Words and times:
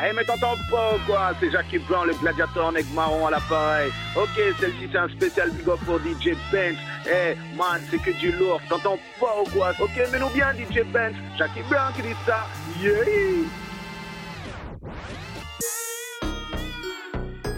Eh 0.00 0.12
mais 0.12 0.24
t'entends 0.24 0.54
pas 0.70 0.96
quoi? 1.06 1.32
C'est 1.40 1.50
Jackie 1.50 1.78
Blanc, 1.78 2.04
le 2.04 2.14
gladiateur 2.14 2.70
nègre 2.70 2.92
marron 2.94 3.26
à 3.26 3.30
l'appareil. 3.32 3.90
Ok, 4.16 4.40
celle-ci 4.60 4.88
c'est 4.92 4.98
un 4.98 5.08
spécial 5.08 5.50
big 5.50 5.68
up 5.68 5.80
pour 5.84 5.98
DJ 5.98 6.36
Benz. 6.52 6.76
Eh 7.06 7.34
man, 7.56 7.80
c'est 7.90 7.98
que 8.00 8.12
du 8.12 8.30
lourd, 8.32 8.60
t'entends 8.68 8.98
pas 9.18 9.34
ou 9.40 9.50
quoi? 9.50 9.72
Ok, 9.80 9.90
mais 10.12 10.18
nous 10.20 10.28
bien 10.30 10.52
DJ 10.52 10.84
Benz, 10.92 11.14
Jackie 11.36 11.62
Blanc 11.68 11.90
qui 11.96 12.02
dit 12.02 12.14
ça. 12.24 12.46
Yeah 12.80 13.44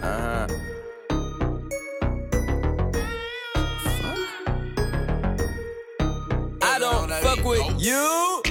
Uh-huh. 0.03 0.47
I 6.63 6.79
don't 6.79 7.11
fuck 7.21 7.45
with 7.45 7.61
you. 7.79 8.50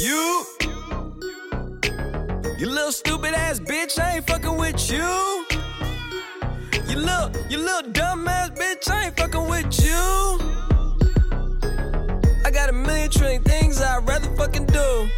you. 0.00 0.46
You 2.58 2.66
little 2.66 2.92
stupid 2.92 3.34
ass 3.34 3.60
bitch, 3.60 3.98
I 3.98 4.16
ain't 4.16 4.26
fucking 4.26 4.56
with 4.56 4.90
you. 4.90 5.44
You 6.88 6.96
little, 6.96 7.30
you 7.50 7.58
little 7.58 7.92
dumb 7.92 8.26
ass 8.26 8.50
bitch, 8.50 8.90
I 8.90 9.06
ain't 9.06 9.16
fucking 9.16 9.46
with 9.48 9.84
you. 9.84 10.40
I 12.44 12.50
got 12.50 12.70
a 12.70 12.72
million 12.72 13.10
trillion 13.10 13.42
things 13.42 13.80
I'd 13.82 14.08
rather 14.08 14.34
fucking 14.36 14.66
do 14.66 15.08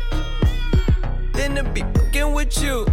than 1.35 1.55
to 1.55 1.63
be 1.73 1.83
fucking 1.83 2.33
with 2.33 2.61
you. 2.61 2.85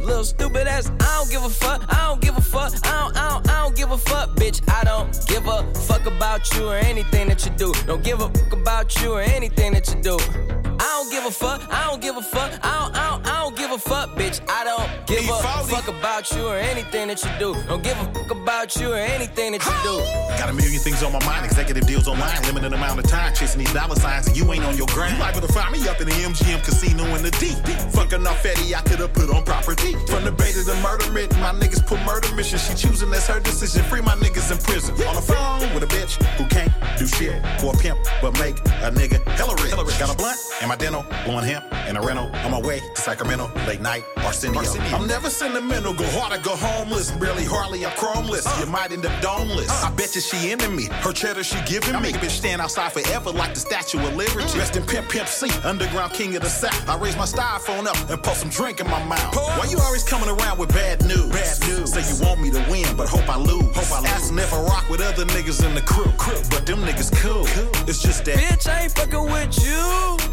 Little 0.00 0.24
stupid 0.24 0.68
ass, 0.68 0.90
I 1.00 1.18
don't 1.18 1.30
give 1.30 1.44
a 1.44 1.50
fuck, 1.50 1.84
I 1.88 2.06
don't 2.06 2.20
give 2.20 2.36
a 2.36 2.40
fuck, 2.40 2.72
I 2.86 3.00
don't, 3.00 3.16
I 3.16 3.28
don't, 3.30 3.50
I 3.50 3.62
don't 3.62 3.76
give 3.76 3.90
a 3.90 3.98
fuck, 3.98 4.30
bitch. 4.36 4.62
I 4.68 4.84
don't 4.84 5.12
give 5.26 5.46
a 5.46 5.74
fuck 5.74 6.06
about 6.06 6.52
you 6.54 6.68
or 6.68 6.76
anything 6.76 7.28
that 7.28 7.44
you 7.44 7.50
do. 7.52 7.72
Don't 7.86 8.04
give 8.04 8.20
a 8.20 8.28
fuck 8.28 8.52
about 8.52 9.02
you 9.02 9.12
or 9.12 9.20
anything 9.22 9.72
that 9.72 9.92
you 9.92 10.02
do. 10.02 10.61
I 10.82 10.98
don't 10.98 11.12
give 11.12 11.24
a 11.24 11.30
fuck, 11.30 11.62
I 11.72 11.86
don't 11.88 12.02
give 12.02 12.16
a 12.16 12.22
fuck, 12.22 12.50
I 12.64 12.82
don't, 12.82 12.96
I 12.96 13.10
don't, 13.10 13.26
I 13.28 13.42
don't 13.42 13.56
give 13.56 13.70
a 13.70 13.78
fuck, 13.78 14.10
bitch. 14.16 14.40
I 14.48 14.64
don't 14.64 15.06
give 15.06 15.22
a 15.30 15.38
fuck 15.70 15.86
about 15.86 16.32
you 16.32 16.44
or 16.44 16.56
anything 16.56 17.06
that 17.06 17.22
you 17.22 17.30
do. 17.38 17.54
Don't 17.68 17.84
give 17.84 17.96
a 18.00 18.04
fuck 18.12 18.32
about 18.32 18.74
you 18.74 18.92
or 18.92 18.96
anything 18.96 19.52
that 19.52 19.62
you 19.62 19.76
do. 19.86 20.02
Got 20.36 20.50
a 20.50 20.52
million 20.52 20.80
things 20.82 21.04
on 21.04 21.12
my 21.12 21.24
mind, 21.24 21.46
executive 21.46 21.86
deals 21.86 22.08
online, 22.08 22.42
limited 22.42 22.72
amount 22.72 22.98
of 22.98 23.06
time, 23.08 23.32
chasing 23.32 23.60
these 23.60 23.72
dollar 23.72 23.94
signs, 23.94 24.26
and 24.26 24.36
you 24.36 24.52
ain't 24.52 24.64
on 24.64 24.76
your 24.76 24.88
grind. 24.88 25.14
You 25.14 25.20
liable 25.20 25.42
to 25.42 25.52
find 25.52 25.70
me 25.70 25.86
up 25.88 26.00
in 26.00 26.08
the 26.08 26.14
MGM 26.14 26.64
casino 26.64 27.04
in 27.14 27.22
the 27.22 27.30
deep. 27.38 27.58
Fucking 27.94 28.26
off 28.26 28.44
Eddie, 28.44 28.74
I 28.74 28.82
could've 28.82 29.12
put 29.12 29.30
on 29.30 29.44
property. 29.44 29.94
From 30.10 30.24
the 30.24 30.32
bait 30.32 30.54
to 30.58 30.64
the 30.66 30.74
murder 30.82 31.08
writ, 31.12 31.30
my 31.38 31.54
niggas 31.54 31.86
put 31.86 32.02
murder 32.02 32.34
mission. 32.34 32.58
She 32.58 32.74
choosing, 32.74 33.10
that's 33.12 33.28
her 33.28 33.38
decision. 33.38 33.84
Free 33.84 34.00
my 34.00 34.16
niggas 34.16 34.50
in 34.50 34.58
prison. 34.58 34.94
On 35.06 35.14
the 35.14 35.22
phone 35.22 35.72
with 35.74 35.84
a 35.84 35.90
bitch 35.94 36.20
who 36.34 36.44
can't 36.48 36.72
do 36.98 37.06
shit 37.06 37.38
for 37.60 37.72
a 37.72 37.78
pimp, 37.78 38.00
but 38.20 38.36
make 38.40 38.58
a 38.82 38.90
nigga 38.90 39.22
hella 39.38 39.54
rich. 39.62 39.70
Got 39.70 40.12
a 40.12 40.16
blunt 40.16 40.38
and 40.60 40.71
my 40.72 40.76
dental, 40.76 41.04
blowing 41.26 41.44
hemp 41.44 41.66
in 41.86 41.98
a 41.98 42.00
rental. 42.00 42.34
On 42.46 42.50
my 42.50 42.60
way 42.60 42.80
to 42.80 43.00
Sacramento, 43.00 43.50
late 43.66 43.82
night, 43.82 44.04
Arsenio. 44.16 44.62
I'm 44.96 45.06
never 45.06 45.28
sentimental, 45.28 45.92
go 45.92 46.06
hard 46.12 46.32
or 46.32 46.42
go 46.42 46.56
homeless. 46.56 47.10
Barely 47.10 47.44
hardly, 47.44 47.84
I'm 47.84 47.92
chromeless. 47.92 48.46
Uh. 48.46 48.64
You 48.64 48.72
might 48.72 48.90
end 48.90 49.04
up 49.04 49.12
domeless. 49.20 49.68
Uh. 49.68 49.88
I 49.88 49.90
bet 49.90 50.14
you 50.14 50.22
she 50.22 50.50
into 50.50 50.70
me. 50.70 50.84
Her 51.04 51.12
cheddar 51.12 51.44
she 51.44 51.60
giving 51.66 51.92
me. 51.92 51.98
I 51.98 52.00
make 52.00 52.14
a 52.14 52.18
Bitch 52.20 52.30
stand 52.30 52.62
outside 52.62 52.90
forever 52.90 53.30
like 53.30 53.52
the 53.52 53.60
Statue 53.60 53.98
of 53.98 54.16
Liberty. 54.16 54.46
Mm. 54.46 54.58
Rest 54.58 54.76
in 54.76 54.86
Pimp 54.86 55.10
Pimp 55.10 55.28
C, 55.28 55.50
underground 55.62 56.14
king 56.14 56.34
of 56.36 56.42
the 56.42 56.48
South. 56.48 56.88
I 56.88 56.96
raise 56.96 57.18
my 57.18 57.26
styrofoam 57.26 57.84
up 57.84 57.98
and 58.08 58.22
pour 58.22 58.34
some 58.34 58.48
drink 58.48 58.80
in 58.80 58.88
my 58.88 59.04
mouth. 59.04 59.36
Why 59.36 59.66
you 59.68 59.78
always 59.78 60.04
coming 60.04 60.30
around 60.30 60.58
with 60.58 60.70
bad 60.70 61.04
news? 61.04 61.28
Bad 61.28 61.60
news. 61.68 61.92
Say 61.92 62.00
you 62.08 62.16
want 62.24 62.40
me 62.40 62.50
to 62.50 62.64
win, 62.70 62.96
but 62.96 63.08
hope 63.10 63.28
I 63.28 63.36
lose. 63.36 63.76
Hope 63.76 63.92
I 63.92 64.00
lose. 64.00 64.10
Asking 64.10 64.38
if 64.38 64.54
I 64.54 64.62
rock 64.62 64.88
with 64.88 65.02
other 65.02 65.26
niggas 65.26 65.62
in 65.66 65.74
the 65.74 65.82
crew. 65.82 66.10
crew. 66.16 66.40
But 66.48 66.64
them 66.64 66.80
niggas 66.80 67.12
cool. 67.20 67.44
It's 67.86 68.00
just 68.00 68.24
that. 68.24 68.38
Bitch, 68.38 68.66
I 68.66 68.84
ain't 68.84 68.92
fucking 68.92 69.24
with 69.30 69.62
you. 69.62 70.32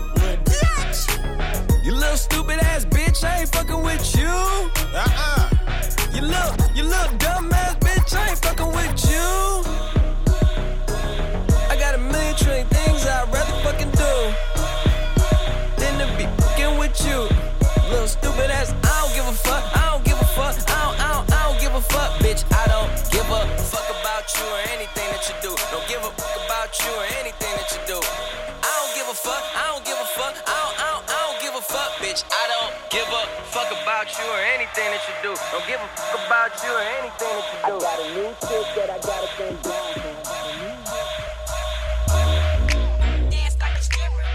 You 1.84 1.95
little 1.95 2.17
stupid 2.17 2.59
ass 2.59 2.85
bitch, 2.85 3.23
I 3.23 3.41
ain't 3.41 3.50
fucking 3.50 3.81
with 3.81 4.16
you. 4.16 4.28
Uh-uh. 4.28 5.50
You 6.13 6.22
little, 6.22 6.56
you 6.75 6.84
little 6.84 7.17
dumb 7.17 7.51
ass 7.51 7.75
bitch, 7.75 8.16
I 8.16 8.29
ain't 8.29 8.39
fucking 8.39 8.72
with 8.72 9.09
you. 9.09 9.69
Bitch. 32.09 32.24
I 32.31 32.47
don't 32.50 32.74
give 32.90 33.08
a 33.08 33.25
fuck 33.46 33.70
about 33.72 34.08
you 34.18 34.25
or 34.25 34.40
anything 34.56 34.90
that 34.92 35.02
you 35.08 35.14
do. 35.22 35.36
Don't 35.52 35.68
give 35.68 35.80
a 35.80 35.88
fuck 35.96 36.25
about 36.25 36.64
you 36.64 36.72
or 36.74 36.81
anything 37.00 37.34
that 37.38 37.46
you 37.53 37.59
do. 37.66 37.75
I 37.75 37.80
got 37.80 38.00
a 38.00 38.08
new 38.14 38.30
chick 38.42 38.66
that 38.75 38.90
I 38.90 38.97
gotta 39.00 39.28
thank 39.38 39.62
down 39.62 39.94
for. 39.94 40.14
Dance 43.30 43.58
like 43.59 43.78
a 43.78 43.81
stripper. 43.81 44.25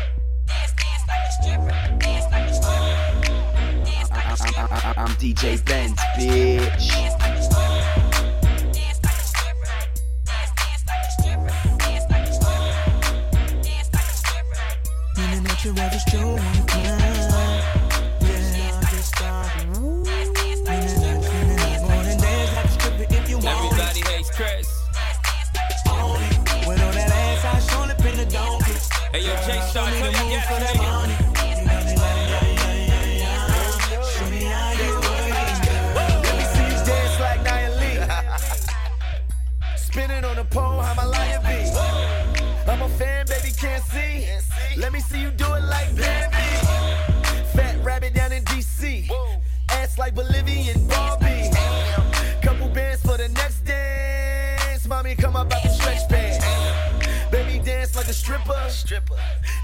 Dance, 0.46 0.72
dance 0.78 1.04
like 1.08 1.24
a 1.24 1.32
stripper. 1.32 1.70
Dance 1.98 2.26
you 30.12 30.40
dance 36.84 37.20
like 37.20 37.42
Nia 37.44 37.70
Lee. 37.80 37.98
Spinning 39.76 40.24
on 40.24 40.36
the 40.36 40.44
pole, 40.44 40.80
how 40.80 40.94
my 40.94 41.04
be. 41.38 42.70
I'm 42.70 42.82
a 42.82 42.88
fan, 42.88 43.26
baby, 43.26 43.52
can't 43.58 43.82
see. 43.84 44.26
Let 44.76 44.92
me 44.92 45.00
see 45.00 45.20
you 45.20 45.30
do 45.30 45.46
it 45.54 45.64
like 45.64 45.94
Bambi. 45.96 46.36
Fat 47.54 47.76
rabbit 47.82 48.14
down 48.14 48.32
in 48.32 48.44
DC. 48.44 49.08
Ass 49.70 49.98
like 49.98 50.14
Bolivian 50.14 50.86
Barbie. 50.88 51.50
Couple 52.42 52.68
bands 52.68 53.02
for 53.02 53.16
the 53.16 53.28
next 53.28 53.60
dance. 53.60 54.86
Mommy, 54.86 55.14
come 55.14 55.36
up 55.36 55.52
the 55.62 55.68
stretch 55.68 56.08
band. 56.08 56.42
Baby, 57.30 57.64
dance 57.64 57.96
like 57.96 58.08
a. 58.08 58.12
Stripper. 58.12 59.14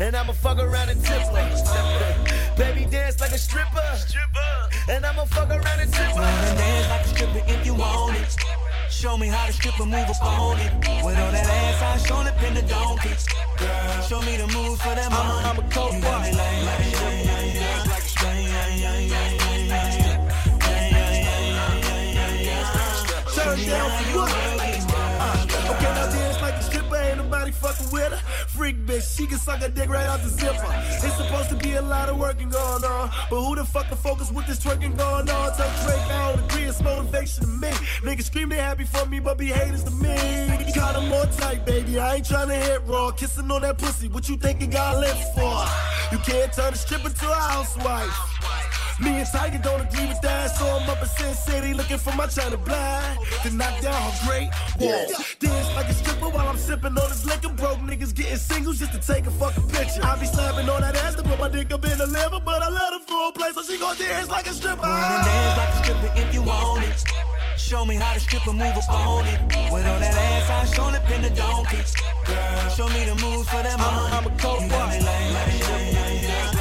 And 0.00 0.16
I'ma 0.16 0.32
fuck 0.32 0.58
around 0.58 0.88
and 0.88 1.04
tip 1.04 1.20
her. 1.20 2.54
Baby 2.56 2.86
dance 2.90 3.20
like 3.20 3.32
a 3.32 3.38
stripper. 3.38 3.82
Stripper. 3.96 4.68
And 4.88 5.04
I'ma 5.04 5.26
fuck 5.26 5.50
around 5.50 5.78
and 5.78 5.92
tip 5.92 6.14
Wanna 6.14 6.26
her. 6.26 6.56
dance 6.56 6.88
like 6.88 7.04
a 7.04 7.08
stripper 7.08 7.42
if 7.46 7.66
you 7.66 7.74
want 7.74 8.16
it. 8.16 8.36
Show 8.90 9.18
me 9.18 9.28
how 9.28 9.46
the 9.46 9.52
stripper 9.52 9.84
move 9.84 10.08
upon 10.08 10.58
it. 10.58 10.72
With 11.04 11.18
all 11.18 11.32
that 11.32 11.46
ass, 11.46 12.02
I 12.02 12.06
show 12.06 12.20
it 12.22 12.34
pin 12.38 12.54
the 12.54 12.62
donkey. 12.62 13.10
Girl, 13.58 14.02
show 14.02 14.22
me 14.22 14.38
the 14.38 14.46
moves 14.46 14.80
for 14.80 14.94
that 14.94 15.10
money. 15.10 15.44
I'm 15.44 15.58
a 15.58 15.62
boy. 15.62 16.00
like. 16.00 16.32
Yeah, 16.32 17.84
yeah, 17.84 17.99
suck 29.50 29.62
a 29.62 29.68
dick 29.68 29.88
right 29.88 30.06
out 30.06 30.22
the 30.22 30.28
zipper. 30.28 30.72
It's 31.04 31.16
supposed 31.16 31.48
to 31.50 31.56
be 31.56 31.72
a 31.74 31.82
lot 31.82 32.08
of 32.08 32.18
working 32.18 32.48
going 32.48 32.84
on, 32.84 33.10
but 33.28 33.42
who 33.42 33.56
the 33.56 33.64
fuck 33.64 33.88
can 33.88 33.96
focus 33.96 34.30
with 34.30 34.46
this 34.46 34.60
twerking 34.60 34.96
going 34.96 35.28
on? 35.28 35.56
Tell 35.56 35.70
Drake 35.84 36.06
I 36.10 36.32
don't 36.32 36.44
agree, 36.44 36.64
it's 36.64 36.80
motivation 36.80 37.44
to 37.44 37.50
me. 37.50 37.70
Niggas 38.06 38.24
scream 38.24 38.48
they 38.48 38.56
happy 38.56 38.84
for 38.84 39.06
me, 39.06 39.18
but 39.18 39.38
be 39.38 39.46
haters 39.46 39.84
to 39.84 39.90
me. 39.90 40.16
Got 40.74 40.96
'em 40.96 41.08
more 41.08 41.26
tight, 41.26 41.66
baby. 41.66 41.98
I 41.98 42.16
ain't 42.16 42.26
trying 42.26 42.48
to 42.48 42.54
hit 42.54 42.82
raw, 42.86 43.10
kissing 43.10 43.50
on 43.50 43.62
that 43.62 43.78
pussy. 43.78 44.08
What 44.08 44.28
you 44.28 44.36
think 44.36 44.60
you 44.60 44.68
got 44.68 44.98
lips 44.98 45.24
for? 45.34 45.58
You 46.12 46.18
can't 46.18 46.52
turn 46.52 46.72
a 46.72 46.76
stripper 46.76 47.10
to 47.10 47.30
a 47.30 47.34
housewife. 47.34 48.59
Me 49.00 49.16
and 49.16 49.26
Tiger 49.26 49.58
don't 49.58 49.80
agree 49.80 50.06
with 50.06 50.20
that, 50.20 50.54
so 50.56 50.66
I'm 50.66 50.88
up 50.90 51.00
in 51.00 51.08
Sin 51.08 51.34
City 51.34 51.72
looking 51.72 51.96
for 51.96 52.14
my 52.16 52.26
China 52.26 52.58
blind 52.58 53.18
to 53.42 53.50
knock 53.50 53.80
down 53.80 53.94
her 53.94 54.28
great 54.28 54.50
wall. 54.78 55.06
Dance 55.38 55.74
like 55.74 55.88
a 55.88 55.94
stripper 55.94 56.28
while 56.28 56.46
I'm 56.46 56.58
sipping 56.58 56.98
on 56.98 57.08
this 57.08 57.24
liquor. 57.24 57.48
Broke 57.48 57.78
niggas 57.78 58.14
getting 58.14 58.36
singles 58.36 58.78
just 58.78 58.92
to 58.92 59.00
take 59.00 59.26
a 59.26 59.30
fucking 59.30 59.68
picture. 59.68 60.04
I 60.04 60.18
be 60.20 60.26
slapping 60.26 60.68
on 60.68 60.82
that 60.82 60.96
ass 60.96 61.14
to 61.14 61.22
put 61.22 61.38
my 61.38 61.48
dick 61.48 61.72
up 61.72 61.84
in 61.86 61.96
the 61.96 62.06
liver, 62.06 62.40
but 62.44 62.62
I 62.62 62.68
let 62.68 62.92
her 62.92 63.00
full 63.06 63.32
play, 63.32 63.50
so 63.52 63.62
she 63.62 63.78
gon' 63.78 63.96
dance 63.96 64.28
like 64.28 64.46
a 64.46 64.52
stripper. 64.52 64.82
Wanna 64.82 65.24
dance 65.24 65.56
like 65.56 65.68
a 65.70 65.76
stripper 65.82 66.12
if 66.16 66.34
you 66.34 66.42
want 66.42 66.84
it. 66.84 67.04
Show 67.56 67.86
me 67.86 67.94
how 67.94 68.12
the 68.12 68.20
stripper 68.20 68.52
move 68.52 68.76
upon 68.76 69.26
it. 69.26 69.40
With 69.72 69.86
all 69.86 70.00
that 70.00 70.14
ass, 70.14 70.50
I'm 70.50 70.74
show 70.74 70.88
it 70.88 71.04
pin 71.06 71.22
the 71.22 71.30
donkey. 71.30 71.78
Girl, 72.26 72.68
show 72.76 72.88
me 72.88 73.04
the 73.04 73.14
moves 73.14 73.48
for 73.48 73.62
that 73.62 73.78
money. 73.78 74.12
I'm 74.12 74.26
a 74.26 74.36
coke 74.36 74.60
You 74.60 74.68
got 74.68 74.90
me 74.90 75.00
boy. 75.00 76.59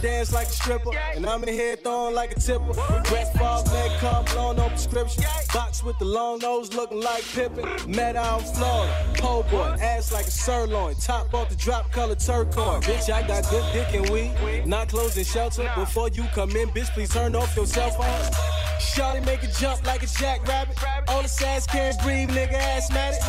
Dance 0.00 0.32
like 0.32 0.48
a 0.48 0.50
stripper, 0.50 0.90
and 1.14 1.26
I'm 1.26 1.42
in 1.44 1.54
here 1.54 1.76
throwing 1.76 2.14
like 2.14 2.36
a 2.36 2.40
tipper. 2.40 2.72
Brett 3.08 3.32
Favre 3.34 3.62
makeup, 3.72 4.26
blown 4.32 4.58
on 4.58 4.70
prescription. 4.70 5.24
Box 5.52 5.82
with 5.82 5.98
the 5.98 6.04
long 6.04 6.38
nose, 6.40 6.74
looking 6.74 7.00
like 7.00 7.24
Pippin. 7.24 7.68
Met 7.90 8.16
out 8.16 8.40
in 8.40 8.54
Florida, 8.54 9.06
pole 9.14 9.44
boy, 9.44 9.76
ass 9.80 10.12
like 10.12 10.26
a 10.26 10.30
sirloin. 10.30 10.94
Top 10.96 11.32
off 11.34 11.48
the 11.48 11.56
drop 11.56 11.90
color 11.92 12.14
turquoise. 12.14 12.84
Bitch, 12.84 13.12
I 13.12 13.26
got 13.26 13.48
good 13.50 13.64
dick 13.72 13.94
and 13.94 14.10
weed. 14.10 14.66
Not 14.66 14.88
closing 14.88 15.24
shelter. 15.24 15.70
Before 15.74 16.08
you 16.08 16.24
come 16.34 16.50
in, 16.50 16.68
bitch, 16.70 16.90
please 16.90 17.10
turn 17.10 17.34
off 17.34 17.54
your 17.56 17.66
cell 17.66 17.90
phone. 17.90 18.67
Shorty 18.80 19.20
make 19.20 19.42
it 19.42 19.54
jump 19.58 19.84
like 19.86 20.02
a 20.02 20.06
jackrabbit. 20.06 20.76
All 21.08 21.22
the 21.22 21.28
sass 21.28 21.66
can't 21.66 22.00
breathe, 22.02 22.30
nigga 22.30 22.54
asthmatic. 22.54 23.20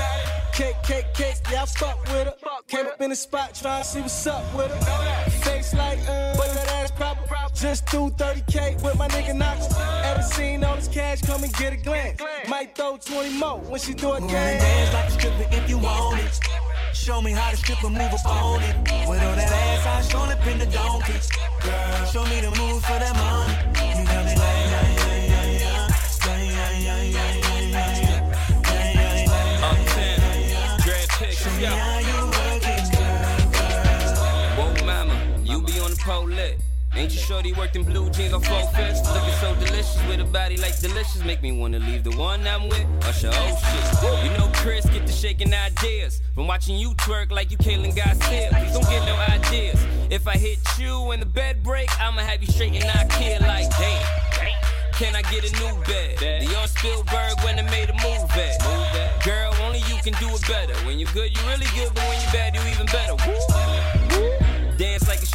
Cake, 0.53 0.75
cake, 0.83 1.13
cake, 1.13 1.35
yeah, 1.51 1.63
I 1.63 1.65
fuck 1.65 2.01
with 2.03 2.27
her. 2.27 2.33
Came 2.67 2.87
up 2.87 3.01
in 3.01 3.09
the 3.09 3.15
spot 3.15 3.55
trying 3.55 3.83
to 3.83 3.87
see 3.87 4.01
what's 4.01 4.27
up 4.27 4.43
with 4.55 4.71
her. 4.71 5.29
Face 5.43 5.73
like, 5.73 5.99
uh, 6.07 6.35
but 6.35 6.53
that 6.53 6.67
ass 6.81 6.91
proper. 6.91 7.25
Just 7.53 7.89
threw 7.89 8.09
30k 8.11 8.81
with 8.83 8.97
my 8.97 9.07
nigga 9.09 9.35
Knox. 9.35 9.67
Ever 10.05 10.21
seen 10.21 10.63
all 10.63 10.75
this 10.75 10.87
cash, 10.87 11.21
come 11.21 11.43
and 11.43 11.53
get 11.53 11.73
a 11.73 11.77
glance. 11.77 12.21
Might 12.47 12.75
throw 12.75 12.97
20 12.97 13.37
more 13.37 13.57
when 13.59 13.79
she 13.79 13.93
do 13.93 14.07
Wanna 14.07 14.25
again. 14.25 14.59
dance 14.59 14.93
like 14.93 15.07
a 15.07 15.11
stripper 15.11 15.47
if 15.51 15.69
you 15.69 15.77
want 15.77 16.19
it. 16.19 16.39
Show 16.93 17.21
me 17.21 17.31
how 17.31 17.51
the 17.51 17.57
stripper 17.57 17.89
move 17.89 18.13
upon 18.13 18.61
it. 18.63 18.75
With 19.09 19.21
all 19.23 19.35
that 19.35 19.51
ass, 19.51 19.85
I 19.85 20.09
show 20.09 20.23
it 20.29 20.39
pin 20.41 20.59
the 20.59 20.65
donkey. 20.67 21.13
Girl, 21.63 22.05
show 22.05 22.23
me 22.25 22.41
the 22.41 22.51
moves 22.51 22.85
for 22.85 22.99
that 22.99 23.15
money. 23.15 23.68
You 37.07 37.19
shorty 37.19 37.53
worked 37.53 37.75
in 37.75 37.83
blue 37.83 38.09
jeans 38.09 38.33
on 38.33 38.41
full 38.41 38.67
fist? 38.67 39.05
Looking 39.13 39.33
so 39.39 39.55
delicious 39.55 39.99
with 40.07 40.19
a 40.19 40.25
body 40.25 40.57
like 40.57 40.77
delicious. 40.79 41.23
Make 41.23 41.41
me 41.41 41.51
wanna 41.51 41.79
leave 41.79 42.03
the 42.03 42.11
one 42.11 42.45
I'm 42.45 42.67
with. 42.67 42.85
Usher, 43.05 43.31
oh 43.31 44.01
shit. 44.01 44.31
You 44.31 44.37
know 44.37 44.51
Chris 44.55 44.85
get 44.85 45.05
the 45.07 45.13
shaking 45.13 45.53
ideas. 45.53 46.21
From 46.35 46.47
watching 46.47 46.77
you 46.77 46.93
twerk 46.95 47.31
like 47.31 47.51
you 47.51 47.57
Kaylin. 47.57 47.93
Please 47.93 48.73
don't 48.73 48.89
get 48.89 49.05
no 49.05 49.15
ideas. 49.15 49.79
If 50.09 50.27
I 50.27 50.33
hit 50.33 50.59
you 50.77 51.11
and 51.11 51.21
the 51.21 51.25
bed 51.25 51.63
break, 51.63 51.89
I'ma 52.01 52.21
have 52.21 52.41
you 52.41 52.47
straight 52.47 52.73
and 52.73 52.85
not 52.85 53.09
care 53.09 53.39
like 53.39 53.69
damn. 53.77 54.03
Can 54.93 55.15
I 55.15 55.21
get 55.31 55.49
a 55.49 55.55
new 55.59 55.81
bed? 55.85 56.19
Leon 56.21 56.67
Spielberg 56.67 57.39
when 57.45 57.57
I 57.57 57.61
made 57.61 57.89
a 57.89 57.93
move 57.93 58.29
at. 58.31 59.23
Girl, 59.23 59.53
only 59.61 59.79
you 59.87 59.95
can 60.03 60.13
do 60.19 60.27
it 60.35 60.41
better. 60.47 60.75
When 60.85 60.99
you're 60.99 61.11
good, 61.13 61.37
you 61.37 61.41
really 61.47 61.67
good, 61.73 61.93
but 61.93 62.03
when 62.09 62.19
you're 62.21 62.31
bad, 62.33 62.55
you 62.55 62.61
even 62.69 62.85
better. 62.87 63.15
Woo. 63.15 63.78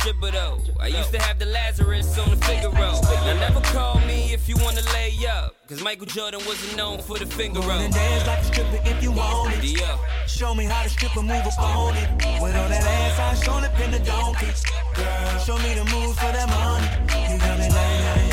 Though. 0.04 0.58
I 0.80 0.88
used 0.88 1.12
to 1.12 1.18
have 1.18 1.38
the 1.38 1.46
Lazarus 1.46 2.18
on 2.18 2.28
the 2.28 2.36
Figaro. 2.36 2.74
Now 2.76 3.40
never 3.40 3.62
call 3.72 3.98
me 4.00 4.34
if 4.34 4.50
you 4.50 4.54
wanna 4.60 4.82
lay 4.92 5.16
up. 5.26 5.56
Cause 5.66 5.80
Michael 5.80 6.04
Jordan 6.04 6.40
wasn't 6.46 6.76
known 6.76 7.00
for 7.00 7.18
the 7.18 7.24
finger 7.24 7.60
roll. 7.60 7.88
dance 7.88 8.26
like 8.26 8.40
a 8.40 8.44
stripper 8.44 8.80
if 8.84 9.02
you 9.02 9.12
want 9.12 9.54
it. 9.54 9.64
Yeah. 9.64 9.96
Show 10.26 10.54
me 10.54 10.66
how 10.66 10.82
the 10.82 10.90
stripper 10.90 11.22
move 11.22 11.46
upon 11.46 11.96
it. 11.96 12.10
With 12.42 12.54
all 12.54 12.68
that 12.68 12.84
ass, 12.84 13.40
I 13.40 13.44
show 13.44 13.58
it 13.60 13.72
pin 13.76 13.92
the 13.92 13.98
donkey. 14.00 14.48
Girl, 14.94 15.38
show 15.38 15.56
me 15.56 15.72
the 15.72 15.84
moves 15.86 16.18
for 16.18 16.32
that 16.32 16.48
money. 16.50 17.32
You 17.32 17.38
got 17.38 17.58
me 17.58 17.68
like, 17.70 18.23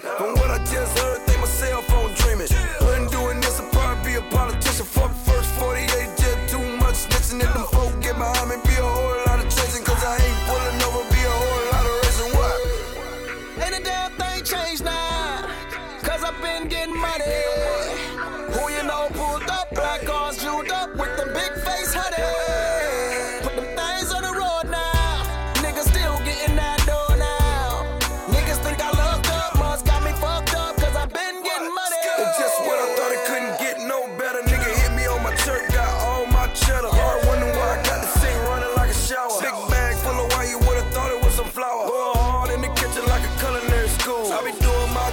From 0.00 0.34
what 0.36 0.49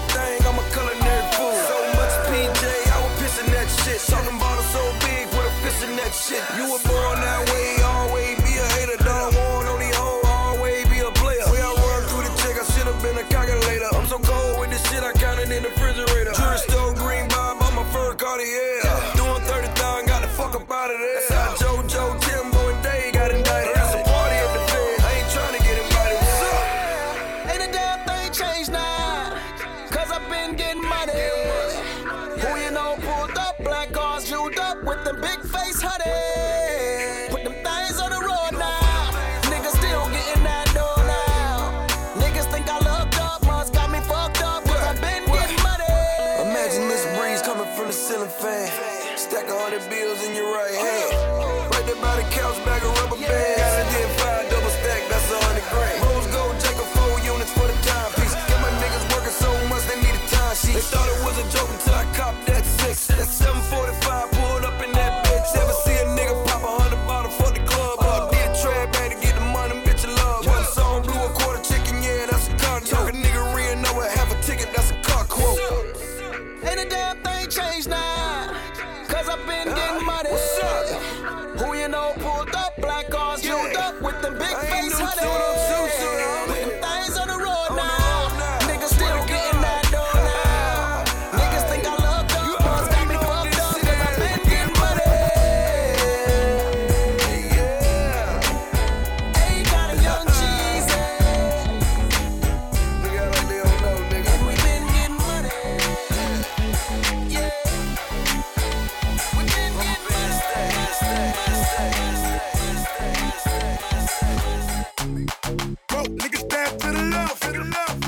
thing. 0.10 0.37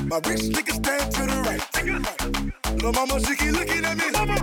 My 0.10 0.16
rich 0.28 0.42
niggas 0.42 0.84
stand 0.84 1.14
to 1.14 1.22
the 1.22 1.38
right. 1.46 2.74
Little 2.74 2.94
mama, 2.94 3.20
she 3.20 3.36
keep 3.36 3.52
looking 3.52 3.86
at 3.86 3.96
me. 3.96 4.39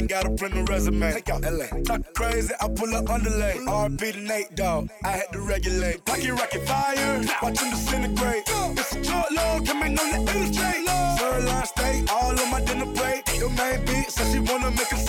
Ain't 0.00 0.08
got 0.08 0.24
a 0.24 0.30
print 0.30 0.68
resume. 0.68 1.12
Take 1.12 1.28
out 1.30 1.42
LA. 1.42 1.66
Talk 1.84 2.02
crazy, 2.14 2.54
I 2.60 2.68
pull 2.68 2.94
up 2.94 3.10
underlay. 3.10 3.56
RP 3.66 4.12
to 4.12 4.20
Nate, 4.20 4.54
dog. 4.56 4.88
I 5.04 5.10
had 5.10 5.32
to 5.32 5.40
regulate. 5.40 6.04
Pocket 6.04 6.32
rocket 6.32 6.62
fire, 6.66 7.22
watch 7.42 7.60
him 7.60 7.70
disintegrate. 7.70 8.44
It's 8.46 8.92
a 8.96 9.04
short 9.04 9.30
load, 9.32 9.66
coming 9.66 9.98
on 9.98 10.08
the 10.10 10.32
illustrate. 10.32 10.84
Sirloin 11.18 11.66
steak, 11.66 12.12
all 12.12 12.40
on 12.40 12.50
my 12.50 12.60
dinner 12.64 12.90
plate. 12.94 13.22
Your 13.38 13.50
main 13.50 13.84
beat, 13.84 14.10
so 14.10 14.24
she 14.32 14.38
wanna 14.38 14.70
make 14.70 14.92
a 14.92 14.99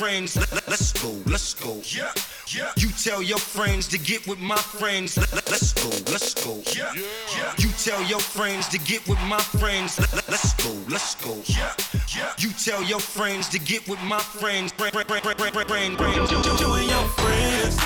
friends. 0.00 0.34
Let, 0.34 0.50
let, 0.54 0.68
us 0.68 0.94
go, 0.94 1.12
let's 1.26 1.52
go. 1.52 1.76
Yeah, 1.84 2.10
yeah, 2.48 2.72
You 2.78 2.88
tell 2.88 3.22
your 3.22 3.38
friends 3.38 3.86
to 3.88 3.98
get 3.98 4.26
with 4.26 4.38
my 4.38 4.56
friends. 4.56 5.18
Let, 5.18 5.30
let, 5.34 5.52
us 5.52 5.74
go, 5.74 5.90
let's 6.10 6.32
go. 6.42 6.54
yeah, 6.74 6.90
yeah, 7.36 7.52
You 7.58 7.68
tell 7.84 8.02
your 8.04 8.20
friends 8.20 8.66
to 8.68 8.78
get 8.78 9.06
with 9.06 9.20
my 9.28 9.40
friends. 9.60 9.98
Let, 10.00 10.14
let, 10.14 10.30
us 10.30 10.54
go, 10.64 10.72
let's 10.88 11.14
go. 11.16 11.36
yeah, 11.44 11.74
yeah. 12.16 12.32
You 12.38 12.48
tell 12.52 12.82
your 12.82 13.00
friends 13.00 13.50
to 13.50 13.58
get 13.58 13.86
with 13.88 14.00
my 14.02 14.20
friends. 14.20 14.72
Friend, 14.72 14.90
friend, 14.90 15.06
friend, 15.06 15.22
friend, 15.22 15.38
friend, 15.38 15.68
friend, 15.68 15.98
friend. 15.98 16.30
You 16.30 16.72
and 16.80 16.88
your 16.94 17.06
friends. 17.20 17.76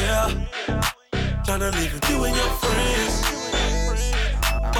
Yeah. 0.00 0.46
Tryna 1.44 1.72
leave 1.76 1.92
with 1.92 2.08
you 2.08 2.24
and 2.24 2.34
your 2.34 2.52
friends. 2.64 2.83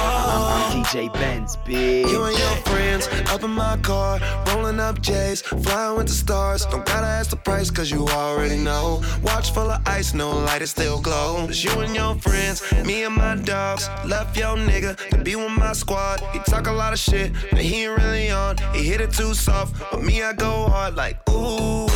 I'm 0.05 0.83
DJ 0.83 1.11
Benz, 1.13 1.57
bitch. 1.57 2.09
You 2.09 2.23
and 2.23 2.37
your 2.37 2.55
friends 2.67 3.07
up 3.31 3.43
in 3.43 3.51
my 3.51 3.77
car, 3.77 4.19
rolling 4.47 4.79
up 4.79 5.01
J's, 5.01 5.41
flying 5.41 5.97
with 5.97 6.07
the 6.07 6.13
stars. 6.13 6.65
Don't 6.67 6.85
gotta 6.85 7.07
ask 7.07 7.29
the 7.31 7.35
price, 7.37 7.71
cause 7.71 7.89
you 7.89 8.07
already 8.09 8.57
know. 8.57 9.01
Watch 9.23 9.51
full 9.51 9.69
of 9.69 9.81
ice, 9.87 10.13
no 10.13 10.29
light, 10.31 10.61
it 10.61 10.67
still 10.67 11.01
glow. 11.01 11.45
It's 11.49 11.63
you 11.63 11.71
and 11.79 11.95
your 11.95 12.15
friends, 12.15 12.61
me 12.85 13.03
and 13.03 13.15
my 13.15 13.35
dogs. 13.35 13.89
Left 14.05 14.37
your 14.37 14.55
nigga 14.57 14.95
to 15.09 15.17
be 15.23 15.35
with 15.35 15.51
my 15.51 15.73
squad. 15.73 16.19
He 16.33 16.39
talk 16.39 16.67
a 16.67 16.71
lot 16.71 16.93
of 16.93 16.99
shit, 16.99 17.33
but 17.51 17.59
he 17.59 17.85
ain't 17.85 17.97
really 17.97 18.29
on. 18.29 18.57
He 18.73 18.83
hit 18.83 19.01
it 19.01 19.11
too 19.11 19.33
soft, 19.33 19.73
but 19.91 20.03
me, 20.03 20.21
I 20.21 20.33
go 20.33 20.67
hard 20.67 20.95
like, 20.95 21.17
ooh, 21.29 21.87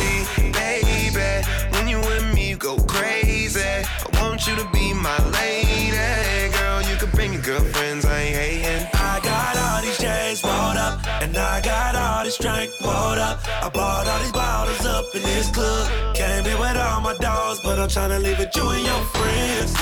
baby. 0.52 1.46
When 1.72 1.88
you 1.88 1.98
with 2.00 2.34
me, 2.34 2.39
you 2.50 2.56
go 2.56 2.76
crazy. 2.88 3.60
I 3.60 3.86
want 4.20 4.44
you 4.48 4.56
to 4.56 4.66
be 4.72 4.92
my 4.92 5.18
lady. 5.30 6.52
Girl, 6.58 6.82
you 6.82 6.96
can 6.96 7.10
bring 7.10 7.32
your 7.32 7.42
girlfriends, 7.42 8.04
I 8.04 8.22
ain't 8.22 8.36
hating. 8.36 8.88
I 8.92 9.20
got 9.22 9.56
all 9.56 9.80
these 9.82 9.96
chains 9.96 10.42
rolled 10.42 10.76
up, 10.76 11.06
and 11.22 11.36
I 11.36 11.60
got 11.60 11.94
all 11.94 12.24
this 12.24 12.36
drink 12.38 12.72
rolled 12.82 13.18
up. 13.18 13.38
I 13.62 13.68
bought 13.68 14.08
all 14.08 14.18
these 14.18 14.32
bottles 14.32 14.84
up 14.84 15.04
in 15.14 15.22
this 15.22 15.48
club. 15.50 16.16
Can't 16.16 16.44
be 16.44 16.54
with 16.54 16.76
all 16.76 17.00
my 17.00 17.14
dogs, 17.18 17.60
but 17.62 17.78
I'm 17.78 17.88
tryna 17.88 18.20
leave 18.20 18.38
with 18.38 18.54
you 18.56 18.68
and 18.68 18.84
your 18.84 19.02
friends. 19.14 19.72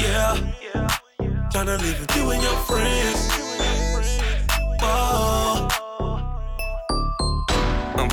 Yeah. 0.00 0.36
Yeah. 0.62 1.48
Tryna 1.50 1.80
leave 1.80 2.00
with 2.00 2.16
you 2.16 2.30
and 2.32 2.42
your 2.42 2.58
friends. 2.68 3.43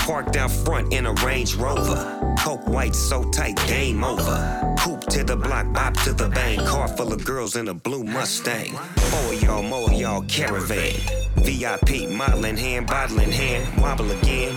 Parked 0.05 0.35
out 0.35 0.51
front 0.51 0.93
in 0.93 1.05
a 1.05 1.13
Range 1.13 1.55
Rover. 1.55 2.35
Coke 2.39 2.67
white 2.67 2.95
so 2.95 3.29
tight, 3.31 3.55
game 3.67 4.03
over. 4.03 4.75
Coupe 4.79 5.05
to 5.07 5.23
the 5.23 5.35
block, 5.35 5.71
bop 5.73 5.93
to 6.03 6.13
the 6.13 6.29
bank. 6.29 6.65
Car 6.65 6.87
full 6.87 7.13
of 7.13 7.23
girls 7.23 7.55
in 7.55 7.67
a 7.67 7.73
blue 7.73 8.03
Mustang. 8.03 8.71
Four 8.97 9.33
y'all, 9.35 9.63
more 9.63 9.91
y'all 9.91 10.23
caravan. 10.23 10.93
VIP, 11.37 12.09
modeling 12.09 12.57
hand, 12.57 12.87
bottle 12.87 13.19
in 13.19 13.31
hand, 13.31 13.81
wobble 13.81 14.09
again. 14.11 14.55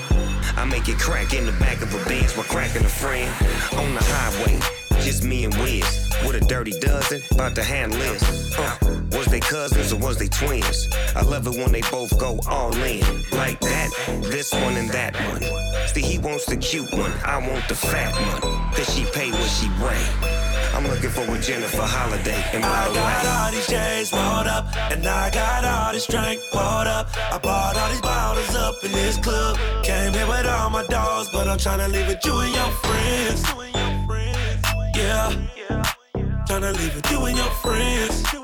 I 0.56 0.64
make 0.64 0.88
it 0.88 0.98
crack 0.98 1.34
in 1.34 1.46
the 1.46 1.52
back 1.52 1.82
of 1.82 1.94
a 1.94 2.08
Benz 2.08 2.36
while 2.36 2.46
cracking 2.46 2.84
a 2.84 2.88
friend. 2.88 3.30
On 3.78 3.94
the 3.94 4.02
highway, 4.02 4.58
just 5.02 5.24
me 5.24 5.44
and 5.44 5.54
Wiz. 5.56 6.10
With 6.26 6.36
a 6.36 6.46
dirty 6.46 6.78
dozen, 6.80 7.22
about 7.32 7.54
to 7.56 7.62
handle 7.62 7.98
this. 7.98 8.58
Uh, 8.58 8.93
was 9.14 9.26
they 9.26 9.40
cousins 9.40 9.92
or 9.92 9.98
was 9.98 10.18
they 10.18 10.28
twins? 10.28 10.88
I 11.14 11.22
love 11.22 11.46
it 11.46 11.56
when 11.56 11.72
they 11.72 11.82
both 11.90 12.16
go 12.18 12.38
all 12.48 12.74
in. 12.82 13.04
Like 13.32 13.60
that, 13.60 13.90
this 14.22 14.52
one 14.52 14.74
and 14.76 14.90
that 14.90 15.14
one. 15.30 15.42
See, 15.88 16.02
he 16.02 16.18
wants 16.18 16.46
the 16.46 16.56
cute 16.56 16.92
one, 16.92 17.12
I 17.24 17.38
want 17.38 17.66
the 17.68 17.74
fat 17.74 18.12
one. 18.14 18.72
Cause 18.74 18.92
she 18.94 19.04
pay 19.12 19.30
what 19.30 19.48
she 19.50 19.68
weigh. 19.82 20.06
I'm 20.74 20.86
looking 20.88 21.10
for 21.10 21.22
a 21.22 21.38
Jennifer 21.40 21.82
Holliday 21.82 22.42
and 22.52 22.62
by 22.62 22.68
I 22.68 22.88
the 22.88 22.94
got 22.94 23.24
way. 23.24 23.30
all 23.30 23.50
these 23.52 23.66
J's 23.68 24.12
rolled 24.12 24.48
up, 24.48 24.66
and 24.90 25.06
I 25.06 25.30
got 25.30 25.64
all 25.64 25.92
this 25.92 26.06
drink 26.06 26.40
poured 26.52 26.88
up. 26.88 27.08
I 27.32 27.38
bought 27.38 27.76
all 27.76 27.88
these 27.90 28.00
bottles 28.00 28.56
up 28.56 28.74
in 28.82 28.90
this 28.90 29.16
club. 29.18 29.56
Came 29.84 30.12
here 30.12 30.26
with 30.26 30.46
all 30.46 30.70
my 30.70 30.84
dogs, 30.86 31.28
but 31.32 31.46
I'm 31.46 31.58
tryna 31.58 31.92
leave 31.92 32.08
with 32.08 32.24
you 32.26 32.36
and 32.40 32.54
your 32.54 32.70
friends. 32.82 33.42
Yeah, 34.96 35.30
tryna 36.48 36.76
leave 36.76 36.94
with 36.96 37.10
you 37.10 37.24
and 37.26 37.36
your 37.36 37.50
friends. 37.62 38.43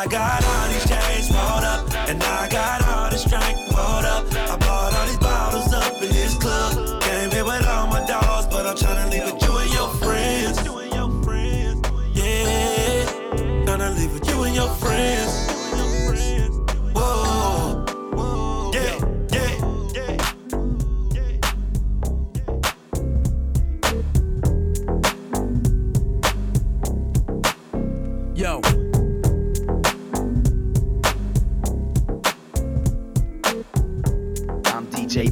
I 0.00 0.06
got 0.06 0.49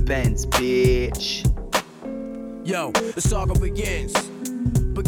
Benz, 0.09 0.47
bitch. 0.47 1.45
Yo, 2.65 2.91
the 2.93 3.21
saga 3.21 3.53
begins. 3.61 4.15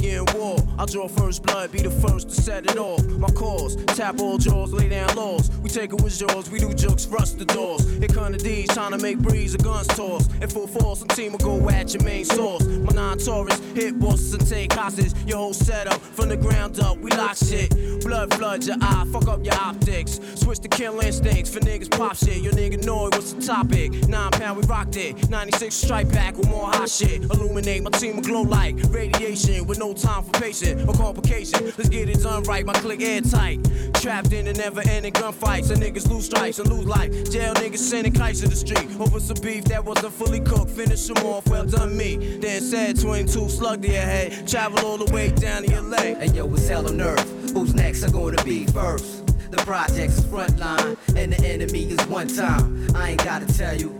War. 0.00 0.56
I'll 0.78 0.86
draw 0.86 1.08
first 1.08 1.42
blood, 1.42 1.72
be 1.72 1.82
the 1.82 1.90
first 1.90 2.30
to 2.30 2.34
set 2.34 2.64
it 2.64 2.78
off. 2.78 3.04
My 3.06 3.28
cause, 3.28 3.76
tap 3.84 4.18
all 4.18 4.38
jaws, 4.38 4.72
lay 4.72 4.88
down 4.88 5.14
laws. 5.14 5.50
We 5.58 5.68
take 5.68 5.92
it 5.92 6.00
with 6.00 6.18
jaws, 6.18 6.50
we 6.50 6.58
do 6.58 6.72
jokes, 6.72 7.06
rust 7.06 7.38
the 7.38 7.44
doors. 7.44 7.86
Here 7.98 8.08
come 8.08 8.32
the 8.32 8.38
D's, 8.38 8.68
trying 8.70 8.92
to 8.92 8.98
make 8.98 9.18
breeze, 9.18 9.54
a 9.54 9.58
guns 9.58 9.88
toss. 9.88 10.26
In 10.40 10.48
full 10.48 10.66
force, 10.66 11.02
and 11.02 11.10
team 11.10 11.32
will 11.32 11.38
go 11.38 11.68
at 11.68 11.92
your 11.92 12.02
main 12.02 12.24
source. 12.24 12.64
My 12.64 12.94
non 12.94 13.18
Taurus, 13.18 13.58
hit 13.74 13.98
bosses 14.00 14.32
and 14.32 14.46
take 14.48 14.72
hostages. 14.72 15.14
Your 15.26 15.36
whole 15.36 15.52
setup 15.54 16.00
from 16.00 16.30
the 16.30 16.36
ground 16.36 16.80
up, 16.80 16.96
we 16.98 17.10
lock 17.10 17.36
shit. 17.36 17.70
Blood 18.02 18.32
flood 18.34 18.64
your 18.64 18.76
eye, 18.80 19.06
fuck 19.12 19.28
up 19.28 19.44
your 19.44 19.54
optics. 19.54 20.18
Switch 20.34 20.60
to 20.60 20.68
kill 20.68 20.98
instincts 21.00 21.52
for 21.52 21.60
niggas 21.60 21.90
pop 21.90 22.16
shit. 22.16 22.38
Your 22.38 22.54
nigga 22.54 22.82
know 22.84 23.08
it, 23.08 23.14
what's 23.14 23.34
the 23.34 23.42
topic? 23.42 23.92
Nine 24.08 24.30
pound, 24.30 24.58
we 24.58 24.66
rocked 24.66 24.96
it. 24.96 25.28
96 25.28 25.74
strike 25.74 26.10
back 26.10 26.36
with 26.38 26.48
more 26.48 26.68
hot 26.68 26.88
shit. 26.88 27.22
Illuminate 27.22 27.82
my 27.82 27.90
team 27.90 28.16
will 28.16 28.22
glow 28.22 28.42
like 28.42 28.76
radiation 28.88 29.66
with 29.66 29.78
no 29.78 29.89
time 29.94 30.22
for 30.22 30.32
patient 30.32 30.88
or 30.88 30.94
complication. 30.94 31.64
Let's 31.64 31.88
get 31.88 32.08
it 32.08 32.22
done 32.22 32.42
right, 32.44 32.64
my 32.64 32.72
click 32.74 33.00
airtight. 33.02 33.60
Trapped 33.94 34.32
in 34.32 34.46
the 34.46 34.52
never 34.54 34.80
ending 34.88 35.12
gunfights. 35.12 35.66
So 35.66 35.74
niggas 35.74 36.08
lose 36.10 36.26
strikes 36.26 36.58
and 36.58 36.68
lose 36.68 36.86
life. 36.86 37.10
Jail 37.30 37.54
niggas 37.54 37.78
sending 37.78 38.12
kites 38.12 38.40
to 38.40 38.48
the 38.48 38.56
street 38.56 38.88
over 39.00 39.20
some 39.20 39.36
beef 39.42 39.64
that 39.64 39.84
wasn't 39.84 40.12
fully 40.12 40.40
cooked. 40.40 40.70
Finish 40.70 41.06
them 41.06 41.24
off, 41.26 41.46
well 41.48 41.66
done 41.66 41.96
me. 41.96 42.38
Then 42.38 42.62
said 42.62 43.00
22 43.00 43.48
slug 43.48 43.82
to 43.82 43.88
your 43.88 44.02
head. 44.02 44.46
Travel 44.48 44.84
all 44.86 44.98
the 44.98 45.12
way 45.12 45.30
down 45.30 45.64
to 45.64 45.80
leg. 45.90 46.16
And 46.20 46.34
yo, 46.34 46.52
it's 46.54 46.68
hell 46.68 46.86
on 46.86 47.00
earth. 47.00 47.52
Who's 47.52 47.74
next 47.74 48.04
are 48.04 48.10
gonna 48.10 48.42
be 48.44 48.66
first? 48.66 49.26
The 49.50 49.56
project's 49.58 50.18
is 50.18 50.26
front 50.26 50.58
line, 50.58 50.96
and 51.16 51.32
the 51.32 51.44
enemy 51.44 51.90
is 51.90 52.00
one 52.06 52.28
time. 52.28 52.86
I 52.94 53.10
ain't 53.10 53.24
gotta 53.24 53.46
tell 53.52 53.76
you, 53.76 53.98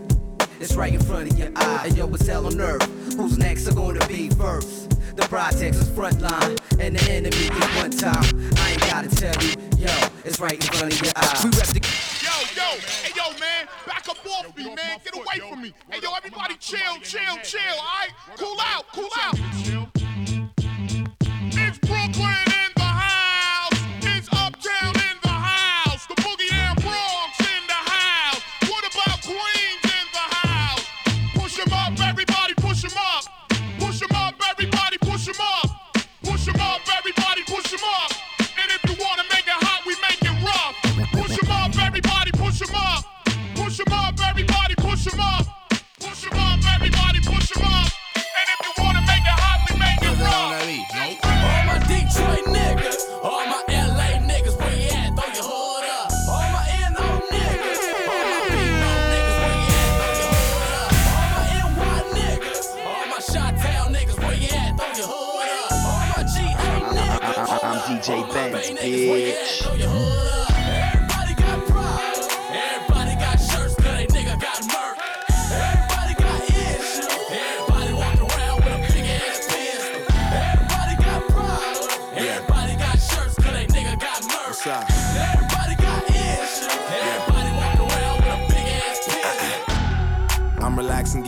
it's 0.61 0.75
right 0.75 0.93
in 0.93 1.01
front 1.01 1.31
of 1.31 1.37
your 1.37 1.49
eye. 1.55 1.83
And 1.87 1.97
yo, 1.97 2.07
it's 2.13 2.25
hell 2.25 2.47
on 2.47 2.59
earth. 2.61 2.83
Who's 3.17 3.37
next 3.37 3.67
are 3.67 3.75
gonna 3.75 4.05
be 4.07 4.29
first? 4.29 4.80
The 5.15 5.27
project's 5.27 5.77
is 5.77 5.89
front 5.89 6.21
line, 6.21 6.55
and 6.79 6.95
the 6.95 7.11
enemy 7.11 7.35
is 7.35 7.75
one 7.75 7.91
time. 7.91 8.23
I 8.55 8.71
ain't 8.71 8.79
gotta 8.79 9.09
tell 9.09 9.43
you, 9.43 9.53
yo, 9.77 9.91
it's 10.23 10.39
right 10.39 10.53
in 10.53 10.61
front 10.61 10.93
of 10.93 11.01
your 11.01 11.11
eye. 11.17 11.41
We 11.43 11.49
rep 11.57 11.67
the 11.67 11.81
Yo, 12.23 12.31
yo, 12.55 12.79
hey, 13.03 13.11
yo, 13.13 13.37
man, 13.37 13.67
back 13.85 14.07
up 14.07 14.25
off 14.25 14.55
me, 14.55 14.73
man. 14.73 14.99
Get 15.03 15.15
away 15.15 15.49
from 15.49 15.61
me. 15.61 15.73
Hey, 15.89 15.99
yo, 16.01 16.13
everybody 16.15 16.55
chill, 16.59 16.95
chill, 17.03 17.37
chill, 17.43 17.59
all 17.77 17.83
right? 17.83 18.09
Cool 18.37 18.57
out, 18.61 18.85
cool 18.93 19.09
out. 19.19 20.10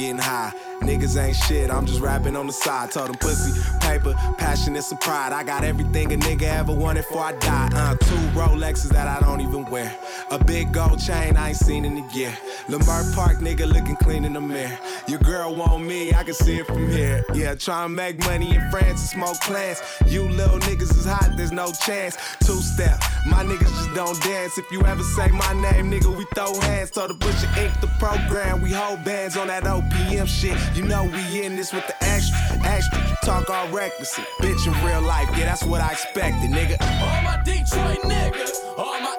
Getting 0.04 0.18
high. 0.18 0.52
Niggas 0.82 1.22
ain't 1.22 1.36
shit, 1.36 1.72
I'm 1.72 1.86
just 1.86 2.02
rapping 2.02 2.36
on 2.36 2.48
the 2.48 2.54
side. 2.54 2.92
Told 2.92 3.08
them 3.08 3.16
pussy, 3.16 3.52
paper, 3.80 4.14
passion, 4.38 4.76
and 4.76 4.84
some 4.84 4.98
pride. 4.98 5.32
I 5.32 5.44
got 5.44 5.64
everything 5.64 6.12
a 6.12 6.18
nigga 6.18 6.44
ever 6.44 6.74
wanted 6.74 7.06
before 7.08 7.22
I 7.22 7.32
die. 7.34 7.70
Uh, 7.74 7.96
two 7.96 8.16
Rolexes 8.38 8.90
that 8.90 9.08
I 9.08 9.26
don't 9.26 9.40
even 9.40 9.64
wear. 9.66 9.96
A 10.30 10.44
big 10.44 10.74
gold 10.74 11.00
chain 11.00 11.38
I 11.38 11.50
ain't 11.50 11.58
seen 11.58 11.86
in 11.86 11.98
a 11.98 12.08
year. 12.14 12.36
Lamar 12.70 13.04
Park 13.14 13.40
nigga 13.40 13.68
looking 13.68 13.96
clean 13.98 14.24
in 14.24 14.34
the 14.34 14.42
mirror. 14.42 14.78
Your 15.08 15.20
girl 15.20 15.54
want 15.54 15.84
me, 15.84 16.14
I 16.14 16.24
can 16.24 16.34
see 16.34 16.58
it 16.58 16.66
from 16.66 16.90
here. 16.90 17.24
Yeah, 17.34 17.56
try 17.56 17.86
and 17.86 17.96
make 17.96 18.20
money 18.20 18.56
in 18.56 18.72
France 18.72 19.02
and 19.02 19.10
smoke 19.10 19.40
plants. 19.42 19.82
You 20.08 20.30
little 20.30 20.60
niggas 20.60 20.98
is 20.98 21.06
hot, 21.06 21.32
there's 21.36 21.52
no 21.52 21.72
chance. 21.86 22.18
Two 22.46 22.62
step, 22.62 23.00
my 23.28 23.44
niggas 23.44 23.68
just 23.68 23.94
don't 23.94 24.22
dance. 24.24 24.58
If 24.58 24.72
you 24.72 24.82
ever 24.86 25.04
say 25.04 25.28
my 25.30 25.54
name, 25.54 25.92
nigga, 25.92 26.16
we 26.16 26.26
throw 26.36 26.58
hands. 26.62 26.92
Told 26.92 27.10
the 27.10 27.16
butcher 27.16 27.50
ink 27.60 27.80
the 27.82 27.88
program. 28.00 28.62
We 28.62 28.72
hold 28.72 29.04
bands 29.04 29.36
on 29.36 29.48
that 29.48 29.64
OPM 29.64 30.28
shit. 30.28 30.58
You 30.76 30.84
know 30.84 31.04
we 31.04 31.44
in 31.44 31.56
this 31.56 31.74
with 31.74 31.86
the 31.88 32.04
extra, 32.04 32.38
extra. 32.64 33.18
Talk 33.24 33.50
all 33.50 33.68
reckless, 33.70 34.18
bitch 34.40 34.66
in 34.68 34.86
real 34.86 35.02
life. 35.02 35.28
Yeah, 35.38 35.46
that's 35.46 35.64
what 35.64 35.82
I 35.82 35.92
expected, 35.92 36.50
nigga. 36.50 36.78
All 36.82 37.22
my 37.24 37.42
Detroit 37.44 38.00
niggas, 38.04 38.78
all 38.78 39.00
my 39.02 39.13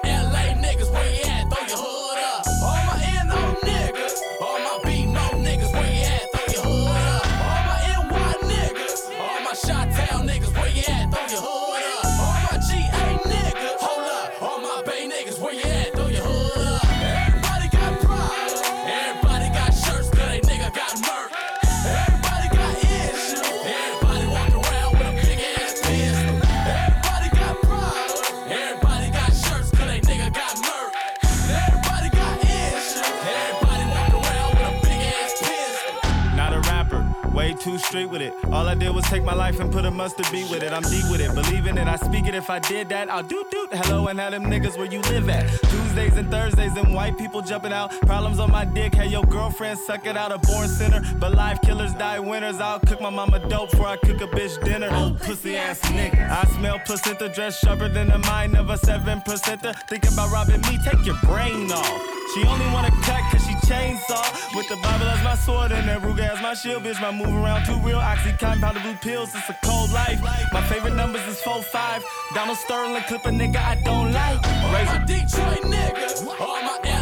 with 38.03 38.21
it. 38.21 38.33
All 38.51 38.67
I 38.67 38.75
did 38.75 38.93
was 38.93 39.05
take 39.05 39.23
my 39.23 39.33
life 39.33 39.61
and 39.61 39.71
put 39.71 39.85
a 39.85 39.91
mustard 39.91 40.27
beat 40.29 40.49
with 40.51 40.63
it. 40.63 40.73
I'm 40.73 40.83
deep 40.83 41.09
with 41.09 41.21
it, 41.21 41.33
believe 41.33 41.67
in 41.67 41.77
it. 41.77 41.87
I 41.87 41.95
speak 41.95 42.27
it. 42.27 42.35
If 42.35 42.49
I 42.49 42.59
did 42.59 42.89
that, 42.89 43.09
I'll 43.09 43.23
do 43.23 43.45
do. 43.49 43.67
Hello, 43.71 44.07
and 44.07 44.19
how 44.19 44.29
them 44.29 44.43
niggas 44.43 44.77
where 44.77 44.91
you 44.91 44.99
live 45.03 45.29
at. 45.29 45.45
Do 45.71 45.84
Wednesdays 45.95 46.19
and 46.19 46.29
Thursdays 46.29 46.75
and 46.75 46.93
white 46.93 47.17
people 47.17 47.41
jumping 47.41 47.71
out. 47.71 47.89
Problems 48.01 48.37
on 48.39 48.51
my 48.51 48.65
dick, 48.65 48.95
hey, 48.95 49.07
your 49.07 49.23
girlfriend 49.23 49.79
suck 49.79 50.05
it 50.05 50.17
out, 50.17 50.29
a 50.29 50.37
born 50.39 50.67
sinner. 50.67 51.01
But 51.19 51.33
live 51.35 51.61
killers 51.61 51.93
die 51.93 52.19
winners. 52.19 52.59
I'll 52.59 52.81
cook 52.81 52.99
my 52.99 53.09
mama 53.09 53.39
dope 53.47 53.71
before 53.71 53.87
I 53.87 53.95
cook 53.97 54.19
a 54.19 54.27
bitch 54.27 54.61
dinner. 54.65 54.89
Old 54.91 55.13
oh, 55.13 55.25
pussy 55.25 55.55
ass 55.55 55.79
nigga. 55.83 56.29
I 56.29 56.43
smell 56.57 56.79
placenta, 56.85 57.29
dress 57.29 57.59
sharper 57.59 57.87
than 57.87 58.07
the 58.07 58.17
mind 58.17 58.57
of 58.57 58.69
a 58.69 58.77
seven 58.77 59.21
percenter. 59.21 59.73
Thinking 59.87 60.11
about 60.11 60.33
robbing 60.33 60.59
me, 60.61 60.77
take 60.83 61.05
your 61.05 61.17
brain 61.23 61.71
off. 61.71 62.15
She 62.33 62.43
only 62.43 62.65
wanna 62.73 62.91
cut 63.03 63.21
cause 63.31 63.45
she 63.45 63.53
chainsaw. 63.65 64.55
With 64.55 64.67
the 64.67 64.75
Bible 64.77 65.07
as 65.07 65.23
my 65.23 65.35
sword 65.35 65.71
and 65.71 65.87
that 65.87 66.01
Ruger 66.01 66.27
as 66.27 66.41
my 66.41 66.55
shield, 66.55 66.83
bitch. 66.83 66.99
My 66.99 67.11
move 67.11 67.33
around 67.33 67.65
too 67.65 67.79
real. 67.79 67.99
Oxycontin, 67.99 68.59
powder 68.59 68.81
blue 68.81 68.95
pills, 68.95 69.33
it's 69.33 69.47
a 69.47 69.57
cold 69.63 69.91
life. 69.93 70.21
My 70.51 70.61
favorite 70.67 70.95
numbers 70.95 71.25
is 71.27 71.39
4-5. 71.41 72.03
Donald 72.33 72.57
Sterling, 72.57 73.03
clip 73.03 73.25
a 73.25 73.29
nigga 73.29 73.57
I 73.57 73.75
don't 73.75 74.11
like. 74.11 74.43
Raise 74.73 74.89
a 74.89 74.99
Detroit 75.05 75.63
nigga. 75.63 76.39
All 76.39 76.61
my 76.63 76.94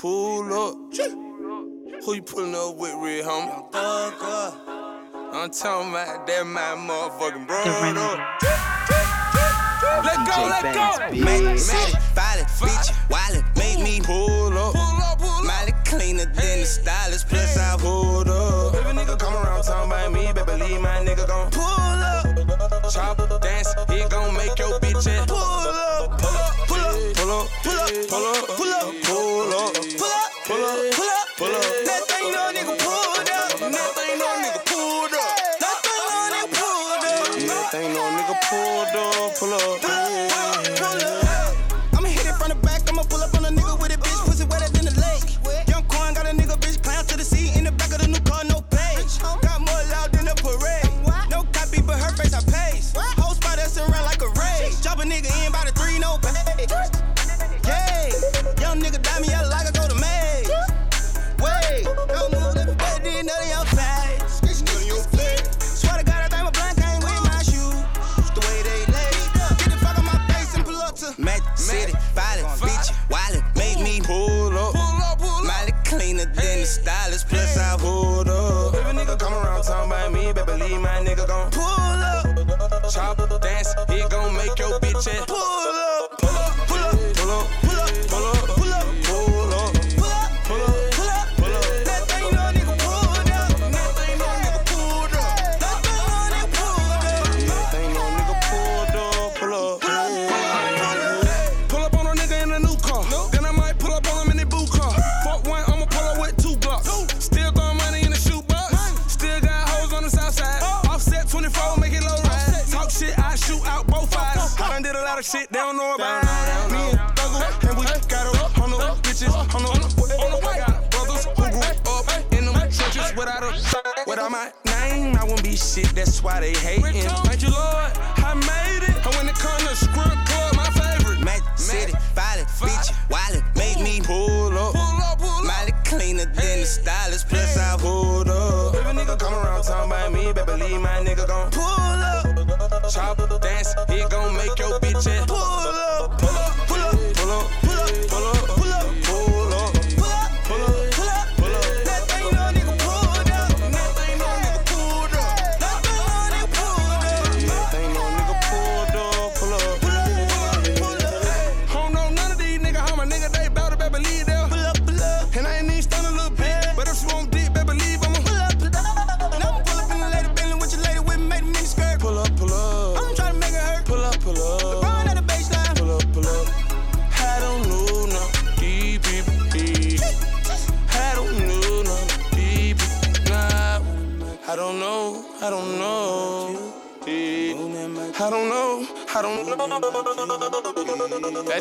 Pull 0.00 0.52
up. 0.54 0.76
Who 2.04 2.14
you 2.14 2.22
pulling 2.22 2.54
up 2.54 2.76
with, 2.76 2.94
real 2.94 3.24
homie? 3.24 3.72
Thug 3.72 4.14
up. 4.22 4.54
I'm 5.34 5.50
talking 5.50 5.90
about 5.90 6.24
that 6.24 6.46
my 6.46 6.78
motherfucking 6.78 7.48
bro. 7.48 7.58
Let 10.04 10.18
go, 10.24 10.46
let 10.46 10.62
go. 10.72 11.18
Mad, 11.18 11.42
mad, 11.42 11.92
violent, 12.14 12.48
bitch, 12.62 12.94
wildin', 13.10 13.42
make 13.56 13.80
me 13.82 14.00
pull 14.00 14.56
up. 14.56 14.72
Pull 14.72 15.02
up, 15.02 15.18
pull 15.18 15.30
up. 15.30 15.44
Miley 15.44 15.74
cleaner 15.84 16.26
than 16.26 16.60
the 16.60 16.66
stylist, 16.66 17.28
plus 17.28 17.58
I 17.58 17.76
pulled 17.76 18.28
up. 18.28 18.74
If 18.74 18.86
a 18.86 18.92
nigga 18.92 19.18
come 19.18 19.34
around 19.34 19.64
talking 19.64 19.90
about 19.90 20.12
me, 20.12 20.30
but 20.32 20.46
believe 20.46 20.80
my 20.80 21.04
nigga 21.04 21.26
gon' 21.26 21.50
pull 21.50 21.64
up. 21.64 22.24
Chop, 22.92 23.18
dance, 23.42 23.74
he 23.90 24.08
gon' 24.08 24.32
make 24.36 24.56
your 24.60 24.78
bitch 24.78 25.08
and 25.08 25.26
pull 25.26 25.38
up. 25.38 26.20
Pull 26.20 26.36
up 26.36 26.57
pull 27.28 27.40
up, 27.40 27.50
pull 27.62 27.76
up, 27.76 27.90
pull 28.08 28.26
up, 28.26 28.46
pull 28.56 28.72
up, 28.72 28.94
pull 29.04 29.52
up, 29.52 29.74
pull 29.76 30.08
up, 30.08 30.32
pull 30.46 30.64
up, 30.64 30.92
pull 30.94 31.08
up, 31.08 31.28
pull 31.36 31.54
up. 31.54 31.84
That 31.84 32.02
thing 32.08 32.32
no 32.32 32.52
nigga 32.56 32.74
pulled 32.78 33.28
up, 33.28 33.58
that 33.58 33.92
thing 33.96 34.18
no 34.18 34.28
nigga 34.40 34.64
pulled 34.64 35.12
up, 35.12 35.36
that 35.60 35.76
thing 35.84 36.04
no 36.08 36.20
nigga 36.32 36.48
pulled 36.56 37.04
up, 37.04 37.36
that 37.48 37.70
thing 37.70 37.92
no 37.92 38.02
nigga 38.16 38.36
pulled 38.48 38.96
up, 38.96 39.38
pull 39.38 39.52
up. 39.52 40.07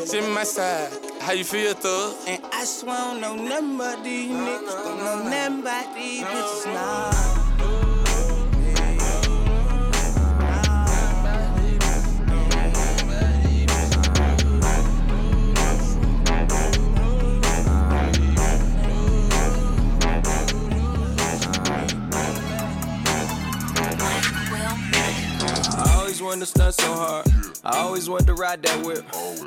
bitch 0.08 0.24
in 0.24 0.34
my 0.34 0.43
side. 0.43 0.91
How 1.22 1.34
you 1.34 1.43
feel, 1.43 1.74
thug? 1.74 2.15
And 2.28 2.43
I 2.54 2.63
swear 2.65 2.96
no 2.96 2.96
don't 2.96 3.22
know 3.22 3.36
nothing 3.36 3.78
these 4.04 4.32
niggas. 4.32 4.84
Don't 4.84 4.98
know 4.98 5.24
nothing 5.24 5.60
about 5.60 5.96
these 5.96 6.24
bitches, 6.24 6.74
nah. 6.74 7.43
always 26.00 26.22
wanted 26.22 26.39
to 26.39 26.46
stunt 26.46 26.74
so 26.76 26.93
hard. 26.93 27.27
I 27.67 27.80
always 27.80 28.10
wanted 28.10 28.27
to 28.27 28.34
ride 28.36 28.63
that 28.63 28.86
whip. 28.86 29.03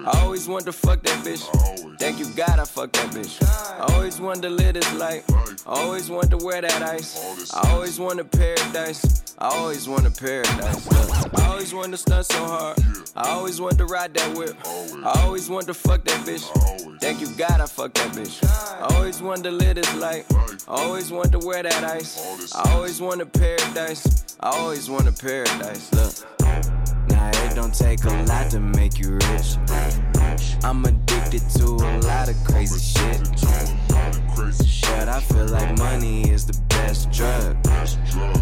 I 0.07 0.21
always 0.21 0.47
wanted 0.47 0.67
to 0.67 0.73
fuck 0.73 1.03
that 1.05 1.25
bitch. 1.25 1.99
Thank 1.99 2.19
you 2.19 2.27
God 2.37 2.59
I 2.59 2.67
fucked 2.67 2.93
that 2.93 3.13
bitch. 3.13 3.43
I 3.81 3.95
always 3.95 4.21
wanted 4.21 4.43
to 4.43 4.51
live 4.51 4.75
this 4.75 4.93
life. 4.93 5.25
I 5.67 5.81
always 5.81 6.11
wanted 6.11 6.39
to 6.39 6.45
wear 6.45 6.61
that 6.61 6.83
ice. 6.83 7.51
I 7.55 7.73
always 7.73 7.99
wanted 7.99 8.31
paradise. 8.31 9.35
I 9.39 9.49
always 9.49 9.89
wanted 9.89 10.15
paradise. 10.19 10.87
Look, 10.87 11.41
I 11.41 11.47
always 11.47 11.73
wanted 11.73 11.93
to 11.93 11.97
stunt 11.97 12.27
so 12.27 12.45
hard. 12.45 12.79
I 13.17 13.31
always 13.31 13.59
wanted 13.59 13.79
to 13.79 13.87
ride 13.87 14.13
that 14.13 14.37
whip. 14.37 14.55
I 14.67 15.23
always 15.25 15.49
wanted 15.49 15.69
to 15.69 15.75
fuck 15.75 16.05
that 16.05 16.27
bitch. 16.27 17.01
Thank 17.01 17.23
you 17.23 17.29
God 17.39 17.63
I 17.63 17.65
fucked 17.65 17.95
that 17.95 18.13
bitch. 18.13 18.45
I 18.83 18.97
always 18.97 19.23
wanted 19.23 19.45
to 19.45 19.51
live 19.53 19.77
this 19.77 19.95
life. 19.97 20.31
I 20.69 20.83
always 20.85 21.11
wanted 21.11 21.41
to 21.41 21.47
wear 21.47 21.63
that 21.63 21.85
ice. 21.85 22.55
I 22.55 22.75
always 22.75 23.01
wanted 23.01 23.33
paradise. 23.33 24.37
I 24.41 24.51
always 24.59 24.91
wanted 24.91 25.19
paradise. 25.19 25.91
Look. 25.95 26.50
It 27.45 27.55
don't 27.55 27.75
take 27.75 28.05
a 28.05 28.25
lot 28.25 28.51
to 28.51 28.61
make 28.61 28.99
you 28.99 29.15
rich. 29.15 29.57
I'm 30.63 30.85
addicted 30.85 31.43
to 31.59 31.67
a 31.67 31.99
lot 32.01 32.29
of 32.29 32.37
crazy 32.45 32.79
shit. 32.79 33.21
But 34.37 35.09
I 35.09 35.21
feel 35.21 35.47
like 35.47 35.79
money 35.79 36.29
is 36.31 36.47
the 36.47 36.59
best 36.69 37.11
drug. 37.11 37.57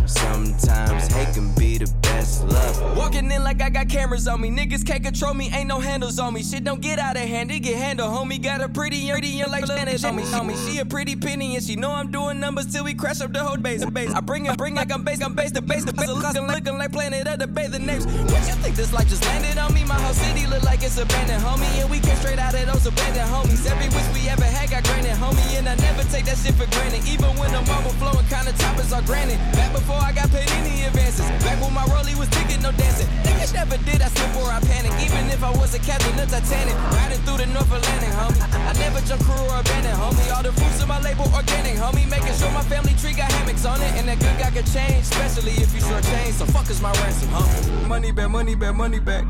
Sometimes 0.09 1.07
hate 1.13 1.35
can 1.35 1.53
be 1.55 1.79
the 1.79 1.93
best 2.03 2.45
love. 2.47 2.97
Walking 2.97 3.31
in 3.31 3.45
like 3.45 3.61
I 3.63 3.71
got 3.71 3.89
cameras 3.89 4.27
on 4.27 4.41
me. 4.41 4.51
Niggas 4.51 4.85
can't 4.85 5.03
control 5.03 5.35
me, 5.35 5.51
ain't 5.53 5.69
no 5.69 5.79
handles 5.79 6.19
on 6.19 6.35
me. 6.35 6.43
Shit 6.43 6.65
don't 6.65 6.81
get 6.81 6.99
out 6.99 7.17
of 7.17 7.23
hand, 7.23 7.51
it 7.51 7.61
get 7.61 7.77
handled. 7.77 8.11
Homie 8.11 8.43
got 8.43 8.61
a 8.61 8.69
pretty 8.69 9.11
pretty 9.11 9.41
and 9.41 9.53
like 9.53 9.67
Spanish 9.67 10.05
on 10.05 10.17
me. 10.17 10.25
Me. 10.25 10.57
She 10.67 10.79
a 10.79 10.85
pretty 10.85 11.17
penny 11.17 11.55
and 11.55 11.65
she 11.65 11.77
know 11.77 11.91
I'm 11.91 12.11
doing 12.11 12.41
numbers 12.41 12.73
till 12.73 12.85
we 12.85 12.95
crash 12.95 13.21
up 13.21 13.33
the 13.33 13.41
whole 13.41 13.57
base. 13.57 13.85
base. 13.85 14.13
I 14.13 14.21
bring 14.21 14.47
it, 14.47 14.57
bring 14.57 14.75
like 14.75 14.93
I'm 14.93 15.05
base, 15.05 15.23
I'm 15.23 15.35
base 15.35 15.53
the 15.53 15.63
base. 15.63 15.85
The 15.85 15.93
base 15.93 16.09
looking, 16.09 16.47
looking 16.47 16.79
like 16.79 16.93
planet 16.93 17.27
of 17.27 17.39
the 17.39 17.47
bay. 17.47 17.67
The 17.67 17.79
names. 17.79 18.07
What 18.07 18.47
you 18.47 18.55
think 18.55 18.68
this 18.75 18.93
life 18.93 19.09
just 19.09 19.25
landed 19.25 19.57
on 19.59 19.73
me? 19.73 19.85
My 19.85 19.99
whole 20.01 20.13
city 20.13 20.47
look 20.47 20.63
like 20.63 20.83
it's 20.83 20.99
abandoned, 20.99 21.43
homie. 21.43 21.69
And 21.81 21.91
we 21.91 22.01
came 22.01 22.17
straight 22.17 22.39
out 22.39 22.55
of 22.55 22.67
those 22.67 22.87
abandoned 22.87 23.31
homies. 23.31 23.65
Every 23.65 23.89
wish 23.95 24.09
we 24.13 24.29
ever 24.29 24.45
had 24.45 24.71
got 24.71 24.85
granted, 24.85 25.17
homie. 25.17 25.59
And 25.59 25.69
I 25.69 25.75
never 25.77 26.03
take 26.11 26.25
that 26.27 26.39
shit 26.39 26.55
for 26.55 26.67
granted. 26.75 27.07
Even 27.09 27.31
when 27.39 27.51
the 27.53 27.63
marble 27.71 27.95
flowing, 27.97 28.27
kinda 28.27 28.53
toppers 28.59 28.93
are 28.93 29.03
granted. 29.03 29.39
Back 29.55 29.73
before 29.73 29.97
I 29.97 30.13
got 30.13 30.31
paid 30.31 30.51
any 30.59 30.85
advances. 30.85 31.27
Back 31.45 31.61
when 31.63 31.73
my 31.73 31.87
rollie 31.89 32.17
was 32.19 32.29
ticket, 32.29 32.61
no 32.61 32.73
dancing. 32.73 33.09
Niggas 33.25 33.55
never 33.55 33.79
did, 33.89 34.03
I 34.03 34.09
slip 34.11 34.37
or 34.37 34.51
I 34.51 34.61
panic. 34.61 34.93
Even 35.01 35.31
if 35.31 35.43
I 35.43 35.51
was 35.51 35.75
a 35.75 35.81
captain 35.81 36.19
of 36.19 36.29
Titanic. 36.29 36.77
Riding 36.99 37.23
through 37.25 37.39
the 37.39 37.47
North 37.47 37.71
Atlantic, 37.73 38.13
homie. 38.21 38.43
I 38.69 38.73
never 38.83 39.01
jump 39.09 39.23
crew 39.25 39.39
or 39.49 39.61
abandoned, 39.61 39.97
homie. 39.97 40.29
All 40.35 40.43
the 40.43 40.53
fruits 40.53 40.83
of 40.83 40.89
my 40.89 41.01
label 41.01 41.31
organic, 41.33 41.77
homie. 41.79 42.05
Making 42.11 42.35
sure 42.37 42.51
my 42.51 42.67
family 42.67 42.95
tree 43.01 43.15
got 43.15 43.33
hammocks 43.33 43.65
on 43.65 43.81
it. 43.81 43.93
And 43.97 44.09
that 44.09 44.19
good 44.19 44.37
guy 44.39 44.51
could 44.51 44.67
change, 44.67 45.09
especially 45.09 45.55
if 45.63 45.73
you 45.75 45.81
short 45.81 46.05
change. 46.05 46.35
So 46.35 46.45
fuck 46.47 46.69
is 46.69 46.81
my 46.83 46.93
ransom, 47.01 47.29
homie. 47.31 47.89
Money 47.89 48.13
back, 48.13 48.31
money 48.31 48.55
back, 48.59 48.75
money 48.75 48.99
back. 48.99 49.25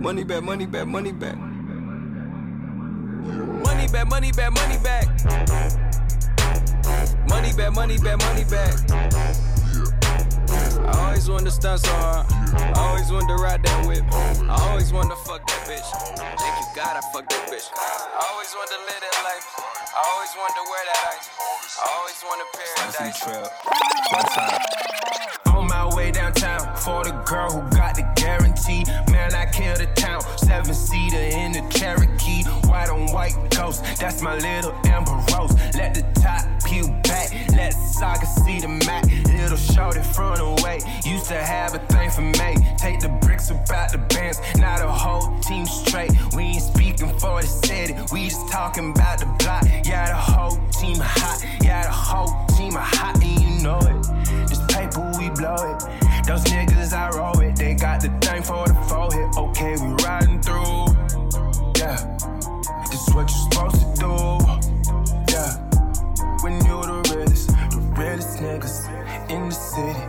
Money 0.00 0.24
back, 0.24 0.42
money 0.42 0.66
back, 0.66 0.86
money 0.86 1.12
back. 1.12 1.36
Money 3.64 3.88
back, 3.88 4.08
money 4.08 4.32
back, 4.32 4.52
money 4.52 4.78
back. 4.78 5.06
Money 7.28 7.52
back, 7.52 7.72
money 7.72 7.98
back, 7.98 8.18
money 8.18 8.44
back. 8.44 8.74
I 10.86 11.06
always 11.06 11.28
wanted 11.28 11.46
to 11.46 11.50
stunt 11.50 11.80
so 11.80 11.92
hard. 11.92 12.26
I 12.30 12.78
always 12.78 13.10
wanted 13.10 13.28
to 13.28 13.42
ride 13.42 13.62
that 13.64 13.86
whip. 13.86 14.04
I 14.48 14.70
always 14.70 14.92
wanted 14.92 15.10
to 15.10 15.16
fuck 15.16 15.46
that 15.46 15.66
bitch. 15.66 15.90
Thank 16.16 16.60
you 16.60 16.66
God 16.76 16.96
I 16.96 17.00
fucked 17.12 17.30
that 17.30 17.48
bitch. 17.50 17.70
I 17.74 18.26
always 18.32 18.54
wanted 18.54 18.74
to 18.74 18.80
live 18.86 19.00
that 19.02 19.16
life. 19.24 19.46
I 19.58 20.02
always 20.14 20.30
wanted 20.38 20.54
to 20.54 20.64
wear 20.70 20.84
that 20.86 21.00
ice. 21.10 21.26
I 21.76 21.86
always 21.98 22.22
wanted 22.22 22.46
paradise. 22.54 23.26
On 24.14 25.39
way 25.94 26.10
downtown 26.10 26.60
for 26.76 27.04
the 27.04 27.12
girl 27.26 27.50
who 27.50 27.76
got 27.76 27.94
the 27.94 28.06
guarantee. 28.16 28.84
Man, 29.10 29.34
I 29.34 29.46
killed 29.46 29.78
the 29.78 29.86
town. 29.94 30.20
Seven 30.38 30.74
seater 30.74 31.16
in 31.16 31.52
the 31.52 31.62
Cherokee. 31.70 32.44
White 32.68 32.90
on 32.90 33.12
white 33.12 33.34
ghost. 33.50 33.84
That's 33.98 34.22
my 34.22 34.36
little 34.36 34.72
Amber 34.86 35.18
Rose. 35.32 35.54
Let 35.74 35.94
the 35.94 36.04
top 36.20 36.44
peel 36.64 36.88
back. 37.02 37.30
Let 37.52 37.72
Saga 37.72 38.26
see 38.26 38.60
the 38.60 38.68
Mac. 38.86 39.04
Little 39.26 39.56
shorty 39.56 40.00
front 40.00 40.40
away. 40.40 40.80
Used 41.04 41.26
to 41.26 41.34
have 41.34 41.74
a 41.74 41.78
thing 41.92 42.10
for 42.10 42.22
me. 42.22 42.56
Take 42.78 43.00
the 43.00 43.08
bricks 43.22 43.50
about 43.50 43.92
the 43.92 43.98
bands. 43.98 44.40
Now 44.56 44.78
the 44.78 44.88
whole 44.88 45.38
team 45.40 45.66
straight. 45.66 46.12
We 46.34 46.42
ain't 46.44 46.62
speaking 46.62 47.10
for 47.18 47.40
the 47.40 47.46
city. 47.46 47.94
We 48.12 48.28
just 48.28 48.50
talking 48.50 48.90
about 48.90 49.18
the 49.18 49.26
block. 49.38 49.64
Yeah, 49.84 50.08
the 50.08 50.16
whole 50.16 50.56
team 50.80 50.98
hot. 51.00 51.44
Yeah, 51.62 51.82
the 51.84 51.92
whole 51.92 52.46
team 52.56 52.72
hot. 52.72 53.22
And 53.22 53.40
you 53.40 53.62
know 53.62 53.78
it. 53.78 53.99
We 55.20 55.28
blow 55.28 55.52
it. 55.52 56.26
Those 56.26 56.44
niggas 56.44 56.94
I 56.94 57.10
roll 57.10 57.34
with, 57.36 57.54
they 57.56 57.74
got 57.74 58.00
the 58.00 58.08
thing 58.24 58.42
for 58.42 58.66
the 58.66 58.72
forehead. 58.88 59.36
Okay, 59.36 59.76
we 59.76 59.92
riding 60.02 60.40
through. 60.40 60.86
Yeah, 61.76 62.00
this 62.88 63.06
is 63.06 63.14
what 63.14 63.28
you're 63.28 63.44
supposed 63.52 63.80
to 63.80 64.00
do. 64.00 64.14
Yeah, 65.28 65.60
when 66.40 66.54
you 66.64 66.80
the 66.80 67.04
realest, 67.12 67.48
the 67.48 67.80
realest 67.98 68.38
niggas 68.38 68.88
in 69.28 69.50
the 69.50 69.54
city. 69.54 70.00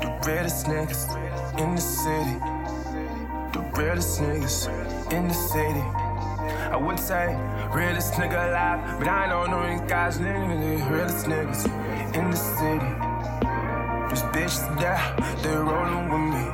The 0.00 0.08
realest 0.26 0.64
niggas 0.64 1.60
in 1.60 1.74
the 1.74 1.80
city. 1.82 2.38
The 3.52 3.60
realest 3.76 4.20
niggas 4.22 5.12
in 5.12 5.28
the 5.28 5.34
city. 5.34 5.84
I 6.72 6.78
would 6.80 6.98
say 6.98 7.36
realest 7.74 8.14
nigga 8.14 8.48
alive, 8.48 8.98
but 8.98 9.08
I 9.08 9.28
don't 9.28 9.50
know 9.50 9.68
these 9.68 9.86
guys, 9.86 10.18
the 10.18 10.24
realest 10.24 11.26
niggas 11.26 11.66
in 12.16 12.30
the 12.30 12.36
city. 12.38 13.11
These 14.12 14.22
bitches 14.24 14.78
there, 14.78 15.00
they 15.42 15.56
rolling 15.56 16.10
with 16.10 16.34
me. 16.34 16.44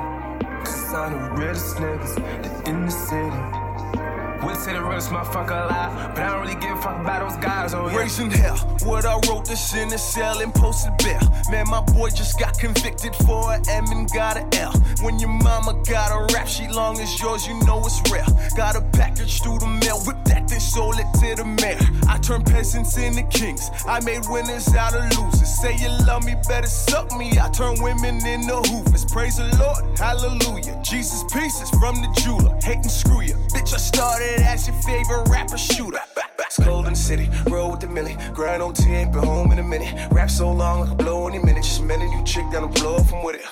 Cause 0.64 0.94
I'm 0.94 1.10
the 1.10 1.42
realest 1.42 1.74
niggas 1.78 2.14
that 2.14 2.68
in 2.68 2.86
the 2.86 2.92
city. 2.92 4.46
Would 4.46 4.56
say 4.56 4.74
the 4.74 4.80
realest 4.84 5.10
motherfucker 5.10 5.66
alive, 5.66 6.14
but 6.14 6.22
I 6.22 6.30
don't 6.30 6.42
really 6.42 6.54
give 6.54 6.78
a 6.78 6.80
fuck 6.80 7.00
about 7.00 7.28
those 7.28 7.36
guys, 7.42 7.74
oh 7.74 7.88
yeah. 7.88 7.96
Raising 7.96 8.30
hell, 8.30 8.58
what 8.84 9.04
I 9.04 9.18
wrote 9.26 9.46
this 9.46 9.74
in 9.74 9.92
a 9.92 9.98
cell 9.98 10.40
and 10.40 10.54
posted 10.54 10.96
bail. 10.98 11.18
Man, 11.50 11.68
my 11.68 11.82
boy 11.98 12.10
just 12.10 12.38
got 12.38 12.56
convicted 12.58 13.14
for 13.26 13.52
an 13.52 13.62
M 13.68 13.84
and 13.90 14.08
got 14.12 14.36
an 14.36 14.48
L. 14.54 14.72
When 15.02 15.18
your 15.18 15.30
mama 15.30 15.74
got 15.84 16.10
a 16.12 16.32
rap 16.32 16.46
sheet 16.46 16.70
long 16.70 16.98
as 17.00 17.20
yours, 17.20 17.46
you 17.46 17.54
know 17.66 17.82
it's 17.84 18.00
real. 18.10 18.26
Got 18.56 18.76
a 18.76 18.82
package 18.96 19.42
through 19.42 19.58
the 19.58 19.66
mail, 19.66 19.98
whip 20.06 20.16
that 20.26 20.46
then 20.48 20.60
sold 20.60 20.96
it 20.98 21.06
to 21.20 21.42
the 21.42 21.44
mayor. 21.44 21.80
I 22.08 22.18
turned 22.18 22.46
peasants 22.46 22.96
into 22.96 23.24
kings. 23.24 23.68
I 23.86 23.98
made 24.00 24.22
winners 24.28 24.72
out 24.74 24.94
of 24.94 25.02
losers. 25.18 25.48
Say 25.60 25.76
you 25.76 25.90
love 26.06 26.24
me, 26.24 26.36
better 26.48 26.68
suck 26.68 27.10
me. 27.18 27.32
I 27.40 27.50
turn 27.50 27.82
women 27.82 28.24
into 28.24 28.56
hoovers. 28.70 29.04
Praise 29.06 29.36
the 29.36 29.48
Lord, 29.58 29.98
hallelujah. 29.98 30.80
Jesus 30.82 31.24
pieces 31.32 31.68
from 31.80 31.96
the 31.96 32.08
jeweler. 32.22 32.54
Hate 32.62 32.76
and 32.76 32.90
screw 32.90 33.22
you. 33.22 33.34
Bitch, 33.52 33.74
I 33.74 33.78
started 33.78 34.40
as 34.42 34.68
your 34.68 34.76
favorite 34.82 35.28
rapper 35.28 35.58
shooter. 35.58 36.00
It's 36.48 36.56
cold 36.64 36.86
in 36.86 36.94
the 36.94 36.98
city, 36.98 37.28
roll 37.50 37.72
with 37.72 37.80
the 37.80 37.88
millie. 37.88 38.16
Grind 38.32 38.62
on 38.62 38.72
10, 38.72 39.12
be 39.12 39.18
home 39.18 39.52
in 39.52 39.58
a 39.58 39.62
minute. 39.62 39.94
Rap 40.10 40.30
so 40.30 40.50
long, 40.50 40.82
I 40.82 40.86
can 40.86 40.96
blow 40.96 41.28
any 41.28 41.38
minute. 41.38 41.62
Just 41.62 41.82
met 41.82 42.00
a 42.00 42.06
new 42.06 42.24
chick 42.24 42.50
down 42.50 42.62
the 42.62 42.80
blow 42.80 42.96
up 42.96 43.06
from 43.06 43.22
with 43.22 43.36
it. 43.36 43.44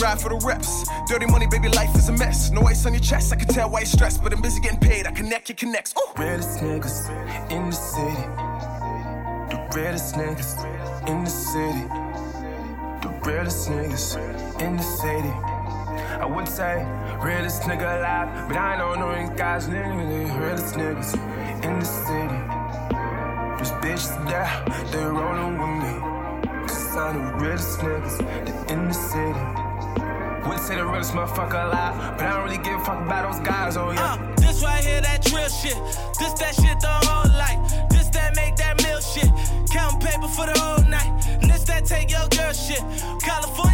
Ride 0.00 0.18
for 0.18 0.30
the 0.30 0.40
reps. 0.42 0.88
Dirty 1.06 1.26
money, 1.26 1.46
baby, 1.46 1.68
life 1.68 1.94
is 1.94 2.08
a 2.08 2.12
mess. 2.12 2.50
No 2.50 2.62
ice 2.62 2.86
on 2.86 2.94
your 2.94 3.02
chest, 3.02 3.30
I 3.30 3.36
can 3.36 3.46
tell 3.46 3.68
why 3.68 3.80
you're 3.80 3.86
stressed. 3.86 4.22
But 4.22 4.32
I'm 4.32 4.40
busy 4.40 4.62
getting 4.62 4.80
paid, 4.80 5.06
I 5.06 5.10
connect 5.10 5.50
your 5.50 5.56
connects. 5.56 5.92
Ooh. 5.98 6.18
Realest 6.18 6.60
niggas 6.60 7.10
in 7.52 7.68
the 7.68 7.76
city. 7.76 8.22
The 9.52 9.58
realest 9.76 10.14
niggas 10.14 11.08
in 11.10 11.24
the 11.24 11.30
city. 11.30 11.84
The 13.02 13.10
realest 13.22 13.68
niggas 13.68 14.62
in 14.62 14.76
the 14.78 14.82
city. 14.82 15.32
I 16.22 16.24
would 16.24 16.48
say 16.48 16.86
realest 17.22 17.62
nigga 17.62 17.98
alive, 17.98 18.48
but 18.48 18.56
I 18.56 18.78
don't 18.78 18.98
know 18.98 19.14
these 19.14 19.36
guys, 19.38 19.68
nigga. 19.68 20.40
Realest 20.40 20.74
niggas 20.74 21.41
in 21.62 21.78
the 21.78 21.84
city. 21.84 22.38
These 23.58 23.72
bitches 23.82 24.12
there, 24.28 24.50
they 24.90 25.04
rolling 25.04 25.58
with 25.58 25.74
me. 25.82 25.92
Cause 26.66 26.96
I'm 26.96 27.14
the 27.16 27.44
realest 27.44 27.78
niggas 27.80 28.18
that 28.18 28.70
in 28.70 28.88
the 28.88 28.94
city. 28.94 30.48
Would 30.48 30.58
say 30.58 30.76
the 30.76 30.84
realest 30.84 31.12
motherfucker 31.12 31.64
alive, 31.68 32.18
but 32.18 32.26
I 32.26 32.30
don't 32.34 32.44
really 32.44 32.58
give 32.58 32.80
a 32.80 32.84
fuck 32.84 33.00
about 33.00 33.30
those 33.30 33.40
guys, 33.46 33.76
oh 33.76 33.92
yeah. 33.92 34.14
Uh, 34.14 34.34
this 34.36 34.62
right 34.62 34.82
here, 34.84 35.00
that 35.00 35.22
drill 35.24 35.48
shit. 35.48 35.78
This 36.18 36.32
that 36.42 36.54
shit 36.54 36.78
the 36.80 36.92
whole 37.06 37.30
life. 37.38 37.60
This 37.90 38.08
that 38.10 38.34
make 38.34 38.56
that 38.56 38.82
meal 38.82 39.00
shit. 39.00 39.30
Counting 39.70 40.00
paper 40.00 40.28
for 40.28 40.46
the 40.46 40.58
whole 40.58 40.84
night. 40.90 41.10
And 41.40 41.50
this 41.50 41.64
that 41.64 41.84
take 41.86 42.10
your 42.10 42.26
girl 42.28 42.52
shit. 42.52 42.82
California 43.22 43.71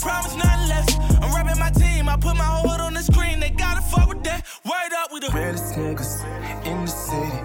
promise 0.00 0.34
nothing 0.34 0.68
less. 0.68 0.96
I'm 1.20 1.34
rapping 1.34 1.58
my 1.58 1.70
team. 1.70 2.08
I 2.08 2.16
put 2.16 2.36
my 2.36 2.44
whole 2.44 2.68
hood 2.70 2.80
on 2.80 2.94
the 2.94 3.02
screen. 3.02 3.40
They 3.40 3.50
gotta 3.50 3.82
fuck 3.82 4.08
with 4.08 4.22
that. 4.24 4.46
Word 4.64 4.92
up 4.98 5.12
with 5.12 5.22
the 5.26 5.32
realest 5.36 5.74
niggas 5.74 6.24
in 6.66 6.84
the 6.84 6.90
city. 6.90 7.40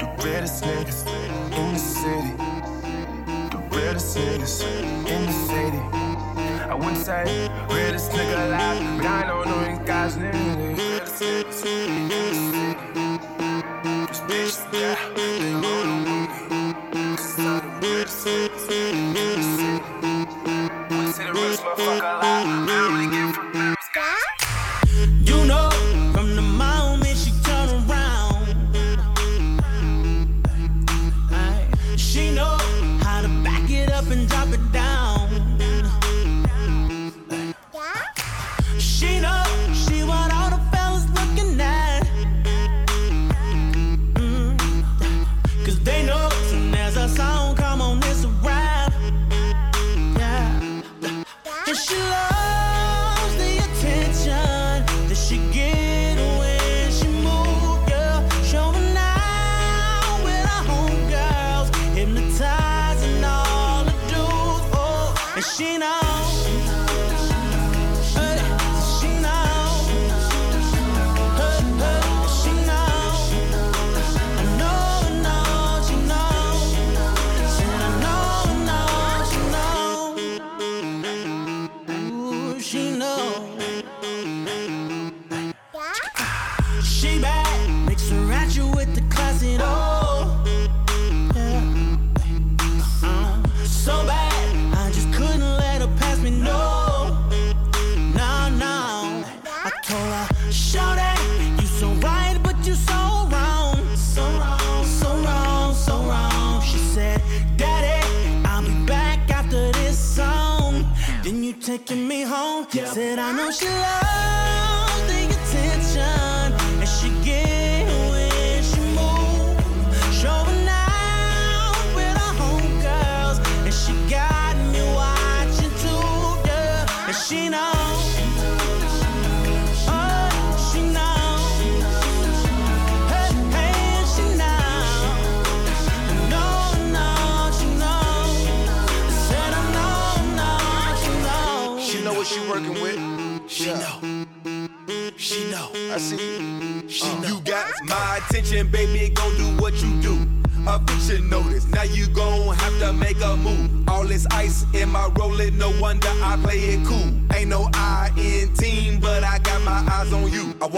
The 0.00 0.06
realest 0.24 0.64
niggas 0.64 1.06
in 1.58 1.72
the 1.72 1.78
city. 1.78 2.32
The 3.50 3.58
realest 3.76 4.16
niggas 4.16 4.62
in 5.14 5.26
the 5.26 5.32
city. 5.32 5.82
I 6.70 6.74
wouldn't 6.74 6.98
say 6.98 7.48
realest 7.70 8.10
nigga 8.12 8.46
alive, 8.46 8.98
but 8.98 9.06
I 9.06 9.26
don't 9.26 9.46
know 9.46 9.60
any 9.60 9.84
guys. 9.84 10.16
This 10.16 11.22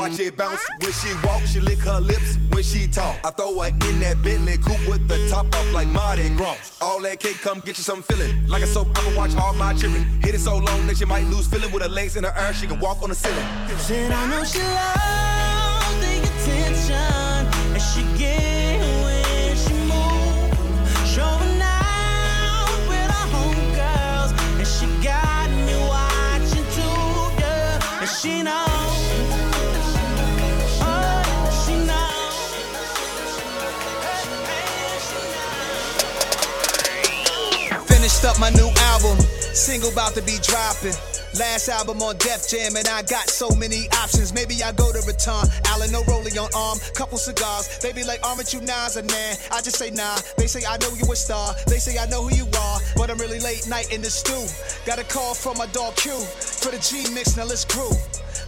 watch 0.09 0.21
it 0.21 0.37
bounce 0.37 0.61
when 0.81 0.93
she 0.93 1.13
walk, 1.25 1.43
she 1.43 1.61
lick 1.61 1.79
her 1.79 2.01
lips 2.01 2.39
when 2.51 2.63
she 2.63 2.87
talk. 2.87 3.17
I 3.25 3.31
throw 3.31 3.61
her 3.61 3.69
in 3.69 4.01
that 4.01 4.23
Bentley 4.23 4.57
coupe 4.59 4.89
with 4.89 5.09
the 5.09 5.29
top 5.29 5.47
off 5.55 5.73
like 5.73 5.89
Mardi 5.89 6.29
Gras. 6.31 6.79
All 6.81 7.01
that 7.03 7.21
cake, 7.21 7.41
come 7.41 7.61
get 7.61 7.79
you 7.79 7.85
some 7.85 8.03
feeling. 8.03 8.47
Like 8.47 8.63
a 8.63 8.67
soap, 8.67 8.89
I'ma 8.95 9.17
watch 9.17 9.35
all 9.37 9.55
my 9.55 9.75
children. 9.75 10.05
Hit 10.23 10.35
it 10.35 10.41
so 10.41 10.59
long 10.59 10.87
that 10.87 11.01
you 11.01 11.07
might 11.07 11.25
lose 11.27 11.47
feeling 11.47 11.73
with 11.73 11.83
her 11.83 11.89
legs 11.89 12.17
in 12.17 12.25
her 12.25 12.35
air. 12.37 12.55
She 12.55 12.67
can 12.67 12.79
walk 12.79 13.03
on 13.03 13.09
the 13.09 13.15
ceiling. 13.15 13.47
Said 13.79 14.13
I 14.13 14.31
know 14.31 14.45
she 14.45 14.61
loves 14.61 15.26
up 38.27 38.39
my 38.41 38.51
new 38.51 38.69
album, 38.91 39.17
single 39.55 39.91
about 39.93 40.13
to 40.15 40.23
be 40.23 40.37
dropping. 40.43 40.95
Last 41.39 41.69
album 41.69 42.03
on 42.03 42.17
Def 42.19 42.49
Jam, 42.49 42.75
and 42.75 42.89
I 42.89 43.03
got 43.03 43.29
so 43.31 43.49
many 43.51 43.87
options. 44.03 44.35
Maybe 44.35 44.63
I 44.65 44.73
go 44.73 44.91
to 44.91 44.99
Raton, 45.07 45.47
Allen, 45.67 45.93
rolling 46.09 46.37
on 46.39 46.51
arm, 46.55 46.79
couple 46.95 47.19
cigars. 47.19 47.79
They 47.79 47.93
be 47.93 48.03
like, 48.05 48.27
aren't 48.27 48.53
you 48.53 48.61
Nas 48.61 48.97
or 48.97 49.03
nah? 49.03 49.37
I 49.53 49.63
just 49.63 49.77
say 49.77 49.91
nah. 49.91 50.19
They 50.37 50.47
say 50.47 50.67
I 50.67 50.77
know 50.79 50.91
you 50.97 51.07
a 51.13 51.17
star. 51.17 51.55
They 51.69 51.79
say 51.79 51.99
I 51.99 52.07
know 52.07 52.23
who 52.27 52.35
you 52.35 52.47
are, 52.59 52.81
but 52.97 53.11
I'm 53.11 53.19
really 53.19 53.39
late 53.41 53.69
night 53.69 53.93
in 53.93 54.03
the 54.03 54.11
stew. 54.11 54.47
Got 54.87 54.99
a 54.99 55.05
call 55.05 55.35
from 55.35 55.59
my 55.59 55.67
dog 55.67 55.95
Q 55.97 56.11
for 56.13 56.73
the 56.73 56.79
G 56.79 57.13
mix. 57.15 57.37
Now 57.37 57.45
let's 57.45 57.65
groove. 57.65 58.01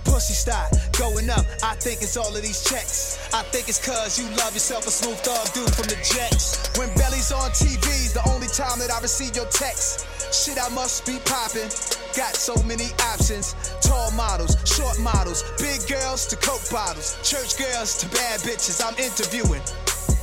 Pussy 0.08 0.34
style 0.34 0.68
going 0.98 1.30
up. 1.30 1.46
I 1.62 1.76
think 1.76 2.02
it's 2.02 2.16
all 2.16 2.34
of 2.34 2.42
these 2.42 2.64
checks. 2.64 3.20
I 3.32 3.42
think 3.52 3.68
it's 3.68 3.78
cause 3.78 4.18
you 4.18 4.24
love 4.40 4.56
yourself 4.56 4.86
a 4.86 4.90
smooth 4.90 5.22
dog 5.22 5.52
dude 5.52 5.70
from 5.76 5.86
the 5.86 5.96
Jets. 6.00 6.76
When 6.78 6.88
Belly's 6.96 7.30
on 7.30 7.50
TV's 7.52 8.12
the 8.12 8.24
only 8.28 8.48
time 8.48 8.80
that 8.80 8.90
I 8.90 9.00
receive 9.00 9.36
your 9.36 9.46
text. 9.46 10.06
Shit, 10.32 10.58
I 10.58 10.68
must 10.74 11.06
be 11.06 11.18
popping. 11.24 11.70
Got 12.16 12.34
so 12.34 12.56
many 12.64 12.90
options. 13.14 13.54
Tall 13.80 14.10
models, 14.12 14.56
short 14.64 14.98
models, 15.00 15.44
big 15.58 15.86
girls 15.88 16.26
to 16.28 16.36
coke 16.36 16.68
bottles, 16.70 17.16
church 17.22 17.56
girls 17.56 17.96
to 17.98 18.08
bad 18.10 18.40
bitches. 18.40 18.82
I'm 18.84 18.96
interviewing. 18.98 19.62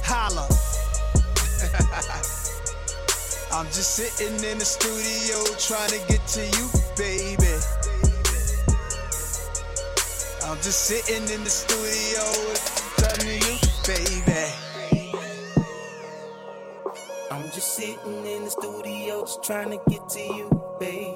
Holla. 0.04 0.46
I'm 3.56 3.66
just 3.68 3.96
sitting 3.96 4.36
in 4.44 4.60
the 4.60 4.66
studio 4.66 5.40
trying 5.58 5.90
to 5.90 6.00
get 6.12 6.28
to 6.36 6.44
you, 6.44 6.68
baby. 6.98 7.55
Just 10.66 10.86
sitting 10.86 11.30
in 11.30 11.44
the 11.44 11.50
studio 11.52 12.24
talking 12.98 13.40
to 13.40 13.46
you, 13.46 13.56
baby. 13.86 14.50
I'm 17.30 17.52
just 17.52 17.76
sitting 17.76 18.26
in 18.26 18.46
the 18.46 18.50
studio 18.50 19.22
just 19.22 19.44
trying 19.44 19.70
to 19.70 19.80
get 19.88 20.10
to 20.10 20.20
you, 20.20 20.50
baby. 20.80 21.14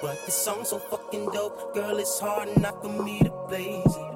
But 0.00 0.24
this 0.24 0.36
song's 0.36 0.68
so 0.68 0.78
fucking 0.78 1.30
dope, 1.32 1.74
girl, 1.74 1.98
it's 1.98 2.20
hard 2.20 2.48
enough 2.50 2.80
for 2.80 2.92
me 3.02 3.18
to 3.22 3.30
blaze 3.48 3.84
it. 3.84 4.14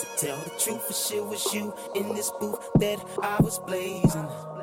To 0.00 0.06
tell 0.16 0.38
the 0.38 0.52
truth, 0.58 0.86
for 0.86 0.94
shit 0.94 1.22
was 1.22 1.52
you 1.52 1.74
in 1.94 2.14
this 2.14 2.30
booth 2.40 2.66
that 2.76 2.98
I 3.22 3.36
was 3.42 3.58
blazing. 3.58 4.55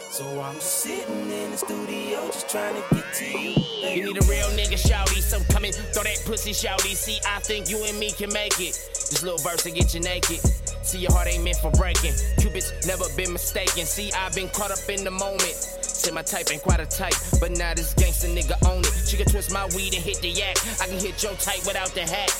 So 0.00 0.40
I'm 0.40 0.58
sitting 0.60 1.30
in 1.30 1.50
the 1.50 1.56
studio 1.56 2.26
just 2.26 2.48
trying 2.48 2.74
to 2.74 2.94
get 2.94 3.04
to 3.14 3.24
you. 3.24 3.54
You 3.94 4.04
need 4.06 4.16
a 4.16 4.26
real 4.26 4.48
nigga, 4.58 4.74
shouty. 4.74 5.20
So 5.20 5.38
come 5.52 5.64
and 5.64 5.74
throw 5.74 6.02
that 6.02 6.22
pussy, 6.24 6.50
shouty. 6.50 6.94
See, 6.94 7.20
I 7.26 7.38
think 7.40 7.68
you 7.68 7.82
and 7.84 7.98
me 7.98 8.10
can 8.10 8.32
make 8.32 8.58
it. 8.58 8.74
This 8.94 9.22
little 9.22 9.38
verse 9.38 9.62
to 9.62 9.70
get 9.70 9.94
you 9.94 10.00
naked. 10.00 10.40
See, 10.82 10.98
your 10.98 11.12
heart 11.12 11.28
ain't 11.28 11.44
meant 11.44 11.58
for 11.58 11.70
breaking. 11.72 12.12
Cupid's 12.38 12.72
never 12.86 13.04
been 13.16 13.32
mistaken. 13.32 13.86
See, 13.86 14.10
I've 14.12 14.34
been 14.34 14.48
caught 14.48 14.70
up 14.70 14.88
in 14.88 15.04
the 15.04 15.10
moment. 15.10 15.54
Say 15.82 16.10
my 16.10 16.22
type 16.22 16.50
ain't 16.50 16.62
quite 16.62 16.80
a 16.80 16.86
type, 16.86 17.14
but 17.40 17.52
now 17.52 17.74
this 17.74 17.94
gangster 17.94 18.28
nigga 18.28 18.56
own 18.68 18.80
it. 18.80 18.92
She 19.06 19.16
can 19.16 19.26
twist 19.26 19.52
my 19.52 19.66
weed 19.76 19.94
and 19.94 20.02
hit 20.02 20.20
the 20.20 20.28
yak. 20.28 20.56
I 20.80 20.86
can 20.86 20.98
hit 20.98 21.22
your 21.22 21.34
type 21.34 21.64
without 21.66 21.94
the 21.94 22.02
hat. 22.02 22.34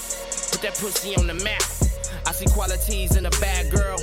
Put 0.50 0.62
that 0.62 0.74
pussy 0.74 1.14
on 1.16 1.26
the 1.26 1.34
map. 1.34 1.62
I 2.26 2.32
see 2.32 2.46
qualities 2.46 3.16
in 3.16 3.26
a 3.26 3.30
bad 3.38 3.70
girl. 3.70 3.98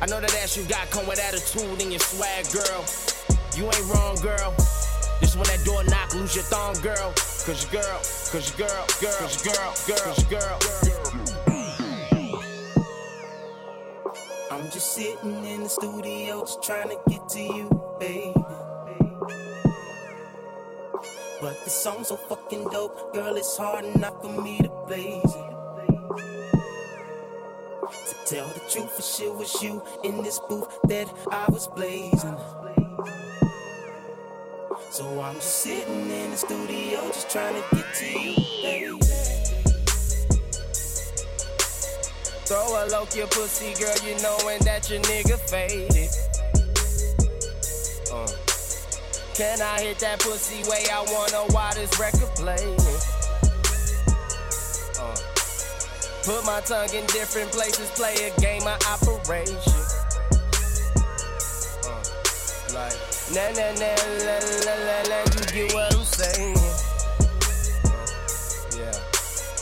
I 0.00 0.06
know 0.06 0.20
that 0.20 0.32
ass 0.36 0.56
you 0.56 0.62
got 0.64 0.88
come 0.90 1.06
with 1.08 1.18
attitude 1.18 1.82
and 1.82 1.90
your 1.90 1.98
swag, 1.98 2.46
girl. 2.52 2.84
You 3.56 3.64
ain't 3.64 3.92
wrong, 3.92 4.14
girl. 4.22 4.54
This 5.20 5.34
when 5.34 5.46
that 5.46 5.64
door 5.64 5.82
knock, 5.84 6.14
lose 6.14 6.36
your 6.36 6.44
thong, 6.44 6.74
girl. 6.82 7.12
Cause 7.14 7.66
your 7.72 7.82
girl, 7.82 7.98
cause 8.30 8.56
your 8.56 8.68
girl, 8.68 8.86
girl, 9.00 9.18
cause 9.18 9.44
your 9.44 9.54
girl, 9.54 9.74
girl, 9.88 9.98
cause 9.98 10.30
your 10.30 10.40
girl, 10.40 10.58
girl. 10.84 11.08
I'm 14.52 14.70
just 14.70 14.94
sitting 14.94 15.44
in 15.44 15.64
the 15.64 15.68
studio, 15.68 16.42
just 16.42 16.62
trying 16.62 16.90
to 16.90 16.98
get 17.08 17.28
to 17.30 17.40
you, 17.40 17.96
baby. 17.98 18.34
But 21.40 21.64
the 21.64 21.70
song's 21.70 22.08
so 22.08 22.16
fucking 22.16 22.68
dope, 22.70 23.12
girl, 23.14 23.34
it's 23.36 23.56
hard 23.56 23.84
enough 23.84 24.22
for 24.22 24.30
me 24.42 24.58
to 24.58 24.68
blaze 24.86 25.24
it. 25.24 25.58
To 27.90 28.14
tell 28.26 28.48
the 28.48 28.60
truth, 28.70 28.98
it 28.98 29.04
shit 29.04 29.34
was 29.34 29.62
you 29.62 29.82
in 30.04 30.22
this 30.22 30.38
booth 30.48 30.68
that 30.88 31.08
I 31.30 31.46
was 31.50 31.68
blazing. 31.68 32.36
So 34.90 35.20
I'm 35.20 35.36
just 35.36 35.62
sitting 35.62 36.10
in 36.10 36.30
the 36.30 36.36
studio, 36.36 37.00
just 37.08 37.30
trying 37.30 37.54
to 37.54 37.76
get 37.76 37.94
to 37.94 38.20
you, 38.20 38.36
baby. 38.62 38.98
Throw 42.44 42.82
a 42.82 42.84
look 42.88 43.14
your 43.14 43.26
pussy, 43.28 43.74
girl, 43.80 43.94
you 44.04 44.20
knowin' 44.22 44.60
that 44.64 44.88
your 44.90 45.00
nigga 45.00 45.38
faded. 45.48 46.10
Uh. 48.12 48.26
Can 49.34 49.62
I 49.62 49.80
hit 49.82 49.98
that 50.00 50.20
pussy 50.20 50.68
way 50.68 50.84
I 50.92 51.04
wanna 51.12 51.52
while 51.52 51.74
this 51.74 51.98
record 51.98 52.34
playing? 52.36 53.17
Put 56.28 56.44
my 56.44 56.60
tongue 56.60 56.92
in 56.92 57.06
different 57.06 57.50
places, 57.52 57.88
play 57.92 58.12
a 58.28 58.38
game 58.38 58.60
of 58.60 58.76
operation. 58.86 59.56
Uh. 61.88 62.04
Like, 62.76 62.92
na 63.32 63.48
na 63.56 63.72
na 63.80 63.96
la 64.28 64.36
la 64.60 64.74
la 64.84 64.98
la, 65.08 65.18
you 65.24 65.40
get 65.56 65.72
what 65.72 65.88
I'm 65.94 66.04
saying? 66.04 66.52
Uh. 66.52 67.96
Yeah. 68.76 68.92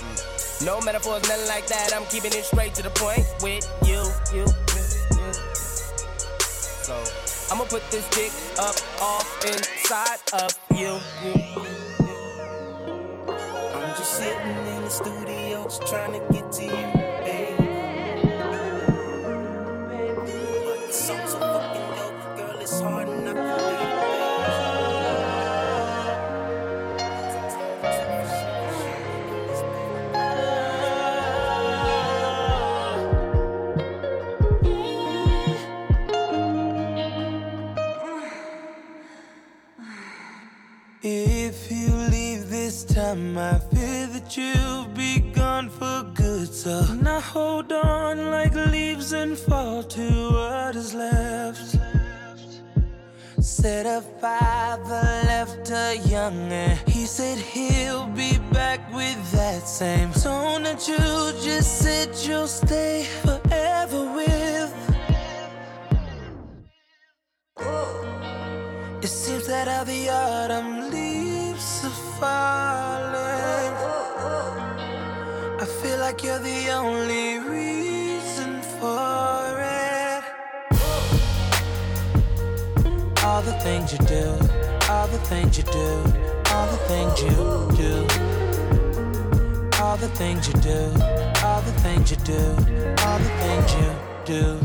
Mm. 0.02 0.66
No 0.66 0.80
metaphors, 0.80 1.22
nothing 1.28 1.46
like 1.46 1.68
that. 1.68 1.92
I'm 1.94 2.04
keeping 2.06 2.32
it 2.32 2.44
straight 2.44 2.74
to 2.74 2.82
the 2.82 2.90
point 2.90 3.24
with 3.40 3.62
you, 3.86 4.02
you, 4.34 4.42
you, 4.42 4.82
you. 5.22 5.32
So 6.82 6.98
I'ma 7.52 7.62
put 7.66 7.88
this 7.92 8.10
dick 8.10 8.32
up 8.58 8.74
off 9.00 9.44
inside 9.46 10.18
of 10.32 10.50
you. 10.74 10.98
you. 11.22 11.34
I'm 13.28 13.94
just 13.96 14.14
sitting 14.18 14.50
in 14.50 14.65
the 14.86 14.92
studio, 14.92 15.64
just 15.64 15.84
trying 15.88 16.12
to 16.12 16.20
get 16.32 16.52
to 16.52 16.62
you, 16.62 16.70
baby. 16.70 17.56
But 20.64 20.86
the 20.86 20.92
song's 20.92 21.32
so 21.32 21.38
fucking 21.40 21.90
dope, 21.96 22.36
girl, 22.36 22.60
it's 22.60 22.80
hard 22.80 23.08
enough 23.08 23.34
to 23.34 23.66
If 41.02 41.70
you 41.72 41.88
leave 41.88 42.50
this 42.50 42.84
time, 42.84 43.36
I 43.36 43.58
fear 43.58 44.06
that 44.06 44.36
be 44.36 44.65
gone 45.56 45.70
for 45.70 46.02
good. 46.14 46.52
So 46.52 46.74
now 46.94 47.20
hold 47.20 47.72
on 47.72 48.30
like 48.30 48.54
leaves 48.54 49.12
and 49.12 49.38
fall 49.38 49.82
to 49.82 50.06
what 50.36 50.76
is 50.76 50.92
left. 50.92 51.78
Said 53.40 53.86
a 53.86 54.02
father 54.20 55.06
left 55.32 55.70
a 55.70 55.96
young 56.14 56.52
and 56.52 56.78
he 56.88 57.06
said 57.06 57.38
he'll 57.38 58.08
be 58.08 58.38
back 58.52 58.80
with 58.92 59.20
that 59.32 59.66
same 59.66 60.12
tone 60.12 60.64
that 60.64 60.86
you 60.88 60.98
just 61.48 61.78
said 61.84 62.08
you'll 62.26 62.54
stay 62.64 63.06
forever 63.24 64.02
with. 64.18 64.72
It 69.04 69.12
seems 69.22 69.46
that 69.46 69.68
all 69.68 69.84
the 69.84 70.08
autumn 70.10 70.90
leaves 70.90 71.84
are 71.84 71.98
falling. 72.18 72.95
Feel 75.82 75.98
like 75.98 76.22
you're 76.24 76.38
the 76.38 76.70
only 76.70 77.38
reason 77.38 78.62
for 78.78 79.60
it. 79.60 80.22
All 83.24 83.42
the 83.42 83.52
things 83.62 83.92
you 83.92 83.98
do, 84.06 84.38
all 84.90 85.06
the 85.08 85.18
things 85.30 85.58
you 85.58 85.64
do, 85.64 85.88
all 86.52 86.66
the 86.66 86.78
things 86.88 87.22
you 87.22 87.30
do. 87.76 88.06
All 89.78 89.96
the 89.98 90.08
things 90.08 90.48
you 90.48 90.54
do, 90.54 90.90
all 91.44 91.60
the 91.60 91.72
things 91.84 92.10
you 92.10 92.16
do, 92.24 92.40
all 93.04 93.18
the 93.18 93.32
things 93.44 93.74
you 93.74 93.90
do. 94.24 94.58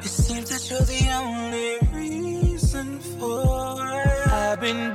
It 0.00 0.08
seems 0.08 0.50
that 0.50 0.68
you're 0.70 0.80
the 0.80 1.10
only 1.10 1.78
reason 1.92 3.00
for 3.00 3.76
it. 3.80 4.28
I've 4.28 4.60
been 4.60 4.94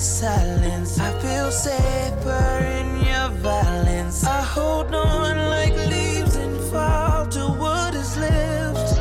silence. 0.00 0.98
I 1.00 1.10
feel 1.20 1.50
safer 1.50 2.64
in 2.78 3.04
your 3.04 3.30
violence. 3.40 4.24
I 4.24 4.40
hold 4.42 4.94
on 4.94 5.48
like 5.50 5.74
leaves 5.74 6.36
and 6.36 6.56
fall 6.70 7.26
to 7.26 7.40
what 7.40 7.94
is 7.94 8.16
left. 8.16 8.96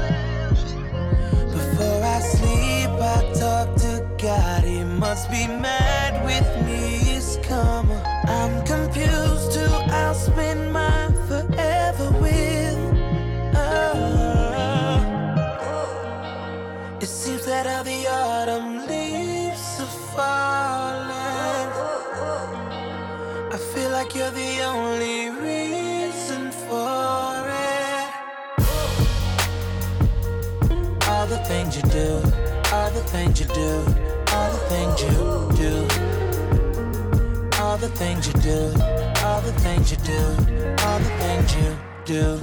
Before 1.51 2.03
I 2.03 2.19
sleep, 2.19 2.89
I 2.89 3.31
talk 3.33 3.75
to 3.77 4.07
God. 4.17 4.63
He 4.63 4.83
must 4.83 5.29
be 5.29 5.45
mad 5.47 6.25
with 6.25 6.65
me. 6.65 7.15
It's 7.15 7.37
karma. 7.47 8.01
I'm 8.25 8.65
confused 8.65 9.55
who 9.55 9.67
I'll 9.91 10.15
spend 10.15 10.73
my 10.73 11.11
forever 11.27 12.11
with. 12.19 12.77
Oh. 13.55 13.77
It 16.99 17.07
seems 17.07 17.45
that 17.45 17.67
all 17.67 17.83
the 17.83 18.07
autumn 18.07 18.76
you're 24.17 24.31
the 24.31 24.61
only 24.63 25.29
reason 25.29 26.51
for 26.51 27.45
it. 27.47 28.09
All 31.07 31.27
the 31.27 31.37
things 31.45 31.75
you 31.75 31.83
do, 31.83 32.15
all 32.73 32.89
the 32.89 33.03
things 33.13 33.39
you 33.39 33.45
do, 33.45 33.85
all 34.33 34.51
the 34.51 34.61
things 34.71 35.01
you 35.03 35.09
do. 35.55 35.87
All 37.59 37.77
the 37.77 37.89
things 37.89 38.27
you 38.27 38.33
do, 38.33 38.71
all 39.23 39.41
the 39.41 39.51
things 39.59 39.91
you 39.91 39.97
do, 39.97 40.21
all 40.83 40.99
the 40.99 41.13
things 41.19 41.55
you 41.55 41.77
do. 42.05 42.39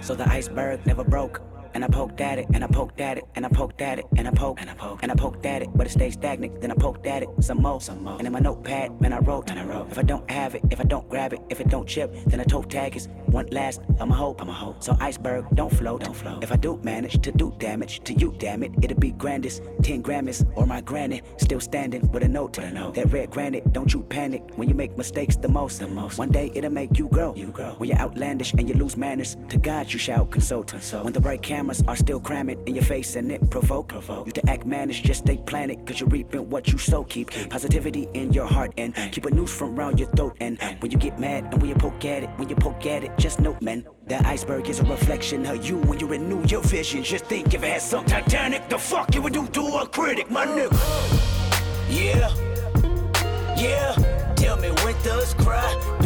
So 0.00 0.14
the 0.14 0.28
iceberg 0.28 0.86
never 0.86 1.04
broke. 1.04 1.49
And 1.80 1.94
I 1.94 1.96
poked 1.96 2.20
at 2.20 2.38
it, 2.38 2.46
and 2.52 2.62
I 2.62 2.66
poked 2.66 3.00
at 3.00 3.16
it, 3.16 3.24
and 3.36 3.46
I 3.46 3.48
poked 3.48 3.80
at 3.80 3.98
it, 3.98 4.04
and 4.18 4.28
I 4.28 4.30
poked, 4.32 4.60
and 4.60 4.68
I 4.68 4.74
poked, 4.74 5.02
and 5.02 5.10
I 5.10 5.14
poked 5.14 5.46
at 5.46 5.62
it, 5.62 5.70
but 5.74 5.86
it 5.86 5.90
stayed 5.90 6.12
stagnant. 6.12 6.60
Then 6.60 6.70
I 6.70 6.74
poked 6.74 7.06
at 7.06 7.22
it 7.22 7.30
some 7.40 7.62
more, 7.62 7.80
some 7.80 8.04
more. 8.04 8.18
And 8.18 8.26
in 8.26 8.34
my 8.34 8.38
notepad, 8.38 9.00
man, 9.00 9.14
I 9.14 9.18
wrote, 9.20 9.50
and 9.50 9.58
I 9.58 9.64
wrote. 9.64 9.90
If 9.90 9.96
I 9.96 10.02
don't 10.02 10.30
have 10.30 10.54
it, 10.54 10.62
if 10.70 10.78
I 10.78 10.84
don't 10.84 11.08
grab 11.08 11.32
it, 11.32 11.40
if 11.48 11.58
it 11.58 11.68
don't 11.68 11.88
chip, 11.88 12.14
then 12.26 12.38
I 12.38 12.44
toe 12.44 12.64
tag 12.64 12.96
is 12.96 13.08
one 13.24 13.46
last. 13.46 13.80
I'm 13.98 14.10
a 14.10 14.14
hope, 14.14 14.42
I'm 14.42 14.50
a 14.50 14.52
hope. 14.52 14.82
So 14.82 14.94
iceberg 15.00 15.46
don't 15.54 15.72
float, 15.72 16.04
don't 16.04 16.14
float. 16.14 16.44
If 16.44 16.52
I 16.52 16.56
do 16.56 16.78
manage 16.82 17.22
to 17.22 17.32
do 17.32 17.54
damage 17.56 18.04
to 18.04 18.12
you, 18.12 18.34
damn 18.36 18.62
it, 18.62 18.72
it'll 18.82 19.00
be 19.00 19.12
grandest. 19.12 19.62
Ten 19.82 20.02
Grammys 20.02 20.46
or 20.56 20.66
my 20.66 20.82
granny, 20.82 21.22
still 21.38 21.60
standing 21.60 22.12
with 22.12 22.22
a 22.22 22.28
note 22.28 22.52
to 22.54 22.60
the 22.60 22.70
note. 22.70 22.94
That 22.96 23.10
red 23.10 23.30
granite, 23.30 23.72
don't 23.72 23.90
you 23.90 24.02
panic 24.02 24.42
when 24.56 24.68
you 24.68 24.74
make 24.74 24.98
mistakes 24.98 25.36
the 25.36 25.48
most. 25.48 25.78
The 25.80 25.88
most. 25.88 26.18
One 26.18 26.30
day 26.30 26.52
it'll 26.54 26.70
make 26.70 26.98
you 26.98 27.08
grow. 27.08 27.34
You 27.34 27.46
grow. 27.46 27.70
When 27.78 27.88
you're 27.88 27.98
outlandish 27.98 28.52
and 28.52 28.68
you 28.68 28.74
lose 28.74 28.98
manners, 28.98 29.38
to 29.48 29.56
God 29.56 29.90
you 29.90 29.98
shall 29.98 30.26
consult. 30.26 30.66
consult. 30.66 31.04
When 31.04 31.14
the 31.14 31.20
bright 31.20 31.40
are 31.86 31.96
still 31.96 32.20
cramming 32.20 32.60
in 32.66 32.74
your 32.74 32.84
face 32.84 33.16
and 33.16 33.30
it 33.30 33.48
provoke. 33.50 33.88
provoke. 33.88 34.26
You 34.26 34.32
to 34.32 34.50
act 34.50 34.66
mannish, 34.66 35.02
just 35.02 35.20
stay 35.24 35.36
planted, 35.36 35.86
cause 35.86 36.00
you're 36.00 36.08
reaping 36.08 36.50
what 36.50 36.68
you 36.68 36.78
sow. 36.78 37.04
Keep 37.04 37.30
positivity 37.50 38.08
in 38.14 38.32
your 38.32 38.46
heart 38.46 38.72
and 38.76 38.94
keep 39.12 39.24
a 39.26 39.30
noose 39.30 39.54
from 39.56 39.76
round 39.76 39.98
your 39.98 40.08
throat. 40.10 40.36
And 40.40 40.58
when 40.80 40.90
you 40.90 40.98
get 40.98 41.18
mad 41.18 41.44
and 41.52 41.60
when 41.60 41.68
you 41.70 41.76
poke 41.76 42.04
at 42.04 42.24
it, 42.24 42.30
when 42.36 42.48
you 42.48 42.56
poke 42.56 42.84
at 42.86 43.04
it, 43.04 43.12
just 43.18 43.40
note, 43.40 43.62
man, 43.62 43.86
that 44.06 44.26
iceberg 44.26 44.68
is 44.68 44.80
a 44.80 44.84
reflection 44.84 45.46
of 45.46 45.64
you 45.64 45.78
when 45.78 46.00
you 46.00 46.06
renew 46.06 46.42
your 46.46 46.62
vision. 46.62 47.02
Just 47.04 47.26
think 47.26 47.54
if 47.54 47.62
it 47.62 47.72
had 47.72 47.82
some 47.82 48.04
Titanic, 48.04 48.68
the 48.68 48.78
fuck 48.78 49.14
you 49.14 49.22
would 49.22 49.32
do 49.32 49.46
to 49.46 49.60
a 49.82 49.86
critic, 49.86 50.30
my 50.30 50.46
nigga. 50.46 50.70
Yeah, 51.88 52.28
yeah. 53.56 53.94
Tell 54.36 54.56
me 54.56 54.70
when 54.82 54.94
does 55.02 55.34
cry? 55.34 55.99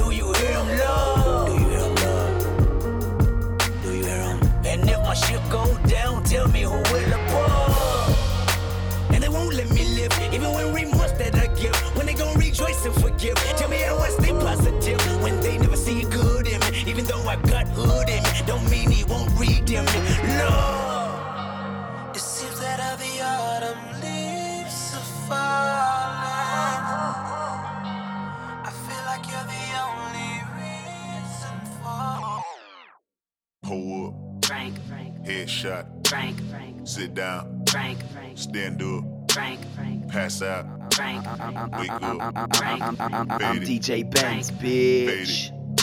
damn 19.75 19.89
it, 19.89 19.93
no. 20.39 22.13
It 22.15 22.21
seems 22.21 22.61
that 22.61 22.79
all 22.81 22.97
the 22.97 23.23
autumn 23.23 23.85
leaves 24.01 24.95
are 24.95 25.09
falling. 25.27 26.79
I 28.63 28.71
feel 28.87 29.05
like 29.11 29.25
you're 29.31 29.49
the 29.57 29.67
only 29.91 30.33
reason 30.61 31.57
for. 31.83 32.05
Hold 33.67 34.15
up. 34.15 34.45
Frank. 34.45 34.75
Headshot. 35.25 35.85
Frank. 36.07 36.37
Sit 36.87 37.15
down. 37.15 37.65
Frank. 37.69 37.99
Stand 38.35 38.83
up. 38.83 39.05
Frank. 39.33 39.61
Pass 40.09 40.43
out. 40.43 40.67
Frank. 40.95 41.25
Wake 41.79 41.91
up. 41.91 42.03
I'm 42.03 43.61
DJ 43.61 44.09
Banks, 44.09 44.51
bitch. 44.51 45.54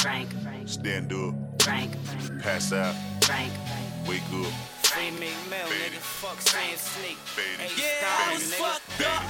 Frank, 0.00 0.28
stand 0.66 1.12
up, 1.12 1.34
Frank, 1.62 1.92
pass 2.40 2.72
out, 2.72 2.94
Frank. 3.22 3.52
wake 4.06 4.22
up, 4.32 4.52
Free 4.84 5.10
me 5.10 5.30
mail, 5.50 5.66
nigga. 5.66 5.98
Fuck 5.98 6.40
saying 6.40 6.76
sneak. 6.78 7.18
Yeah, 7.76 8.06
I 8.06 8.32
was 8.32 8.54
fucked 8.54 9.02
up, 9.06 9.22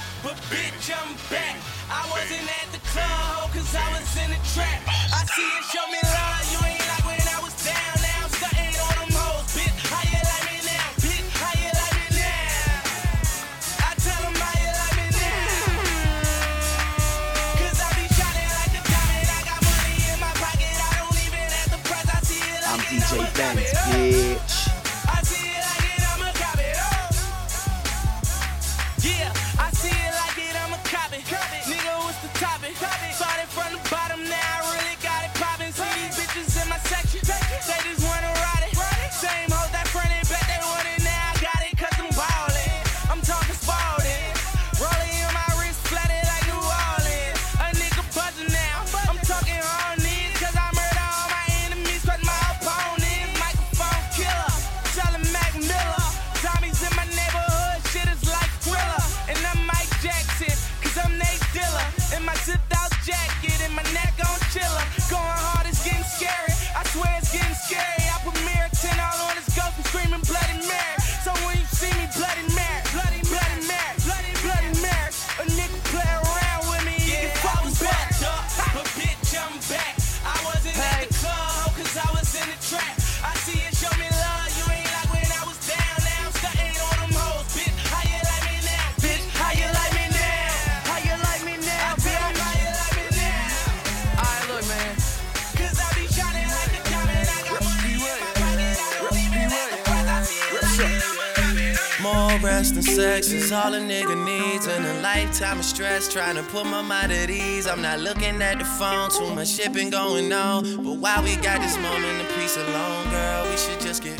stress 106.01 106.13
trying 106.13 106.35
to 106.35 106.43
put 106.51 106.65
my 106.65 106.81
mind 106.81 107.11
at 107.11 107.29
ease. 107.29 107.67
I'm 107.67 107.81
not 107.81 107.99
looking 107.99 108.41
at 108.41 108.59
the 108.59 108.65
phone, 108.65 109.09
too 109.09 109.33
much 109.33 109.59
been 109.73 109.89
going 109.89 110.31
on. 110.31 110.83
But 110.83 110.97
while 110.97 111.23
we 111.23 111.35
got 111.37 111.61
this 111.61 111.77
moment 111.77 112.21
of 112.21 112.35
peace 112.35 112.57
alone, 112.57 113.09
girl, 113.09 113.49
we 113.49 113.57
should 113.57 113.79
just 113.79 114.03
get 114.03 114.18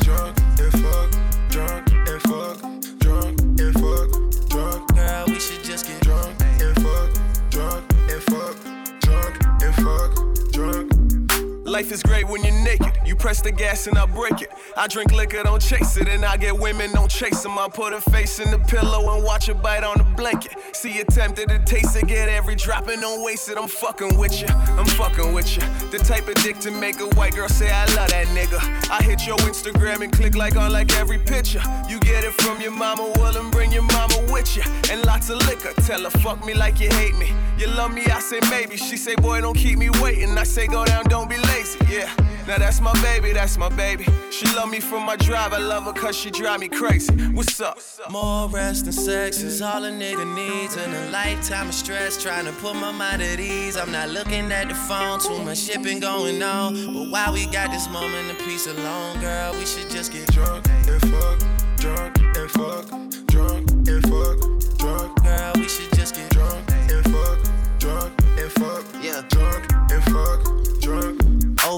press 13.20 13.42
the 13.42 13.52
gas 13.52 13.86
and 13.86 13.98
I 13.98 14.06
break 14.06 14.40
it. 14.40 14.50
I 14.76 14.86
drink 14.86 15.12
liquor, 15.12 15.42
don't 15.42 15.60
chase 15.60 15.96
it. 15.98 16.08
And 16.08 16.24
I 16.24 16.36
get 16.36 16.58
women, 16.58 16.90
don't 16.92 17.10
chase 17.10 17.42
them. 17.42 17.58
I 17.58 17.68
put 17.68 17.92
a 17.92 18.00
face 18.00 18.40
in 18.40 18.50
the 18.50 18.58
pillow 18.58 19.14
and 19.14 19.22
watch 19.22 19.46
her 19.46 19.54
bite 19.54 19.84
on 19.84 19.98
the 19.98 20.04
blanket. 20.16 20.56
See 20.72 20.96
you 20.96 21.04
tempted 21.04 21.48
to 21.50 21.58
taste 21.60 21.96
it, 21.96 22.06
get 22.06 22.28
every 22.28 22.56
drop 22.56 22.88
and 22.88 23.00
don't 23.00 23.22
waste 23.22 23.48
it. 23.50 23.58
I'm 23.58 23.68
fucking 23.68 24.16
with 24.16 24.40
you, 24.40 24.48
I'm 24.48 24.86
fucking 24.86 25.34
with 25.34 25.54
you. 25.56 25.62
The 25.90 25.98
type 25.98 26.28
of 26.28 26.34
dick 26.42 26.58
to 26.60 26.70
make 26.70 27.00
a 27.00 27.08
white 27.16 27.34
girl 27.34 27.48
say, 27.48 27.70
I 27.70 27.84
love 27.96 28.10
that 28.10 28.26
nigga. 28.28 28.58
I 28.90 29.02
hit 29.02 29.26
your 29.26 29.36
Instagram 29.38 30.02
and 30.02 30.12
click 30.12 30.34
like 30.34 30.56
on 30.56 30.72
like 30.72 30.92
every 30.96 31.18
picture. 31.18 31.62
You 31.88 32.00
get 32.00 32.24
it 32.24 32.32
from 32.32 32.60
your 32.60 32.72
mama, 32.72 33.12
well, 33.16 33.36
and 33.36 33.52
bring 33.52 33.70
your 33.70 33.82
mama 33.82 34.16
with 34.30 34.56
you. 34.56 34.62
And 34.90 35.04
lots 35.04 35.28
of 35.28 35.38
liquor, 35.46 35.72
tell 35.82 36.02
her, 36.02 36.10
fuck 36.10 36.44
me 36.46 36.54
like 36.54 36.80
you 36.80 36.88
hate 36.88 37.16
me. 37.18 37.32
You 37.58 37.66
love 37.66 37.92
me, 37.92 38.06
I 38.06 38.20
say 38.20 38.40
maybe. 38.48 38.76
She 38.78 38.96
say, 38.96 39.14
boy, 39.16 39.42
don't 39.42 39.56
keep 39.56 39.78
me 39.78 39.90
waiting. 40.00 40.38
I 40.38 40.44
say, 40.44 40.66
go 40.66 40.84
down, 40.86 41.04
don't 41.04 41.28
be 41.28 41.36
lazy, 41.36 41.78
yeah. 41.90 42.14
Now 42.46 42.58
that's 42.58 42.80
my 42.80 42.92
baby, 43.02 43.32
that's 43.32 43.58
my 43.58 43.68
baby. 43.68 44.06
She 44.30 44.46
love 44.54 44.70
me 44.70 44.80
from 44.80 45.04
my 45.04 45.16
drive, 45.16 45.52
I 45.52 45.58
love 45.58 45.84
her 45.84 45.92
cause 45.92 46.16
she 46.16 46.30
drive 46.30 46.60
me 46.60 46.68
crazy. 46.68 47.12
What's 47.32 47.60
up? 47.60 47.78
More 48.10 48.48
rest 48.48 48.86
and 48.86 48.94
sex 48.94 49.42
is 49.42 49.60
all 49.60 49.84
a 49.84 49.90
nigga 49.90 50.26
needs. 50.34 50.76
And 50.76 50.94
a 50.94 51.10
lifetime 51.10 51.68
of 51.68 51.74
stress 51.74 52.22
trying 52.22 52.46
to 52.46 52.52
put 52.52 52.74
my 52.76 52.92
mind 52.92 53.22
at 53.22 53.40
ease. 53.40 53.76
I'm 53.76 53.92
not 53.92 54.08
looking 54.10 54.50
at 54.52 54.68
the 54.68 54.74
phone, 54.74 55.20
too 55.20 55.42
much 55.44 55.58
shit 55.58 55.82
been 55.82 56.00
going 56.00 56.42
on. 56.42 56.74
But 56.94 57.10
while 57.10 57.32
we 57.32 57.46
got 57.46 57.70
this 57.70 57.88
moment 57.90 58.30
of 58.30 58.38
peace 58.38 58.66
alone, 58.66 59.20
girl, 59.20 59.52
we 59.52 59.66
should 59.66 59.90
just 59.90 60.12
get 60.12 60.26
drunk 60.32 60.66
and 60.88 61.00
fuck, 61.10 61.38
drunk 61.76 62.18
and 62.36 62.50
fuck, 62.50 62.86
drunk 63.26 63.70
and 63.70 64.02
fuck, 64.08 64.38
drunk. 64.78 65.22
Girl, 65.22 65.52
we 65.56 65.68
should 65.68 65.92
just 65.94 66.14
get 66.14 66.30
drunk 66.30 66.64
and 66.70 67.04
fuck, 67.12 67.38
drunk 67.78 68.12
and 68.38 68.52
fuck, 68.52 68.84
yeah, 69.02 69.22
drunk 69.28 69.66
and 69.68 69.68
fuck, 69.68 69.78
drunk. 69.78 69.89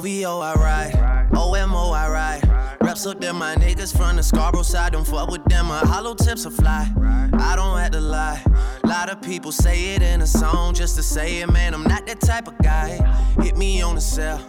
OVO, 0.02 0.40
I 0.40 0.54
ride. 0.54 1.28
OMO, 1.32 1.92
I 1.92 2.08
ride. 2.10 2.76
Reps 2.80 3.06
up 3.06 3.20
them, 3.20 3.36
my 3.36 3.54
niggas 3.54 3.96
from 3.96 4.16
the 4.16 4.22
Scarborough 4.22 4.64
side. 4.64 4.94
Don't 4.94 5.06
fuck 5.06 5.30
with 5.30 5.44
them, 5.44 5.66
my 5.66 5.78
hollow 5.78 6.14
tips 6.14 6.44
are 6.44 6.50
fly. 6.50 6.92
I 7.34 7.54
don't 7.54 7.78
have 7.78 7.92
to 7.92 8.00
lie. 8.00 8.42
A 8.82 8.86
lot 8.88 9.10
of 9.10 9.22
people 9.22 9.52
say 9.52 9.94
it 9.94 10.02
in 10.02 10.20
a 10.20 10.26
song 10.26 10.74
just 10.74 10.96
to 10.96 11.04
say 11.04 11.38
it, 11.38 11.52
man. 11.52 11.72
I'm 11.72 11.84
not 11.84 12.04
that 12.06 12.20
type 12.20 12.48
of 12.48 12.58
guy. 12.58 12.96
Hit 13.42 13.56
me 13.56 13.80
on 13.80 13.94
the 13.94 14.00
cell. 14.00 14.44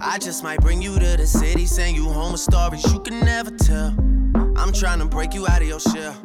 I 0.00 0.18
just 0.18 0.42
might 0.42 0.60
bring 0.60 0.82
you 0.82 0.98
to 0.98 1.16
the 1.16 1.26
city, 1.28 1.66
send 1.66 1.94
you 1.94 2.08
home 2.08 2.32
with 2.32 2.40
stories 2.40 2.84
you 2.92 2.98
can 2.98 3.20
never 3.20 3.52
tell. 3.52 3.94
I'm 4.56 4.72
trying 4.72 4.98
to 4.98 5.06
break 5.06 5.32
you 5.32 5.46
out 5.46 5.62
of 5.62 5.68
your 5.68 5.80
shell. 5.80 6.16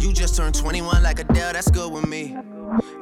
You 0.00 0.14
just 0.14 0.34
turned 0.34 0.54
21 0.54 1.02
like 1.02 1.18
Adele, 1.18 1.52
that's 1.52 1.70
good 1.70 1.92
with 1.92 2.06
me. 2.06 2.34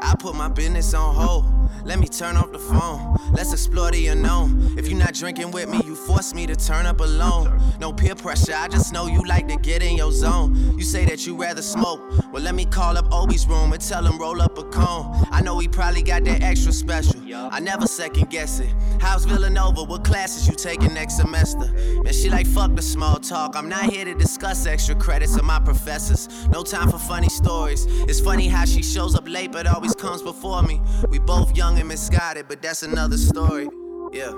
I 0.00 0.14
put 0.18 0.34
my 0.34 0.48
business 0.48 0.94
on 0.94 1.14
hold. 1.14 1.44
Let 1.84 2.00
me 2.00 2.08
turn 2.08 2.36
off 2.36 2.50
the 2.50 2.58
phone. 2.58 3.16
Let's 3.32 3.52
explore 3.52 3.90
the 3.90 4.08
unknown. 4.08 4.74
If 4.76 4.88
you're 4.88 4.98
not 4.98 5.14
drinking 5.14 5.52
with 5.52 5.68
me, 5.68 5.80
you 5.84 5.94
force 5.94 6.34
me 6.34 6.46
to 6.46 6.56
turn 6.56 6.86
up 6.86 7.00
alone. 7.00 7.60
No 7.78 7.92
peer 7.92 8.14
pressure, 8.14 8.54
I 8.54 8.68
just 8.68 8.92
know 8.92 9.06
you 9.06 9.22
like 9.22 9.46
to 9.48 9.56
get 9.56 9.82
in 9.82 9.96
your 9.96 10.10
zone. 10.10 10.76
You 10.76 10.82
say 10.82 11.04
that 11.04 11.26
you 11.26 11.36
rather 11.36 11.62
smoke. 11.62 12.00
Well, 12.32 12.42
let 12.42 12.54
me 12.54 12.64
call 12.64 12.98
up 12.98 13.12
Obi's 13.12 13.46
room 13.46 13.72
and 13.72 13.80
tell 13.80 14.04
him 14.04 14.18
roll 14.18 14.42
up 14.42 14.58
a 14.58 14.64
cone. 14.64 15.26
I 15.30 15.40
know 15.40 15.58
he 15.58 15.68
probably 15.68 16.02
got 16.02 16.24
that 16.24 16.42
extra 16.42 16.72
special. 16.72 17.20
I 17.34 17.60
never 17.60 17.86
second 17.86 18.30
guess 18.30 18.60
it. 18.60 18.74
How's 19.00 19.24
Villanova? 19.24 19.84
What 19.84 20.04
classes 20.04 20.48
you 20.48 20.54
taking 20.54 20.92
next 20.94 21.16
semester? 21.16 21.64
And 21.64 22.14
she 22.14 22.28
like, 22.28 22.46
fuck 22.46 22.74
the 22.74 22.82
small 22.82 23.16
talk. 23.16 23.54
I'm 23.54 23.68
not 23.68 23.84
here 23.84 24.04
to 24.04 24.14
discuss 24.14 24.66
extra 24.66 24.94
credits 24.94 25.36
of 25.36 25.44
my 25.44 25.58
professors. 25.60 26.28
No 26.48 26.62
time 26.62 26.87
for 26.90 26.98
funny 26.98 27.28
stories. 27.28 27.86
It's 28.08 28.20
funny 28.20 28.48
how 28.48 28.64
she 28.64 28.82
shows 28.82 29.14
up 29.14 29.28
late 29.28 29.52
but 29.52 29.66
always 29.66 29.94
comes 29.94 30.22
before 30.22 30.62
me. 30.62 30.80
We 31.08 31.18
both 31.18 31.56
young 31.56 31.78
and 31.78 31.88
misguided, 31.88 32.46
but 32.48 32.62
that's 32.62 32.82
another 32.82 33.16
story. 33.16 33.68
Yeah. 34.12 34.32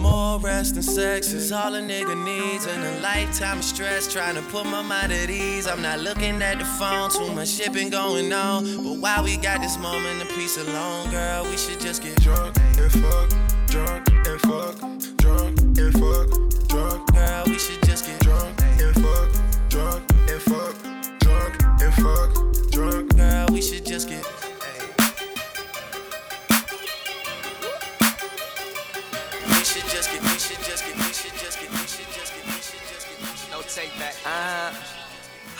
More 0.00 0.40
rest 0.40 0.76
and 0.76 0.84
sex 0.84 1.32
is 1.34 1.52
all 1.52 1.74
a 1.74 1.80
nigga 1.80 2.16
needs. 2.24 2.66
And 2.66 2.82
a 2.82 3.00
lifetime 3.02 3.58
of 3.58 3.64
stress 3.64 4.10
trying 4.10 4.34
to 4.34 4.42
put 4.42 4.64
my 4.64 4.82
mind 4.82 5.12
at 5.12 5.28
ease. 5.28 5.66
I'm 5.66 5.82
not 5.82 6.00
looking 6.00 6.40
at 6.42 6.58
the 6.58 6.64
phone, 6.64 7.10
too 7.10 7.30
much 7.34 7.48
shipping 7.48 7.90
going 7.90 8.32
on. 8.32 8.64
But 8.64 8.98
while 8.98 9.22
we 9.22 9.36
got 9.36 9.60
this 9.60 9.78
moment 9.78 10.22
of 10.22 10.28
peace 10.30 10.56
alone, 10.56 11.10
girl, 11.10 11.44
we 11.44 11.56
should 11.58 11.80
just 11.80 12.02
get 12.02 12.18
drunk 12.22 12.56
and 12.78 12.90
fuck, 12.90 13.28
drunk 13.66 14.08
and 14.26 14.40
fuck, 14.40 14.78
drunk 15.18 15.60
and 15.60 15.92
fuck, 15.92 16.68
drunk. 16.68 17.12
Girl, 17.12 17.42
we 17.46 17.58
should 17.58 17.82
just 17.84 18.06
get 18.06 18.18
drunk 18.20 18.58
and 18.62 18.94
fuck, 18.94 19.28
drunk 19.68 20.02
and 20.30 20.42
fuck, 20.42 20.74
drunk. 22.70 23.16
Girl, 23.16 23.46
we 23.50 23.62
should 23.62 23.84
just 23.84 24.08
get. 24.08 24.24
Take 33.72 33.96
back. 34.00 34.14
Uh-huh 34.26 34.99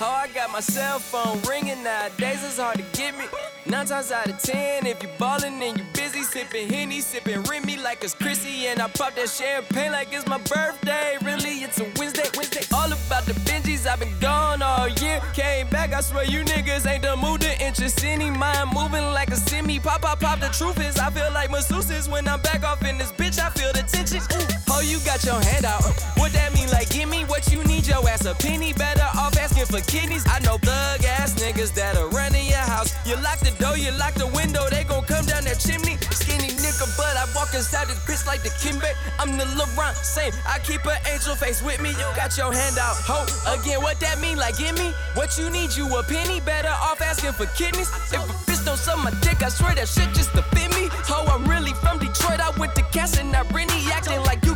oh, 0.00 0.06
I 0.06 0.28
got 0.28 0.50
my 0.50 0.60
cell 0.60 0.98
phone 0.98 1.40
ringing 1.48 1.82
nowadays, 1.82 2.42
it's 2.44 2.58
hard 2.58 2.76
to 2.76 2.84
get 2.92 3.16
me. 3.18 3.24
Nine 3.66 3.86
times 3.86 4.10
out 4.10 4.26
of 4.26 4.38
ten, 4.40 4.86
if 4.86 5.02
you 5.02 5.08
ballin' 5.18 5.60
and 5.62 5.78
you 5.78 5.84
busy, 5.94 6.20
sippin' 6.20 6.70
Henny, 6.70 7.00
sippin' 7.00 7.48
Remy 7.48 7.76
like 7.76 8.02
it's 8.02 8.14
Chrissy, 8.14 8.66
and 8.66 8.80
I 8.80 8.88
pop 8.88 9.14
that 9.14 9.28
champagne 9.28 9.92
like 9.92 10.08
it's 10.12 10.26
my 10.26 10.38
birthday. 10.38 11.16
Really, 11.22 11.62
it's 11.62 11.78
a 11.78 11.84
Wednesday, 11.98 12.28
Wednesday. 12.36 12.64
All 12.74 12.86
about 12.86 13.26
the 13.26 13.34
Benjis, 13.44 13.86
I've 13.86 14.00
been 14.00 14.18
gone 14.18 14.62
all 14.62 14.88
year. 14.88 15.20
Came 15.34 15.68
back, 15.68 15.92
I 15.92 16.00
swear 16.00 16.24
you 16.24 16.42
niggas 16.44 16.86
ain't 16.90 17.02
the 17.02 17.16
mood 17.16 17.42
to 17.42 17.64
interest 17.64 18.02
any. 18.04 18.30
Mind 18.30 18.70
moving 18.74 19.04
like 19.12 19.30
a 19.30 19.36
semi. 19.36 19.78
Pop, 19.78 20.02
pop, 20.02 20.20
pop. 20.20 20.40
The 20.40 20.48
truth 20.48 20.80
is, 20.80 20.98
I 20.98 21.10
feel 21.10 21.30
like 21.32 21.50
masseuses 21.50 22.10
when 22.10 22.26
I'm 22.26 22.40
back 22.40 22.64
off 22.64 22.82
in 22.84 22.96
this 22.98 23.12
bitch. 23.12 23.38
I 23.38 23.50
feel 23.50 23.72
the 23.72 23.82
tension. 23.82 24.22
Ooh. 24.32 24.60
Oh, 24.72 24.80
you 24.80 24.98
got 25.04 25.22
your 25.24 25.40
hand 25.40 25.64
out. 25.64 25.82
What 26.16 26.32
that 26.32 26.54
mean? 26.54 26.68
Like, 26.70 26.89
give 26.90 27.08
me 27.08 27.24
what 27.24 27.50
you 27.50 27.62
need, 27.64 27.86
yo 27.86 28.06
ass 28.06 28.26
a 28.26 28.34
penny. 28.34 28.72
Better 28.72 29.06
off 29.16 29.36
asking 29.38 29.66
for 29.66 29.80
kidneys. 29.80 30.24
I 30.28 30.38
know 30.40 30.58
thug 30.58 31.04
ass 31.04 31.34
niggas 31.34 31.72
that'll 31.74 32.10
run 32.10 32.34
in 32.34 32.46
your 32.46 32.66
house. 32.74 32.92
You 33.06 33.16
lock 33.22 33.38
the 33.40 33.54
door, 33.62 33.78
you 33.78 33.90
lock 33.92 34.14
the 34.14 34.26
window, 34.26 34.68
they 34.70 34.84
gon' 34.84 35.04
come 35.04 35.24
down 35.24 35.44
that 35.44 35.58
chimney. 35.58 35.96
Skinny 36.10 36.52
nigga, 36.60 36.86
but 36.98 37.16
I 37.16 37.24
walk 37.34 37.54
inside 37.54 37.88
this 37.88 37.98
bitch 38.04 38.26
like 38.26 38.42
the 38.42 38.50
Kimbe. 38.60 38.90
I'm 39.18 39.38
the 39.38 39.44
LeBron, 39.56 39.94
same. 39.94 40.32
I 40.46 40.58
keep 40.58 40.84
an 40.84 40.98
angel 41.10 41.34
face 41.34 41.62
with 41.62 41.80
me. 41.80 41.90
You 41.90 42.06
got 42.14 42.36
your 42.36 42.52
hand 42.52 42.76
out, 42.78 42.96
ho. 43.06 43.24
Again, 43.54 43.80
what 43.82 43.98
that 44.00 44.20
mean? 44.20 44.36
Like, 44.36 44.58
give 44.58 44.76
me 44.76 44.92
what 45.14 45.38
you 45.38 45.48
need, 45.50 45.74
you 45.76 45.86
a 45.96 46.02
penny. 46.02 46.40
Better 46.40 46.68
off 46.68 47.00
asking 47.00 47.32
for 47.32 47.46
kidneys. 47.56 47.88
If 48.12 48.20
a 48.20 48.34
bitch 48.50 48.64
don't 48.64 48.78
suck 48.78 48.98
my 48.98 49.12
dick, 49.22 49.42
I 49.42 49.48
swear 49.48 49.74
that 49.74 49.88
shit 49.88 50.12
just 50.14 50.32
to 50.34 50.42
fit 50.54 50.70
me. 50.74 50.88
Ho, 51.08 51.26
I'm 51.26 51.44
really 51.48 51.72
from 51.74 51.98
Detroit. 51.98 52.40
I 52.40 52.50
went 52.58 52.74
to 52.76 52.82
Cass 52.92 53.18
and 53.18 53.34
I 53.34 53.42
Rennie 53.52 53.90
acting 53.92 54.22
like 54.22 54.44
you 54.44 54.49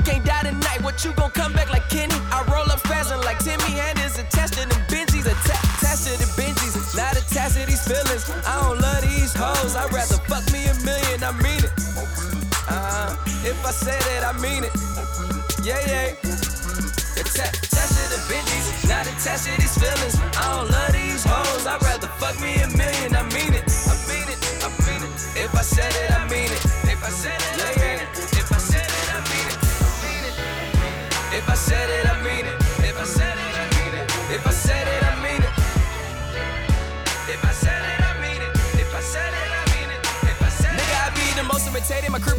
What 0.95 1.05
you 1.05 1.12
gon' 1.14 1.32
come 1.32 1.53
back 1.53 1.70
like 1.72 1.88
Kenny? 1.88 2.14
I 2.30 2.47
roll 2.55 2.70
up 2.70 2.78
spazzing 2.86 3.18
like 3.24 3.42
Timmy. 3.42 3.74
Hand 3.82 3.99
is 3.99 4.16
attached 4.16 4.55
to 4.55 4.61
them 4.62 4.78
Benjis, 4.86 5.26
atta- 5.26 5.59
attached 5.74 6.07
to 6.07 6.14
the 6.22 6.30
Benjis. 6.38 6.95
Not 6.95 7.18
attached 7.18 7.59
to 7.59 7.66
these 7.66 7.82
feelings. 7.82 8.30
I 8.47 8.62
don't 8.62 8.78
love 8.78 9.03
these 9.03 9.34
hoes. 9.34 9.74
I'd 9.74 9.90
rather 9.92 10.22
fuck 10.30 10.47
me 10.55 10.70
a 10.70 10.74
million. 10.86 11.18
I 11.26 11.32
mean 11.42 11.66
it. 11.66 11.74
Uh, 12.70 13.11
if 13.42 13.59
I 13.66 13.72
said 13.74 13.99
it, 14.14 14.22
I 14.22 14.38
mean 14.38 14.62
it. 14.62 14.70
Yeah, 15.66 15.82
yeah. 15.82 16.14
Atta- 17.18 17.51
attached 17.51 17.95
to 17.99 18.05
the 18.14 18.20
Benjis, 18.30 18.86
not 18.86 19.03
attached 19.11 19.51
to 19.51 19.53
these 19.59 19.74
feelings. 19.74 20.14
I 20.38 20.47
don't 20.55 20.70
love 20.70 20.92
these 20.95 21.24
hoes. 21.26 21.66
I'd 21.66 21.82
rather 21.82 22.07
fuck 22.22 22.38
me 22.40 22.55
a 22.62 22.68
million. 22.68 22.74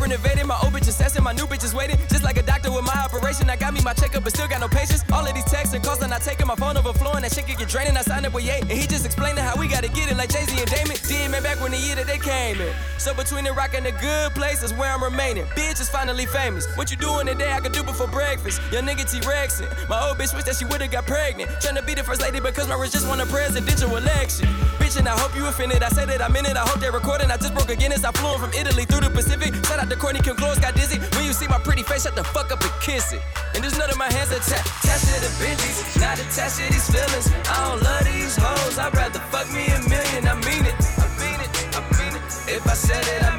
Renovated. 0.06 0.46
My 0.46 0.58
old 0.64 0.74
bitch 0.74 0.88
assessing. 0.88 1.24
My 1.24 1.34
new 1.34 1.46
bitch 1.46 1.64
is 1.64 1.74
waiting. 1.74 1.98
Just 2.10 2.24
like 2.24 2.38
a 2.38 2.44
doctor 2.44 2.72
with 2.72 2.86
my 2.86 2.98
operation. 3.06 3.50
I 3.50 3.56
got 3.56 3.74
me 3.74 3.82
my 3.82 3.94
checkup, 3.94 4.24
but 4.24 4.34
still 4.34 4.48
got 4.48 4.62
no 4.62 4.68
patience. 4.68 5.04
All 5.12 5.26
of 5.26 5.34
these 5.34 5.46
texts 5.46 5.74
and 5.74 5.84
calls, 5.84 6.02
and 6.02 6.14
I 6.14 6.20
taking 6.20 6.48
my 6.48 6.56
phone 6.56 6.78
overflowing. 6.78 7.22
That 7.24 7.34
shit 7.34 7.48
could 7.48 7.58
get 7.58 7.70
draining. 7.70 7.98
I 7.98 8.02
signed 8.02 8.26
up 8.26 8.34
with 8.34 8.46
Ye, 8.46 8.60
and 8.62 8.72
he 8.72 8.86
just 8.86 9.06
explaining 9.06 9.44
how 9.44 9.56
we 9.60 9.68
gotta 9.68 9.90
get 9.90 10.12
it 10.12 10.18
like 10.18 10.30
Jay 10.30 10.46
Z 10.46 10.54
and 10.60 10.70
Damon. 10.70 10.98
Man 11.32 11.42
back 11.42 11.60
when 11.60 11.72
the 11.72 11.78
year 11.78 11.96
that 11.96 12.06
they 12.06 12.20
came 12.20 12.62
in. 12.62 12.72
So 13.00 13.14
between 13.14 13.46
the 13.46 13.54
rock 13.54 13.74
and 13.74 13.86
the 13.86 13.92
good 13.94 14.36
place 14.36 14.62
is 14.62 14.72
where 14.74 14.92
I'm 14.94 15.04
remaining. 15.04 15.46
Bitch 15.58 15.82
is 15.82 15.90
finally 15.90 16.28
famous. 16.28 16.68
What 16.78 16.92
you 16.92 16.98
doing 16.98 17.26
today? 17.26 17.52
I 17.52 17.60
could 17.60 17.72
do 17.72 17.84
before 17.84 18.08
breakfast. 18.08 18.62
Young 18.72 18.86
nigga 18.86 19.10
T 19.10 19.20
Rexin. 19.26 19.68
My 19.90 19.98
old 20.08 20.18
bitch 20.18 20.36
wish 20.36 20.44
that 20.44 20.56
she 20.56 20.66
would've 20.66 20.92
got 20.92 21.08
pregnant. 21.08 21.50
Tryna 21.62 21.86
be 21.86 21.96
the 21.96 22.04
first 22.04 22.22
lady 22.22 22.40
because 22.40 22.68
my 22.68 22.76
rich 22.76 22.92
just 22.92 23.08
won 23.08 23.22
a 23.22 23.26
presidential 23.26 23.96
election. 23.98 24.48
Bitch, 24.86 25.00
and 25.00 25.08
I 25.10 25.18
hope 25.18 25.36
you 25.36 25.48
offended. 25.48 25.82
I 25.82 25.90
said 25.90 26.10
it, 26.10 26.22
I 26.22 26.28
meant 26.30 26.46
it. 26.46 26.56
I 26.56 26.62
hope 26.62 26.80
they're 26.80 26.92
recording. 26.92 27.32
I 27.32 27.38
just 27.38 27.56
broke 27.56 27.70
a 27.70 27.76
Guinness. 27.76 28.04
I 28.06 28.12
flew 28.12 28.34
in 28.34 28.40
from 28.40 28.54
Italy 28.54 28.86
through 28.86 29.02
the 29.02 29.10
Pacific. 29.10 29.50
Shout 29.66 29.80
out 29.82 29.90
to 29.90 29.96
Kourtney 29.96 30.22
Kim 30.24 30.36
Khloé, 30.38 30.62
got 30.62 30.76
dizzy. 30.76 31.00
When 31.18 31.26
you 31.26 31.34
see 31.34 31.48
my 31.48 31.58
pretty 31.58 31.82
face, 31.82 32.04
shut 32.04 32.16
the 32.16 32.24
fuck 32.24 32.52
up 32.52 32.62
and 32.62 32.72
kiss 32.82 33.12
it. 33.12 33.22
And 33.56 33.64
there's 33.64 33.78
none 33.80 33.90
of 33.90 33.98
my 33.98 34.14
hands 34.14 34.30
attached, 34.30 34.70
attached 34.86 35.10
to 35.10 35.18
the 35.26 35.32
Benjis, 35.42 36.00
not 36.00 36.22
attached 36.22 36.62
to 36.62 36.70
these 36.70 36.86
feelings. 36.86 37.34
I 37.50 37.66
don't 37.66 37.82
love 37.82 38.06
these 38.06 38.38
hoes. 38.38 38.78
I'd 38.78 38.94
rather 38.94 39.20
fuck 39.34 39.50
me 39.50 39.66
a 39.74 39.80
million. 39.90 40.30
I 40.30 40.38
mean 40.46 40.70
it. 40.70 40.78
I 41.02 41.10
mean 41.18 41.40
it. 41.42 41.50
I 41.74 41.82
mean 41.98 42.14
it. 42.14 42.30
If 42.46 42.68
I 42.70 42.76
said 42.78 43.02
it, 43.18 43.24
I 43.26 43.35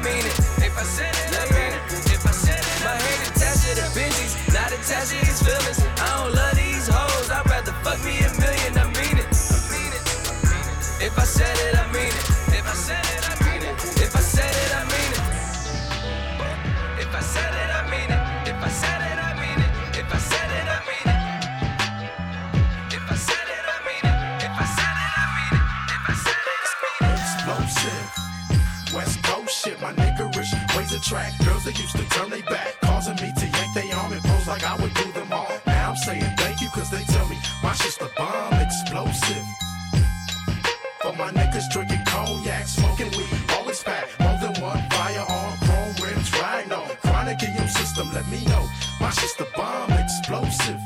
attract 31.07 31.45
girls 31.45 31.63
that 31.63 31.79
used 31.79 31.95
to 31.95 32.03
turn 32.09 32.29
they 32.29 32.41
back, 32.41 32.75
causing 32.81 33.15
me 33.15 33.31
to 33.37 33.45
yank 33.45 33.73
they 33.73 33.91
arm 33.91 34.11
and 34.11 34.21
pose 34.21 34.47
like 34.47 34.63
I 34.63 34.75
would 34.81 34.93
do 34.93 35.11
them 35.13 35.31
all. 35.31 35.47
Now 35.65 35.91
I'm 35.91 35.95
saying 35.95 36.35
thank 36.37 36.61
you 36.61 36.67
cause 36.69 36.89
they 36.89 37.03
tell 37.03 37.27
me 37.29 37.37
my 37.63 37.73
shit's 37.73 37.97
the 37.97 38.11
bomb, 38.17 38.53
explosive. 38.55 39.45
For 41.01 41.13
my 41.13 41.31
niggas 41.31 41.71
drinking 41.71 42.03
cognac, 42.05 42.67
smoking 42.67 43.11
weed, 43.11 43.39
always 43.55 43.81
fat, 43.81 44.07
more 44.19 44.37
than 44.41 44.61
one 44.61 44.83
firearm, 44.89 45.57
chrome 45.63 45.95
rims, 46.03 46.33
riding 46.41 46.73
on. 46.73 46.89
Chronic 46.97 47.41
in 47.41 47.53
your 47.55 47.67
system, 47.67 48.11
let 48.13 48.27
me 48.27 48.43
know. 48.45 48.67
My 48.99 49.09
shit's 49.11 49.35
the 49.35 49.47
bomb, 49.55 49.91
explosive. 49.91 50.81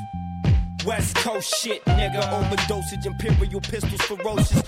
West 0.86 1.16
Coast 1.18 1.56
shit, 1.56 1.84
nigga. 1.86 2.22
Overdosage, 2.22 3.06
imperial 3.06 3.62
pistols 3.62 4.02
ferocious. 4.02 4.64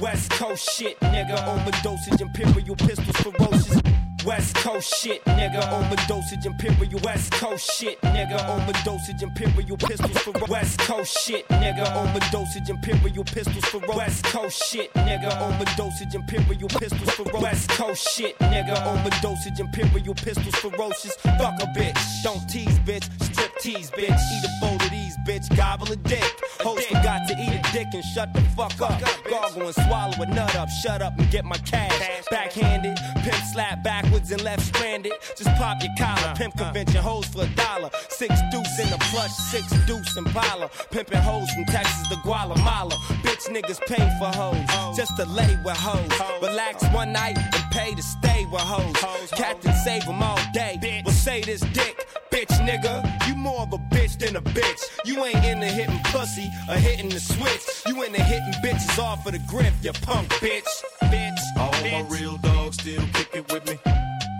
West 0.00 0.30
Coast 0.32 0.68
shit, 0.76 1.00
nigga. 1.00 1.36
Overdosage, 1.48 2.20
imperial 2.20 2.76
pistols 2.76 3.16
ferocious. 3.16 3.87
West 4.24 4.56
Coast 4.56 4.94
shit, 4.96 5.24
nigga. 5.24 5.62
Overdosage, 5.70 6.46
imperial. 6.46 7.00
West 7.04 7.32
Coast 7.32 7.70
shit, 7.78 8.00
nigga. 8.02 8.38
Overdosage, 8.38 9.22
imperial 9.22 9.76
pistols 9.76 10.18
for 10.18 10.32
West 10.48 10.80
Coast 10.80 11.18
shit, 11.18 11.46
nigga. 11.48 11.84
Overdosage, 11.94 12.68
imperial 12.68 13.24
pistols 13.24 13.64
for 13.66 13.80
West 13.96 14.24
Coast 14.24 14.62
shit, 14.64 14.92
nigga. 14.94 15.30
Overdosage, 15.30 16.14
imperial 16.14 16.68
pistols 16.68 17.10
for 17.10 17.24
West 17.40 17.70
Coast 17.70 18.08
shit, 18.16 18.38
nigga. 18.38 18.76
Overdosage, 18.76 19.60
imperial 19.60 20.14
pistols 20.14 20.54
ferocious. 20.56 21.14
Fuck 21.16 21.62
a 21.62 21.66
bitch, 21.76 22.22
don't 22.22 22.46
tease, 22.48 22.78
bitch. 22.80 23.08
Strip 23.22 23.47
tease, 23.60 23.90
bitch. 23.90 24.08
Eat 24.10 24.44
a 24.44 24.60
bowl 24.60 24.76
of 24.76 24.90
these, 24.90 25.16
bitch. 25.26 25.44
Gobble 25.56 25.90
a 25.92 25.96
dick. 25.96 26.24
Host 26.60 26.86
forgot 26.88 27.26
to 27.28 27.34
eat 27.34 27.54
a 27.54 27.72
dick 27.72 27.88
and 27.92 28.04
shut 28.04 28.32
the 28.34 28.40
fuck 28.56 28.80
up. 28.80 29.00
Gargle 29.30 29.66
and 29.66 29.74
swallow 29.74 30.22
a 30.22 30.26
nut 30.26 30.54
up. 30.56 30.68
Shut 30.82 31.02
up 31.02 31.18
and 31.18 31.30
get 31.30 31.44
my 31.44 31.56
cash. 31.58 32.24
Backhanded, 32.30 32.96
pimp 33.22 33.42
slap 33.52 33.82
backwards 33.82 34.30
and 34.30 34.42
left 34.42 34.62
stranded. 34.62 35.12
Just 35.36 35.50
pop 35.56 35.82
your 35.82 35.92
collar. 35.98 36.34
Pimp 36.36 36.56
convention 36.56 37.02
hoes 37.02 37.26
for 37.26 37.42
a 37.42 37.48
dollar. 37.54 37.90
Six 38.08 38.34
deuce 38.50 38.78
in 38.80 38.90
the 38.90 38.98
plush, 39.10 39.32
six 39.32 39.66
deuce 39.86 40.16
in 40.16 40.26
Impala. 40.26 40.70
Pimping 40.90 41.18
hoes 41.18 41.50
from 41.50 41.64
Texas 41.66 42.08
to 42.08 42.16
Guatemala. 42.22 42.94
Bitch 43.22 43.48
niggas 43.48 43.80
pay 43.86 44.08
for 44.18 44.30
hoes 44.36 44.96
just 44.96 45.16
to 45.16 45.24
lay 45.24 45.56
with 45.64 45.76
hoes. 45.76 46.10
Relax 46.42 46.84
one 46.92 47.12
night 47.12 47.36
and 47.38 47.64
pay 47.70 47.94
to 47.94 48.02
stay 48.02 48.46
with 48.50 48.60
hoes. 48.60 49.30
Captain 49.30 49.72
save 49.84 50.04
them 50.04 50.22
all 50.22 50.38
day. 50.52 51.02
Well, 51.04 51.14
say 51.14 51.40
this 51.42 51.60
dick, 51.72 52.06
bitch 52.38 52.58
nigga. 52.60 53.28
You 53.28 53.34
more 53.34 53.62
of 53.62 53.72
a 53.72 53.78
bitch 53.78 54.18
than 54.18 54.36
a 54.36 54.42
bitch. 54.42 54.82
You 55.04 55.24
ain't 55.24 55.44
into 55.44 55.66
hitting 55.66 56.00
pussy 56.04 56.50
or 56.68 56.74
hitting 56.74 57.08
the 57.08 57.20
switch. 57.20 57.64
You 57.86 58.02
into 58.02 58.22
hitting 58.22 58.52
bitches 58.62 58.98
off 58.98 59.26
of 59.26 59.32
the 59.32 59.40
grip, 59.40 59.74
you 59.82 59.92
punk 60.02 60.28
bitch. 60.34 60.68
Bitch. 61.02 61.40
All 61.56 61.72
bitch. 61.72 61.92
my 61.92 62.16
real 62.16 62.36
dogs 62.38 62.76
still 62.80 63.02
kicking 63.12 63.44
with 63.50 63.66
me. 63.66 63.78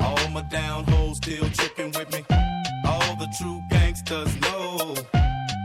All 0.01 0.29
my 0.31 0.43
down 0.43 0.85
hoes 0.85 1.17
still 1.17 1.49
tricking 1.51 1.93
with 1.93 2.11
me. 2.13 2.25
All 2.85 3.17
the 3.17 3.29
true 3.39 3.63
gangsters 3.71 4.33
know 4.43 4.95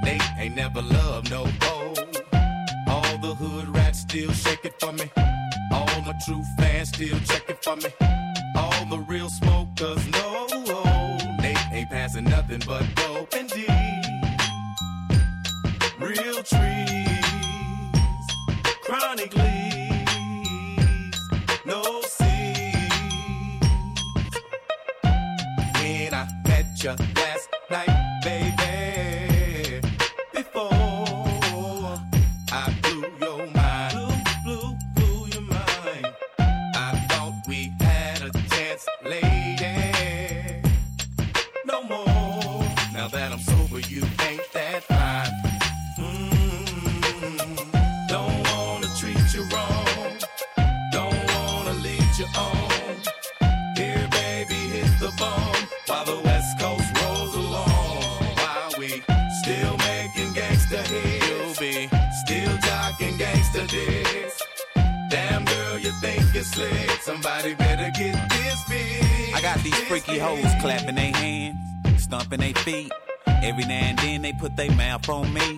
they 0.03 0.19
ain't 0.37 0.55
never 0.55 0.81
loved 0.81 1.29
no 1.29 1.45
hoe. 1.61 1.93
All 2.87 3.17
the 3.19 3.35
hood 3.35 3.75
rats 3.75 3.99
still 3.99 4.31
shake 4.31 4.65
it 4.65 4.79
for 4.79 4.91
me. 4.93 5.05
All 5.71 6.01
my 6.01 6.15
true 6.25 6.43
fans 6.57 6.89
still 6.89 7.19
check 7.29 7.49
it 7.49 7.63
for 7.63 7.75
me. 7.75 7.89
All 8.55 8.85
the 8.89 8.99
real 9.07 9.29
smokers 9.29 10.07
know 10.07 10.82
passing 11.93 12.23
nothing 12.23 12.59
but 12.65 12.83
dope 12.95 13.35
and 13.35 13.47
D. 13.51 13.67
Real 15.99 16.41
trees, 16.41 17.21
chronic 18.81 19.31
leaves, 19.35 21.19
no 21.67 22.01
seeds. 22.01 23.17
When 25.75 26.13
I 26.15 26.27
met 26.47 26.83
you 26.83 26.95
last 27.15 27.49
night, 27.69 28.21
baby, 28.23 28.62
put 74.43 74.57
their 74.57 74.71
mouth 74.73 75.07
on 75.07 75.33
me. 75.33 75.57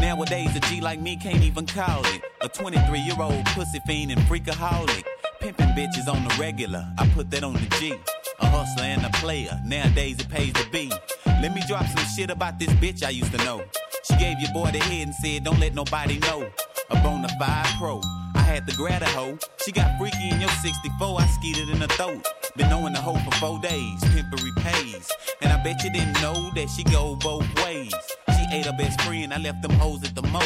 Nowadays, 0.00 0.56
a 0.56 0.60
G 0.60 0.80
like 0.80 0.98
me 0.98 1.14
can't 1.14 1.42
even 1.42 1.66
call 1.66 2.02
it. 2.06 2.22
A 2.40 2.48
23 2.48 3.00
year 3.00 3.20
old 3.20 3.44
pussy 3.52 3.80
fiend 3.86 4.12
and 4.12 4.20
freakaholic. 4.22 5.04
Pimping 5.40 5.72
bitches 5.76 6.08
on 6.08 6.24
the 6.26 6.34
regular, 6.40 6.90
I 6.96 7.06
put 7.08 7.30
that 7.32 7.44
on 7.44 7.52
the 7.52 7.68
G. 7.78 7.92
A 8.40 8.46
hustler 8.46 8.84
and 8.84 9.04
a 9.04 9.10
player, 9.20 9.60
nowadays 9.62 10.18
it 10.20 10.30
pays 10.30 10.54
to 10.54 10.66
be. 10.70 10.90
Let 11.26 11.54
me 11.54 11.62
drop 11.68 11.84
some 11.84 12.06
shit 12.16 12.30
about 12.30 12.58
this 12.58 12.70
bitch 12.80 13.04
I 13.04 13.10
used 13.10 13.30
to 13.32 13.44
know. 13.44 13.62
She 14.04 14.16
gave 14.16 14.40
your 14.40 14.54
boy 14.54 14.70
the 14.70 14.78
head 14.78 15.08
and 15.08 15.14
said, 15.14 15.44
Don't 15.44 15.60
let 15.60 15.74
nobody 15.74 16.18
know. 16.20 16.48
A 16.88 16.96
bona 17.02 17.28
fide 17.38 17.74
pro, 17.78 18.00
I 18.34 18.40
had 18.40 18.66
to 18.68 18.74
grab 18.74 19.02
a 19.02 19.08
hoe. 19.08 19.36
She 19.62 19.70
got 19.70 19.98
freaky 19.98 20.30
in 20.30 20.40
your 20.40 20.54
64, 20.62 21.20
I 21.20 21.26
skeeted 21.26 21.68
in 21.68 21.76
her 21.76 21.88
throat. 21.88 22.26
Been 22.56 22.70
knowing 22.70 22.92
the 22.92 23.00
hoe 23.00 23.18
for 23.18 23.32
four 23.38 23.58
days, 23.58 23.98
pimpery 24.12 24.52
pays. 24.58 25.10
And 25.42 25.52
I 25.52 25.60
bet 25.64 25.82
you 25.82 25.90
didn't 25.90 26.20
know 26.22 26.52
that 26.54 26.68
she 26.70 26.84
go 26.84 27.16
both 27.16 27.46
ways. 27.64 27.92
She 28.30 28.46
ate 28.52 28.66
her 28.66 28.72
best 28.78 29.00
friend, 29.00 29.34
I 29.34 29.38
left 29.38 29.60
them 29.60 29.72
hoes 29.72 30.04
at 30.04 30.14
the 30.14 30.22
mo. 30.22 30.38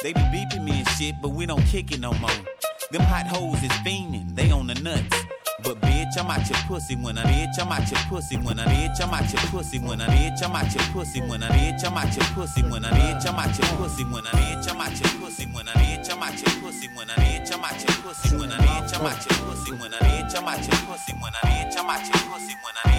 They 0.00 0.12
be 0.12 0.20
beeping 0.20 0.62
me 0.62 0.78
and 0.78 0.88
shit, 0.90 1.16
but 1.20 1.30
we 1.30 1.46
don't 1.46 1.64
kick 1.66 1.90
it 1.90 1.98
no 1.98 2.12
more. 2.14 2.30
Them 2.92 3.02
hot 3.02 3.26
hoes 3.26 3.60
is 3.64 3.72
fiending, 3.82 4.36
they 4.36 4.52
on 4.52 4.68
the 4.68 4.74
nuts. 4.74 5.24
But 5.64 5.80
bitch, 5.80 6.16
I'm 6.16 6.30
out 6.30 6.48
your 6.48 6.58
pussy 6.68 6.94
when 6.94 7.18
I 7.18 7.24
bitch, 7.24 7.60
I'm 7.60 7.72
out 7.72 7.90
your 7.90 8.00
pussy 8.08 8.36
when 8.36 8.60
I 8.60 8.64
bitch, 8.66 9.02
I'm 9.02 9.12
out 9.12 9.32
your 9.32 9.42
pussy 9.50 9.80
when 9.80 10.00
I 10.00 10.06
bitch, 10.06 10.44
I'm 10.44 10.54
out 10.54 10.72
your 10.72 10.84
pussy 10.94 11.20
when 11.20 11.42
I 11.42 11.48
bitch, 11.48 11.84
I'm 11.84 11.96
out 11.98 12.16
your 12.16 12.24
pussy 12.36 12.62
when 12.62 12.84
I 12.84 12.90
bitch, 12.90 13.26
I'm 13.26 13.34
out 13.34 13.58
your 13.58 13.76
pussy 13.76 14.04
when 14.04 14.24
I 14.24 14.30
bitch, 14.30 14.70
I'm 14.70 14.80
out 14.80 15.00
your 15.00 15.20
pussy 15.20 15.46
when 15.46 15.66
I 15.66 15.87
Out 16.28 16.34
your 16.34 16.60
pussy 16.60 16.88
when 16.94 17.08
I 17.08 17.14
bitch, 17.14 17.54
I'm 17.54 17.64
out 17.64 17.72
your 17.72 18.02
pussy 18.02 18.36
when 18.36 18.52
I 18.52 18.56
bitch, 18.58 19.00
I'm 19.00 19.06
out 19.06 19.24
your 19.24 19.48
pussy 19.48 19.72
when 19.72 19.94
I 19.94 19.98
pussy 20.84 21.12
when 21.14 21.32
I 21.32 21.48
pussy 22.28 22.54
when 22.60 22.74
I 22.84 22.98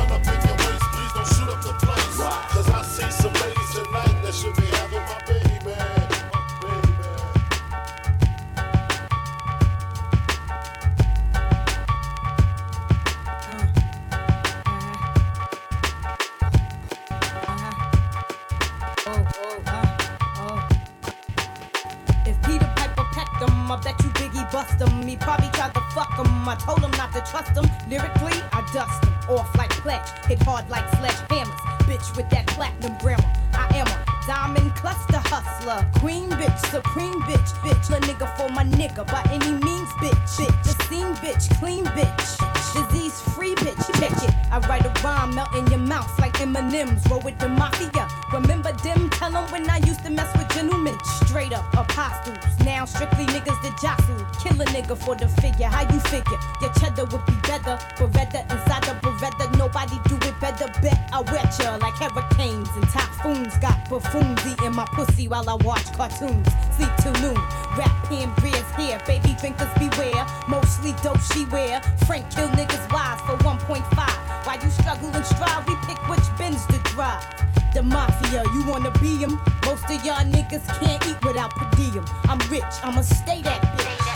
Bust. 24.81 25.03
He 25.07 25.15
probably 25.17 25.49
tried 25.49 25.73
to 25.73 25.81
fuck 25.93 26.13
him. 26.17 26.47
I 26.47 26.55
told 26.55 26.79
him 26.79 26.91
not 26.91 27.13
to 27.13 27.21
trust 27.21 27.51
him. 27.51 27.69
Lyrically, 27.89 28.37
I 28.51 28.67
dust 28.73 29.03
him. 29.03 29.13
Off 29.29 29.55
like 29.57 29.69
pledge, 29.69 30.07
hit 30.25 30.41
hard 30.43 30.69
like 30.69 30.85
sledgehammers. 30.91 31.57
Bitch 31.85 32.15
with 32.17 32.29
that 32.29 32.47
platinum 32.47 32.97
grammar. 32.99 33.31
I 33.53 33.67
am 33.77 33.87
a 33.87 34.27
diamond 34.27 34.73
cluster 34.75 35.17
hustler. 35.17 35.51
hustler, 35.61 35.99
queen 35.99 36.29
bitch, 36.31 36.57
supreme 36.71 37.21
bitch, 37.23 37.51
bitch. 37.63 37.95
A 37.95 37.99
nigga 38.01 38.27
for 38.37 38.49
my 38.49 38.63
nigga 38.63 39.05
by 39.07 39.23
any 39.31 39.51
means, 39.51 39.89
bitch. 40.01 40.37
Bitch, 40.37 40.63
the 40.63 40.83
scene 40.85 41.13
bitch, 41.15 41.49
clean 41.59 41.85
bitch. 41.85 42.29
Disease 42.73 43.21
free 43.33 43.55
bitch, 43.55 43.99
check 43.99 44.11
it. 44.23 44.33
I 44.51 44.59
write 44.67 44.85
a 44.85 44.93
rhyme, 45.03 45.35
melt 45.35 45.53
in 45.55 45.67
your 45.67 45.79
mouth 45.79 46.11
like 46.19 46.39
M&M's. 46.41 47.07
Roll 47.09 47.21
with 47.21 47.37
the 47.39 47.49
mafia. 47.49 48.07
Remember 48.33 48.71
them? 48.71 49.09
Tell 49.09 49.31
them 49.31 49.51
when 49.51 49.69
I 49.69 49.77
used 49.79 50.05
to 50.05 50.09
mess 50.09 50.31
with 50.37 50.47
gentlemen. 50.53 50.97
Straight 51.25 51.51
up 51.51 51.65
apostles. 51.73 52.37
Now 52.63 52.85
strictly 52.85 53.25
niggas 53.25 53.59
that 53.61 53.75
jostle. 53.81 54.23
Kill 54.41 54.61
a 54.61 54.65
nigga 54.71 54.97
for 54.97 55.15
the 55.15 55.27
figure. 55.27 55.67
How 55.67 55.83
you 55.91 55.99
figure? 55.99 56.39
Your 56.61 56.71
cheddar 56.79 57.05
would 57.11 57.25
be 57.25 57.35
better. 57.43 57.75
Beretta 57.99 58.41
inside 58.47 58.83
the 58.83 58.95
Beretta. 59.03 59.51
Nobody 59.57 59.99
do 60.07 60.15
it 60.27 60.39
better. 60.39 60.67
Bet 60.81 61.09
I 61.11 61.19
wet 61.21 61.51
ya 61.59 61.75
like 61.75 61.95
hurricanes 61.95 62.69
and 62.75 62.87
typhoons. 62.87 63.57
Got 63.57 63.89
buffoons 63.89 64.39
eating 64.47 64.75
my 64.75 64.85
pussy 64.93 65.27
while 65.27 65.49
I 65.49 65.55
watch 65.65 65.91
cartoons. 65.91 66.47
Sleep 66.77 66.91
till 67.03 67.13
noon. 67.19 67.35
Rap 67.75 67.91
hand 68.07 68.31
Bria's 68.37 68.63
here. 68.77 68.99
Baby 69.05 69.35
fingers 69.39 69.71
beware. 69.77 70.25
Mostly 70.47 70.93
dope 71.03 71.19
she 71.33 71.43
wear. 71.51 71.81
Frank 72.07 72.31
kill 72.31 72.47
niggas 72.49 72.87
wise 72.93 73.19
for 73.27 73.35
1.5. 73.43 74.45
While 74.45 74.63
you 74.63 74.69
struggle 74.69 75.09
and 75.09 75.25
strive, 75.25 75.67
we 75.67 75.75
pick 75.83 75.99
which 76.07 76.25
bins 76.37 76.65
to 76.67 76.79
drive. 76.95 77.25
The 77.73 77.81
mafia, 77.81 78.43
you 78.53 78.65
wanna 78.67 78.91
be 78.99 79.17
him? 79.17 79.39
Most 79.65 79.85
of 79.85 80.03
y'all 80.03 80.25
niggas 80.25 80.67
can't 80.79 81.07
eat 81.07 81.23
without 81.23 81.51
per 81.51 81.69
diem. 81.77 82.03
I'm 82.25 82.39
rich, 82.51 82.63
I'ma 82.83 83.01
stay 83.01 83.41
that 83.43 83.61
bitch. 83.77 84.10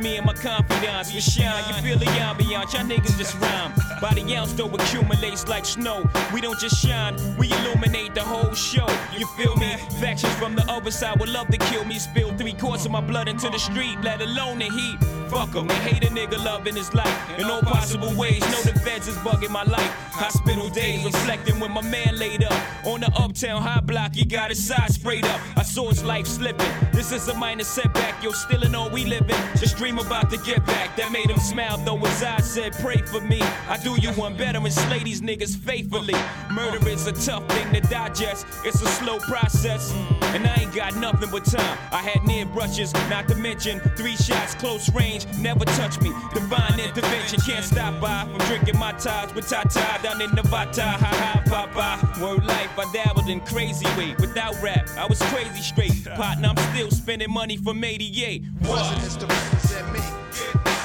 Me 0.00 0.16
and 0.16 0.26
my 0.26 0.34
confidants. 0.34 1.12
We 1.12 1.20
shine, 1.20 1.62
you 1.68 1.74
feel 1.82 1.98
the 1.98 2.06
ambiance, 2.06 2.72
y'all 2.72 2.84
niggas 2.84 3.16
just 3.18 3.34
rhyme. 3.40 3.72
By 4.00 4.14
the 4.14 4.36
ounce 4.36 4.52
though 4.54 4.68
accumulates 4.68 5.46
like 5.48 5.64
snow. 5.64 6.08
We 6.32 6.40
don't 6.40 6.58
just 6.58 6.84
shine, 6.84 7.16
we 7.38 7.52
illuminate 7.52 8.14
the 8.14 8.22
whole 8.22 8.54
show. 8.54 8.88
You 9.16 9.26
feel 9.36 9.56
me? 9.56 9.76
Factions 10.00 10.32
from 10.34 10.54
the 10.56 10.64
other 10.70 10.90
side 10.90 11.18
would 11.20 11.28
love 11.28 11.48
to 11.48 11.58
kill 11.58 11.84
me. 11.84 11.98
Spill 11.98 12.30
three 12.36 12.54
quarts 12.54 12.86
of 12.86 12.92
my 12.92 13.00
blood 13.00 13.28
into 13.28 13.48
the 13.50 13.58
street, 13.58 13.98
let 14.02 14.20
alone 14.20 14.58
the 14.58 14.66
heat. 14.66 14.98
Fuck 15.28 15.54
'em, 15.54 15.68
they 15.68 15.74
hate 15.74 16.04
a 16.04 16.08
nigga 16.08 16.42
loving 16.44 16.74
his 16.76 16.92
life 16.94 17.16
in 17.38 17.44
all 17.44 17.62
possible 17.62 18.12
ways. 18.14 18.40
Know 18.40 18.62
the 18.62 18.78
feds 18.80 19.06
is 19.06 19.16
bugging 19.18 19.50
my 19.50 19.64
life. 19.64 19.92
Hospital 20.12 20.68
days 20.70 21.04
reflecting 21.04 21.60
when 21.60 21.70
my 21.72 21.82
man 21.82 22.16
laid 22.18 22.42
up 22.42 22.52
on 22.84 23.00
the 23.00 23.09
uptown 23.42 23.62
high 23.62 23.80
block. 23.80 24.14
He 24.14 24.24
got 24.24 24.50
his 24.50 24.62
side 24.62 24.92
sprayed 24.92 25.24
up. 25.24 25.40
I 25.56 25.62
saw 25.62 25.88
his 25.88 26.04
life 26.04 26.26
slipping. 26.26 26.70
This 26.92 27.12
is 27.12 27.28
a 27.28 27.34
minor 27.34 27.64
setback. 27.64 28.22
Yo, 28.22 28.32
still 28.32 28.62
in 28.62 28.74
all 28.74 28.90
we 28.90 29.04
living. 29.04 29.36
Just 29.56 29.76
dream 29.76 29.98
about 29.98 30.30
to 30.30 30.36
get 30.38 30.64
back. 30.66 30.96
That 30.96 31.10
made 31.12 31.30
him 31.30 31.38
smile 31.38 31.78
though 31.78 31.96
his 31.96 32.22
eyes 32.22 32.50
said, 32.50 32.72
"Pray 32.80 32.98
for 32.98 33.20
me." 33.20 33.40
I 33.68 33.78
do 33.78 33.96
you 34.00 34.10
one 34.12 34.36
better 34.36 34.58
and 34.58 34.72
slay 34.72 35.02
these 35.02 35.22
niggas 35.22 35.56
faithfully. 35.56 36.16
Murder 36.50 36.86
is 36.88 37.06
a 37.06 37.12
tough 37.12 37.46
thing 37.48 37.72
to 37.72 37.80
digest. 37.88 38.46
It's 38.64 38.82
a 38.82 38.88
slow 38.88 39.18
process, 39.20 39.92
and 40.34 40.46
I 40.46 40.54
ain't 40.60 40.74
got 40.74 40.96
nothing 40.96 41.30
but 41.30 41.44
time. 41.44 41.78
I 41.92 42.02
had 42.02 42.22
near 42.24 42.44
brushes, 42.44 42.92
not 43.08 43.28
to 43.28 43.34
mention 43.36 43.80
three 43.96 44.16
shots 44.16 44.54
close 44.54 44.92
range. 44.92 45.26
Never 45.38 45.64
touch 45.64 46.00
me. 46.00 46.12
Divine 46.34 46.78
intervention 46.78 47.40
can't 47.40 47.64
stop 47.64 48.00
by 48.00 48.24
from 48.24 48.38
drinking 48.48 48.78
my 48.78 48.92
ties 48.92 49.32
with 49.34 49.48
Tata 49.48 50.00
down 50.02 50.20
in 50.20 50.30
Nevada. 50.34 50.88
Ha 51.04 51.12
ha, 51.22 51.42
papa. 51.46 52.20
Word 52.20 52.44
life, 52.44 52.78
I 52.78 52.84
dabbled 52.92 53.29
in 53.30 53.40
crazy 53.40 53.86
way. 53.96 54.14
Without 54.18 54.60
rap, 54.60 54.88
I 54.98 55.06
was 55.06 55.20
crazy 55.22 55.62
straight. 55.62 56.04
Partner, 56.16 56.48
I'm 56.48 56.74
still 56.74 56.90
spending 56.90 57.30
money 57.32 57.56
from 57.56 57.82
88. 57.82 58.42
Presidents 58.62 59.16
to 59.16 59.26
represent 59.26 59.92
me. 59.92 60.00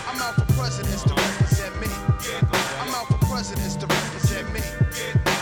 I'm 0.08 0.22
out 0.22 0.36
for 0.36 0.54
presidents 0.54 1.04
to 1.04 1.14
represent 1.14 1.82
me. 1.82 1.88
I'm 2.80 2.94
out 2.94 3.08
for 3.08 3.18
presidents 3.26 3.76
to 3.78 3.88
represent 3.88 4.54
me. 4.54 4.62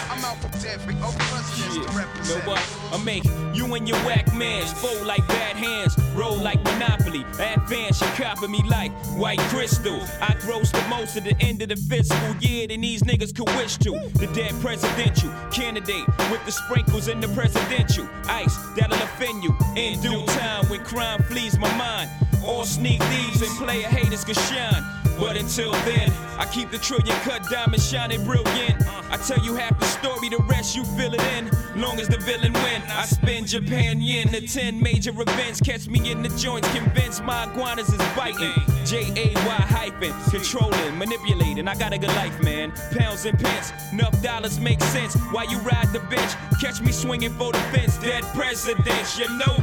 I'm 0.09 0.23
out 0.23 0.37
for 0.37 0.67
every 0.67 0.95
oh 1.01 1.13
presidents 1.19 1.85
to 1.85 1.97
represent 1.97 2.47
me. 2.47 2.82
I 2.93 3.03
make 3.03 3.23
you 3.55 3.73
and 3.73 3.89
your 3.89 3.97
whack 4.05 4.31
mans 4.35 4.71
fold 4.73 5.07
like 5.07 5.27
bad 5.27 5.55
hands, 5.55 5.97
roll 6.13 6.37
like 6.37 6.63
Monopoly. 6.63 7.25
Advance, 7.39 7.99
you 7.99 8.07
copy 8.09 8.47
me 8.47 8.61
like 8.67 8.91
white 9.17 9.39
crystal. 9.49 9.99
I 10.21 10.35
gross 10.41 10.71
the 10.71 10.83
most 10.87 11.17
at 11.17 11.23
the 11.23 11.35
end 11.39 11.63
of 11.63 11.69
the 11.69 11.75
fiscal 11.75 12.35
year 12.35 12.67
than 12.67 12.81
these 12.81 13.01
niggas 13.01 13.35
could 13.35 13.49
wish 13.57 13.77
to. 13.77 13.91
The 14.13 14.27
dead 14.35 14.53
presidential 14.61 15.31
candidate 15.51 16.05
with 16.29 16.45
the 16.45 16.51
sprinkles 16.51 17.07
in 17.07 17.19
the 17.19 17.29
presidential 17.29 18.07
ice 18.25 18.55
that'll 18.77 19.01
offend 19.01 19.43
you 19.43 19.55
in 19.75 19.99
due 19.99 20.23
time 20.27 20.69
when 20.69 20.83
crime 20.83 21.23
flees 21.23 21.57
my 21.57 21.75
mind. 21.75 22.11
All 22.45 22.63
sneak 22.63 23.01
thieves 23.01 23.41
and 23.41 23.49
player 23.57 23.87
haters 23.87 24.23
can 24.23 24.35
shine. 24.35 25.02
But 25.23 25.37
until 25.37 25.71
then, 25.87 26.11
I 26.37 26.45
keep 26.51 26.69
the 26.69 26.77
trillion 26.77 27.15
cut 27.21 27.49
diamond 27.49 27.81
shining 27.81 28.25
brilliant. 28.25 28.75
I 29.09 29.15
tell 29.25 29.41
you 29.45 29.55
half 29.55 29.79
the 29.79 29.85
story, 29.85 30.27
the 30.27 30.43
rest 30.49 30.75
you 30.75 30.83
fill 30.83 31.13
it 31.13 31.23
in. 31.37 31.49
Long 31.79 31.97
as 31.97 32.09
the 32.09 32.17
villain 32.17 32.51
win, 32.51 32.81
I 32.89 33.05
spend 33.05 33.47
Japan 33.47 34.01
yen 34.01 34.27
to 34.33 34.45
10 34.45 34.81
major 34.83 35.11
events. 35.11 35.61
Catch 35.61 35.87
me 35.87 36.11
in 36.11 36.23
the 36.23 36.29
joints, 36.37 36.67
convince 36.73 37.21
my 37.21 37.45
iguanas 37.45 37.87
is 37.87 38.01
biting. 38.17 38.51
J 38.83 39.13
A 39.15 39.33
Y 39.33 39.59
hyphen, 39.75 40.13
controlling, 40.29 40.97
manipulating. 40.97 41.69
I 41.69 41.75
got 41.75 41.93
a 41.93 41.97
good 41.97 42.13
life, 42.17 42.37
man. 42.43 42.73
Pounds 42.91 43.23
and 43.23 43.39
pence, 43.39 43.71
enough 43.93 44.21
dollars 44.21 44.59
make 44.59 44.81
sense. 44.81 45.15
While 45.31 45.49
you 45.49 45.57
ride 45.59 45.87
the 45.93 46.01
bench, 46.11 46.33
catch 46.59 46.81
me 46.81 46.91
swinging 46.91 47.31
for 47.35 47.53
the 47.53 47.59
fence. 47.71 47.97
Dead 47.99 48.25
presidents, 48.35 49.17
you 49.17 49.29
know. 49.37 49.55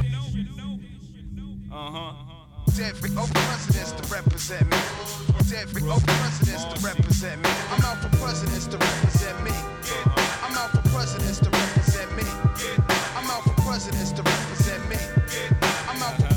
Uh 1.71 1.91
huh. 1.91 2.13
Every 2.83 3.11
oh 3.19 3.29
presidents 3.35 3.93
to 3.93 4.15
represent 4.15 4.71
me. 4.71 5.30
Oh 5.53 5.99
presidents 6.07 6.65
to 6.65 6.87
represent 6.87 7.43
me. 7.43 7.51
I'm 7.73 7.83
out 7.83 7.97
for 8.01 8.09
presidents 8.19 8.67
to 8.69 8.79
represent 8.79 9.43
me. 9.43 9.51
I'm 10.43 10.55
out 10.57 10.71
for 10.71 10.89
presidents 10.91 11.41
to 11.41 11.51
represent 11.51 12.17
me. 12.17 12.23
I'm 13.17 13.29
out 13.29 13.43
for 13.43 13.61
presidents 13.63 14.13
to 14.13 14.23
represent 14.23 14.89
me. 14.89 14.97
I'm 15.89 16.01
out 16.05 16.17
for 16.19 16.29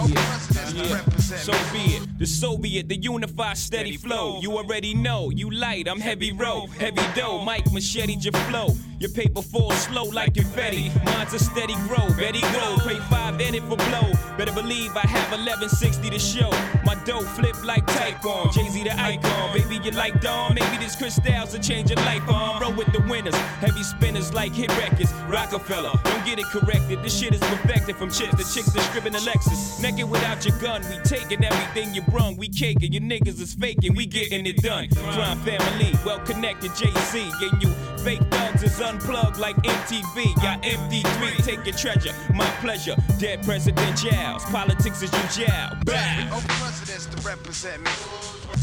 oh 0.00 0.12
presidents 0.12 0.72
to 0.74 0.94
represent 0.94 1.40
So 1.40 1.52
be 1.72 1.96
it. 1.96 2.07
The 2.18 2.26
Soviet, 2.26 2.88
the 2.88 2.96
unified 2.96 3.56
steady 3.56 3.96
flow. 3.96 4.40
You 4.40 4.56
already 4.58 4.92
know. 4.92 5.30
You 5.30 5.50
light, 5.50 5.86
I'm 5.86 6.00
heavy 6.00 6.32
row, 6.32 6.66
heavy 6.66 7.00
dough. 7.14 7.44
Mike 7.44 7.70
machete 7.72 8.16
your 8.16 8.32
flow. 8.32 8.74
Your 8.98 9.10
paper 9.10 9.42
falls 9.42 9.76
slow 9.82 10.02
like 10.02 10.34
confetti. 10.34 10.90
Mine's 11.04 11.32
a 11.32 11.38
steady 11.38 11.74
grow, 11.86 12.08
Betty 12.16 12.40
grow. 12.40 12.76
Pray 12.78 12.98
five 13.08 13.40
in 13.40 13.54
it 13.54 13.62
for 13.62 13.76
blow. 13.76 14.12
Better 14.36 14.52
believe 14.52 14.96
I 14.96 15.06
have 15.06 15.30
1160 15.30 16.10
to 16.10 16.18
show. 16.18 16.50
My 16.84 16.96
dough 17.04 17.20
flip 17.20 17.54
like 17.64 17.86
Typhon. 17.86 18.50
Jay 18.50 18.68
Z 18.68 18.82
the 18.82 19.00
icon. 19.00 19.52
Baby, 19.54 19.78
you 19.84 19.92
like 19.92 20.20
Dawn. 20.20 20.54
Maybe 20.54 20.78
this 20.78 20.96
crystals 20.96 21.52
will 21.52 21.60
change 21.60 21.90
your 21.90 22.00
life 22.00 22.28
on. 22.28 22.60
Roll 22.60 22.72
with 22.72 22.92
the 22.92 23.00
winners. 23.08 23.36
Heavy 23.62 23.84
spinners 23.84 24.34
like 24.34 24.52
hit 24.52 24.76
records. 24.76 25.12
Rockefeller. 25.28 25.92
Don't 26.02 26.26
get 26.26 26.40
it 26.40 26.46
corrected. 26.46 27.00
This 27.04 27.16
shit 27.16 27.32
is 27.32 27.40
perfected 27.40 27.94
from 27.94 28.10
chicks 28.10 28.34
to 28.34 28.42
chicks 28.52 28.72
that 28.72 28.82
stripping 28.90 29.12
the 29.12 29.20
Lexus. 29.20 29.80
Naked 29.80 30.10
without 30.10 30.44
your 30.44 30.58
gun. 30.58 30.82
We 30.90 30.98
taking 31.04 31.44
everything 31.44 31.94
you 31.94 32.02
brung. 32.10 32.36
We 32.36 32.48
caking. 32.48 32.92
Your 32.92 33.02
niggas 33.02 33.40
is 33.40 33.54
faking. 33.54 33.94
We 33.94 34.06
getting 34.06 34.46
it 34.46 34.58
done. 34.58 34.88
Crime 34.90 35.38
family. 35.40 35.92
Well 36.04 36.20
connected. 36.20 36.70
JC. 36.72 37.30
And 37.50 37.62
you 37.62 37.70
Fake 38.04 38.22
thugs 38.30 38.62
is 38.62 38.80
unplugged 38.80 39.38
like 39.38 39.56
MTV. 39.56 40.34
Got 40.36 40.62
MD3, 40.62 41.44
take 41.44 41.66
your 41.66 41.74
treasure, 41.74 42.14
my 42.32 42.46
pleasure. 42.60 42.94
Dead 43.18 43.42
president 43.42 43.98
jowls, 43.98 44.44
politics 44.44 45.02
is 45.02 45.12
you 45.12 45.44
jowl. 45.46 45.76
Bow. 45.84 46.36
Over 46.36 46.48
presidents 46.48 47.06
to 47.06 47.28
represent 47.28 47.82
me. 47.82 47.90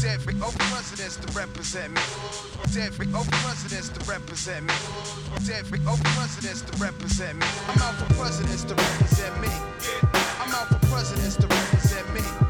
Dead 0.00 0.20
free 0.20 0.34
presidents 0.34 1.16
to 1.16 1.32
represent 1.38 1.92
me. 1.92 2.00
Dead 2.72 2.92
free 2.92 3.06
presidents 3.06 3.88
to 3.90 4.10
represent 4.10 4.64
me. 4.64 4.74
Dead 5.46 5.64
presidents 5.66 6.62
to 6.62 6.82
represent 6.82 7.38
me. 7.38 7.46
I'm 7.68 7.82
out 7.82 7.94
for 7.94 8.14
presidents 8.14 8.64
to 8.64 8.74
represent 8.74 9.40
me. 9.40 9.48
I'm 10.40 10.54
out 10.54 10.68
for 10.68 10.86
presidents 10.88 11.36
to 11.36 11.46
represent 11.46 12.14
me. 12.14 12.45